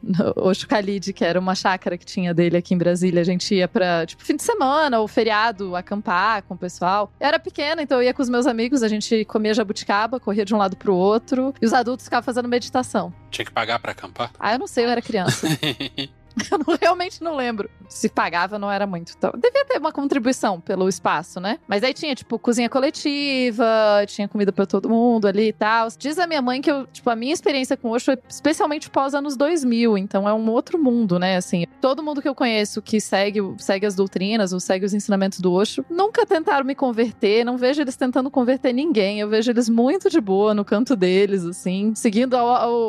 [0.68, 3.20] Khalid, que era uma chácara que tinha dele aqui em Brasília.
[3.20, 7.12] A gente ia pra, tipo, fim de semana ou feriado, acampar com o pessoal.
[7.20, 10.44] Eu era pequena, então eu ia com os meus amigos, a gente comia jabuticaba, corria
[10.44, 11.54] de um lado pro outro.
[11.60, 13.12] E os adultos ficavam fazendo meditação.
[13.30, 14.30] Tinha que pagar para acampar?
[14.38, 15.46] Ah, eu não sei, eu era criança.
[16.50, 17.70] Eu não, realmente não lembro.
[17.88, 19.12] Se pagava, não era muito.
[19.16, 21.58] Então, devia ter uma contribuição pelo espaço, né?
[21.66, 23.64] Mas aí tinha, tipo, cozinha coletiva,
[24.06, 25.88] tinha comida para todo mundo ali e tal.
[25.98, 28.90] Diz a minha mãe que eu, tipo, a minha experiência com o Osho é especialmente
[28.90, 31.36] pós anos 2000, então é um outro mundo, né?
[31.36, 35.40] Assim, todo mundo que eu conheço que segue, segue as doutrinas ou segue os ensinamentos
[35.40, 39.20] do Osho, nunca tentaram me converter, não vejo eles tentando converter ninguém.
[39.20, 42.36] Eu vejo eles muito de boa no canto deles, assim, seguindo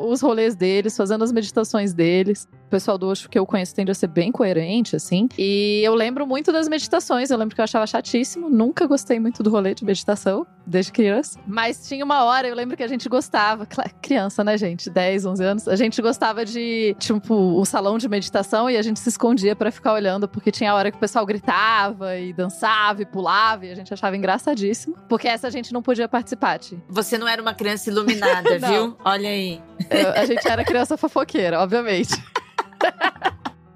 [0.08, 2.48] os rolês deles, fazendo as meditações deles.
[2.74, 5.30] O pessoal do Osho que eu conheço tende a ser bem coerente, assim.
[5.38, 7.30] E eu lembro muito das meditações.
[7.30, 8.50] Eu lembro que eu achava chatíssimo.
[8.50, 11.40] Nunca gostei muito do rolê de meditação, desde criança.
[11.46, 13.68] Mas tinha uma hora, eu lembro que a gente gostava.
[14.02, 14.90] Criança, né, gente?
[14.90, 15.68] 10, 11 anos.
[15.68, 19.72] A gente gostava de, tipo, um salão de meditação e a gente se escondia para
[19.72, 23.72] ficar olhando, porque tinha a hora que o pessoal gritava e dançava e pulava e
[23.72, 24.98] a gente achava engraçadíssimo.
[25.08, 26.82] Porque essa a gente não podia participar, Ti.
[26.90, 28.98] Você não era uma criança iluminada, viu?
[29.06, 29.62] Olha aí.
[29.92, 32.14] Eu, a gente era criança fofoqueira, obviamente.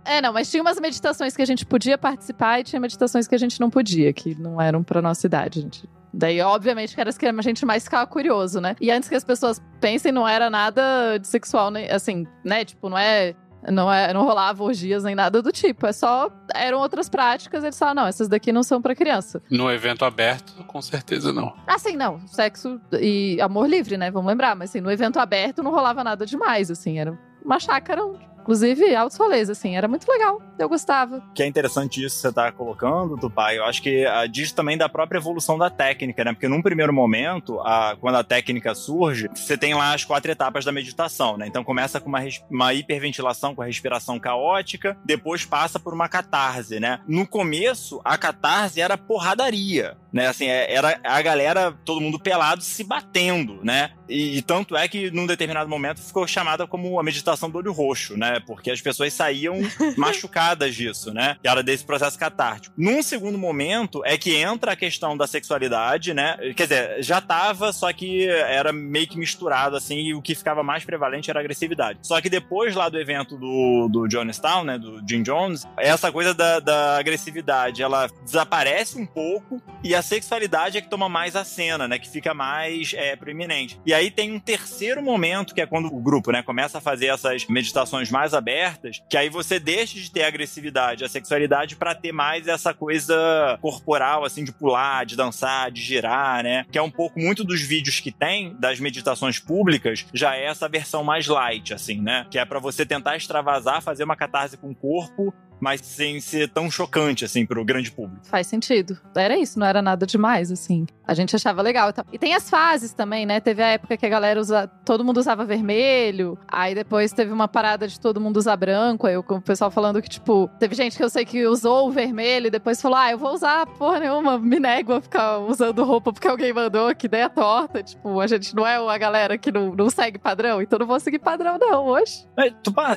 [0.10, 3.36] É, não, mas tinha umas meditações que a gente podia participar e tinha meditações que
[3.36, 5.84] a gente não podia, que não eram pra nossa idade, gente.
[6.14, 8.76] Daí, obviamente, que era as que a gente mais ficava curioso, né?
[8.80, 11.92] E antes que as pessoas pensem, não era nada de sexual, né?
[11.92, 12.64] assim, né?
[12.64, 13.36] Tipo, não é
[13.72, 15.86] não, é, não rolava orgias nem nada do tipo.
[15.86, 16.32] É só.
[16.54, 17.64] Eram outras práticas.
[17.64, 19.42] Eles falaram, não, essas daqui não são para criança.
[19.50, 21.54] No evento aberto, com certeza não.
[21.68, 22.26] Assim, não.
[22.28, 24.10] Sexo e amor livre, né?
[24.10, 24.56] Vamos lembrar.
[24.56, 27.00] Mas assim, no evento aberto não rolava nada demais, assim.
[27.00, 28.02] Era uma chácara
[28.48, 30.42] Inclusive, altos rolês, assim, era muito legal.
[30.58, 31.22] Eu gostava.
[31.36, 33.58] Que é interessante isso que você tá colocando, Tupai.
[33.58, 36.32] Eu acho que uh, diz também da própria evolução da técnica, né?
[36.32, 40.64] Porque num primeiro momento, uh, quando a técnica surge, você tem lá as quatro etapas
[40.64, 41.46] da meditação, né?
[41.46, 46.80] Então começa com uma, uma hiperventilação, com a respiração caótica, depois passa por uma catarse,
[46.80, 47.02] né?
[47.06, 50.28] No começo, a catarse era porradaria, né?
[50.28, 53.92] Assim, é, era a galera, todo mundo pelado, se batendo, né?
[54.10, 57.72] E, e, tanto é que num determinado momento ficou chamada como a meditação do olho
[57.72, 58.40] roxo, né?
[58.46, 59.56] Porque as pessoas saíam
[59.98, 61.38] machucadas disso, né?
[61.42, 62.74] Que era desse processo catártico.
[62.78, 66.38] Num segundo momento é que entra a questão da sexualidade, né?
[66.56, 70.64] Quer dizer, já tava, só que era meio que misturado, assim, e o que ficava
[70.64, 72.00] mais prevalente era a agressividade.
[72.02, 74.78] Só que depois lá do evento do, do Jonestown, né?
[74.78, 80.78] Do Jim Jones, essa coisa da, da agressividade, ela desaparece um pouco e a sexualidade
[80.78, 82.00] é que toma mais a cena, né?
[82.00, 83.80] Que fica mais é, proeminente.
[83.86, 87.08] E aí tem um terceiro momento, que é quando o grupo, né, começa a fazer
[87.08, 91.96] essas meditações mais abertas, que aí você deixa de ter a agressividade, a sexualidade para
[91.96, 96.66] ter mais essa coisa corporal, assim, de pular, de dançar, de girar, né?
[96.72, 100.70] Que é um pouco muito dos vídeos que tem das meditações públicas, já é essa
[100.70, 102.26] versão mais light, assim, né?
[102.30, 106.50] Que é para você tentar extravasar, fazer uma catarse com o corpo mas sem ser
[106.50, 108.26] tão chocante, assim, pro grande público.
[108.26, 108.98] Faz sentido.
[109.16, 110.86] Era isso, não era nada demais, assim.
[111.08, 112.06] A gente achava legal e tal.
[112.12, 113.40] E tem as fases também, né?
[113.40, 114.68] Teve a época que a galera usa.
[114.86, 116.38] Todo mundo usava vermelho.
[116.48, 119.08] Aí depois teve uma parada de todo mundo usar branco.
[119.08, 122.48] Aí o pessoal falando que, tipo, teve gente que eu sei que usou o vermelho
[122.48, 126.12] e depois falou: ah, eu vou usar porra nenhuma, me nego a ficar usando roupa
[126.12, 127.82] porque alguém mandou, que ideia torta.
[127.82, 131.00] Tipo, a gente não é a galera que não, não segue padrão, então não vou
[131.00, 132.28] seguir padrão, não, hoje.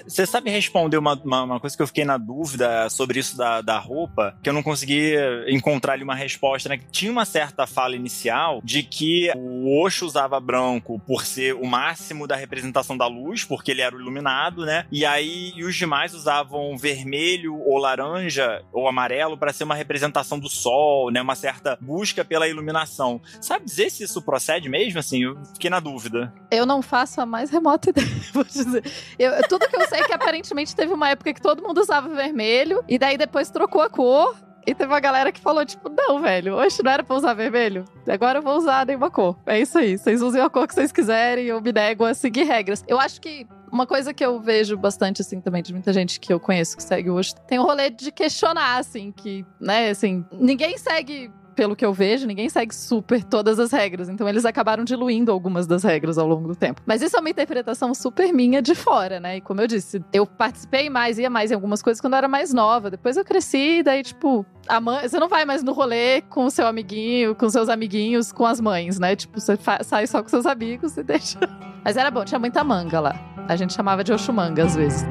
[0.05, 2.50] Você sabe responder uma, uma, uma coisa que eu fiquei na dúvida?
[2.51, 5.15] Dúvida sobre isso da, da roupa, que eu não consegui
[5.49, 6.81] encontrar ali uma resposta, né?
[6.91, 12.27] Tinha uma certa fala inicial de que o Osho usava branco por ser o máximo
[12.27, 14.87] da representação da luz, porque ele era o iluminado, né?
[14.91, 20.39] E aí e os demais usavam vermelho ou laranja ou amarelo para ser uma representação
[20.39, 21.23] do sol, né?
[21.23, 23.21] Uma certa busca pela iluminação.
[23.41, 24.99] Sabe dizer se isso procede mesmo?
[24.99, 26.33] Assim, eu fiquei na dúvida.
[26.51, 28.83] Eu não faço a mais remota ideia, vou dizer.
[29.19, 32.09] Eu, tudo que eu sei é que aparentemente teve uma época que todo mundo usava
[32.09, 34.35] vermelho vermelho, e daí depois trocou a cor.
[34.67, 37.85] E teve uma galera que falou, tipo, não, velho, hoje não era pra usar vermelho.
[38.07, 39.39] Agora eu vou usar nenhuma cor.
[39.47, 39.97] É isso aí.
[39.97, 42.85] Vocês usem a cor que vocês quiserem, eu me nego a seguir regras.
[42.87, 46.31] Eu acho que uma coisa que eu vejo bastante, assim, também, de muita gente que
[46.31, 50.77] eu conheço que segue hoje, tem o rolê de questionar, assim, que, né, assim, ninguém
[50.77, 54.09] segue pelo que eu vejo, ninguém segue super todas as regras.
[54.09, 56.81] Então eles acabaram diluindo algumas das regras ao longo do tempo.
[56.87, 59.37] Mas isso é uma interpretação super minha de fora, né?
[59.37, 62.29] E como eu disse, eu participei mais, ia mais em algumas coisas quando eu era
[62.29, 62.91] mais nova.
[62.91, 66.51] Depois eu cresci, daí, tipo, a mãe, você não vai mais no rolê com o
[66.51, 69.17] seu amiguinho, com seus amiguinhos, com as mães, né?
[69.17, 71.39] Tipo, você sai só com seus amigos e deixa.
[71.85, 73.15] Mas era bom, tinha muita manga lá.
[73.49, 75.05] A gente chamava de Oxumanga às vezes.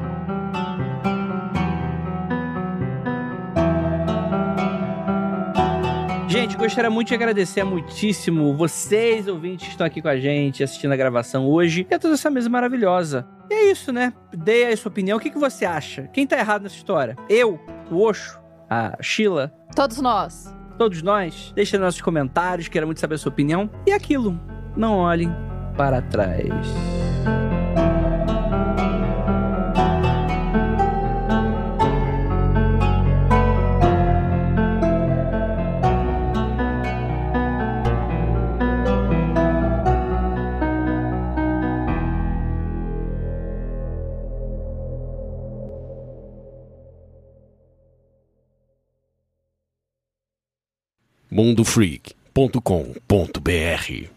[6.30, 10.92] Gente, gostaria muito de agradecer muitíssimo vocês, ouvintes, que estão aqui com a gente, assistindo
[10.92, 13.26] a gravação hoje, e a toda essa mesa maravilhosa.
[13.50, 14.12] E é isso, né?
[14.32, 15.18] Dê aí a sua opinião.
[15.18, 16.08] O que, que você acha?
[16.12, 17.16] Quem tá errado nessa história?
[17.28, 17.58] Eu?
[17.90, 18.38] O Osho?
[18.70, 19.52] A Sheila?
[19.74, 20.54] Todos nós.
[20.78, 21.52] Todos nós?
[21.52, 23.68] Deixe nos nossos comentários, quero muito saber a sua opinião.
[23.84, 24.40] E aquilo,
[24.76, 25.34] não olhem
[25.76, 26.46] para trás.
[51.40, 54.10] mundofreak.com.br